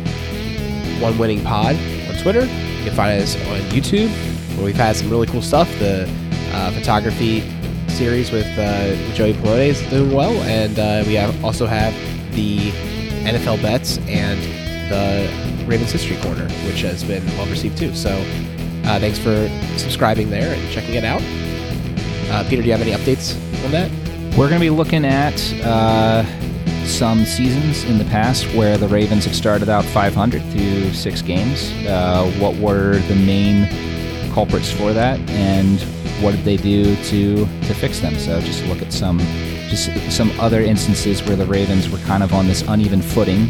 One 1.01 1.19
Winning 1.19 1.43
Pod 1.43 1.75
on 2.09 2.17
Twitter. 2.23 2.43
You 2.43 2.85
can 2.85 2.95
find 2.95 3.21
us 3.21 3.37
on 3.49 3.59
YouTube, 3.71 4.09
where 4.57 4.65
we've 4.65 4.77
had 4.77 4.97
some 4.97 5.11
really 5.11 5.27
cool 5.27 5.43
stuff. 5.43 5.69
The 5.81 6.09
uh, 6.53 6.71
photography 6.71 7.41
series 7.89 8.31
with 8.31 8.47
uh, 8.59 8.95
Joey 9.15 9.35
Polone 9.35 9.69
is 9.69 9.83
doing 9.91 10.13
well, 10.13 10.33
and 10.43 10.79
uh, 10.79 11.03
we 11.07 11.15
have 11.15 11.45
also 11.45 11.67
have 11.67 11.93
the 12.35 12.71
NFL 13.25 13.61
bets 13.61 13.99
and 14.07 14.41
the 14.91 15.67
Ravens 15.67 15.91
History 15.91 16.17
Corner, 16.19 16.49
which 16.67 16.83
has 16.83 17.03
been 17.03 17.27
well 17.37 17.47
received 17.47 17.79
too. 17.79 17.95
So 17.95 18.11
uh, 18.11 19.01
thanks 19.01 19.19
for 19.19 19.49
subscribing 19.77 20.31
there 20.31 20.55
and 20.55 20.73
checking 20.73 20.95
it 20.95 21.05
out. 21.05 21.23
Uh, 22.31 22.49
Peter, 22.49 22.63
do 22.63 22.69
you 22.69 22.73
have 22.73 22.83
any 22.83 22.93
updates 22.93 23.35
on 23.65 23.73
that? 23.73 23.91
We're 24.37 24.49
going 24.49 24.61
to 24.61 24.67
be 24.67 24.71
looking 24.71 25.05
at 25.05 25.41
uh, 25.63 26.25
some 26.87 27.25
seasons 27.25 27.85
in 27.85 27.99
the 27.99 28.05
past 28.07 28.45
where 28.57 28.77
the 28.77 28.89
Ravens 28.89 29.27
have 29.27 29.35
started 29.37 29.69
out 29.69 29.85
500 29.85 30.43
through 30.51 30.93
six 30.93 31.23
games. 31.23 31.71
Uh, 31.87 32.29
what 32.41 32.57
were 32.57 32.99
the 33.07 33.15
main 33.15 33.69
culprits 34.33 34.73
for 34.73 34.93
that, 34.93 35.21
and 35.31 35.81
what 36.21 36.33
did 36.33 36.45
they 36.45 36.57
do 36.57 36.97
to 37.05 37.37
to 37.47 37.75
fix 37.75 38.01
them? 38.01 38.17
So 38.17 38.41
just 38.41 38.65
look 38.67 38.83
at 38.83 38.93
some 38.93 39.21
just 39.69 39.89
some 40.11 40.33
other 40.41 40.61
instances 40.61 41.23
where 41.23 41.37
the 41.37 41.47
Ravens 41.47 41.89
were 41.89 41.99
kind 41.99 42.25
of 42.25 42.35
on 42.35 42.49
this 42.49 42.63
uneven 42.67 43.03
footing, 43.03 43.49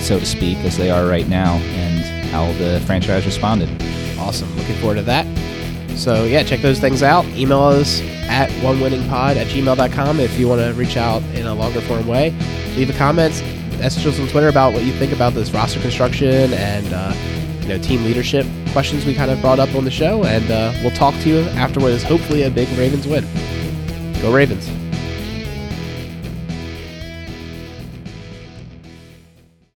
so 0.00 0.18
to 0.18 0.26
speak, 0.26 0.58
as 0.58 0.76
they 0.76 0.90
are 0.90 1.06
right 1.06 1.28
now, 1.28 1.54
and 1.54 2.26
how 2.30 2.50
the 2.58 2.82
franchise 2.86 3.24
responded. 3.24 3.70
Awesome. 4.18 4.52
Looking 4.56 4.74
forward 4.78 4.96
to 4.96 5.02
that. 5.02 5.53
So, 5.96 6.24
yeah, 6.24 6.42
check 6.42 6.60
those 6.60 6.80
things 6.80 7.02
out. 7.02 7.24
Email 7.28 7.60
us 7.60 8.00
at 8.28 8.50
onewinningpod 8.62 9.36
at 9.36 9.46
gmail.com 9.46 10.20
if 10.20 10.38
you 10.38 10.48
want 10.48 10.60
to 10.60 10.72
reach 10.74 10.96
out 10.96 11.22
in 11.34 11.46
a 11.46 11.54
longer 11.54 11.80
form 11.82 12.06
way. 12.06 12.30
Leave 12.76 12.90
a 12.90 12.98
comment, 12.98 13.32
message 13.78 14.06
us 14.06 14.18
on 14.18 14.26
Twitter 14.28 14.48
about 14.48 14.72
what 14.72 14.84
you 14.84 14.92
think 14.92 15.12
about 15.12 15.34
this 15.34 15.52
roster 15.52 15.80
construction 15.80 16.52
and, 16.54 16.92
uh, 16.92 17.14
you 17.60 17.68
know, 17.68 17.78
team 17.78 18.04
leadership 18.04 18.46
questions 18.72 19.06
we 19.06 19.14
kind 19.14 19.30
of 19.30 19.40
brought 19.40 19.60
up 19.60 19.72
on 19.74 19.84
the 19.84 19.90
show. 19.90 20.24
And 20.24 20.50
uh, 20.50 20.72
we'll 20.82 20.90
talk 20.90 21.14
to 21.22 21.28
you 21.28 21.40
after 21.50 21.80
what 21.80 21.92
is 21.92 22.02
hopefully 22.02 22.42
a 22.42 22.50
big 22.50 22.68
Ravens 22.76 23.06
win. 23.06 23.24
Go 24.20 24.32
Ravens. 24.32 24.68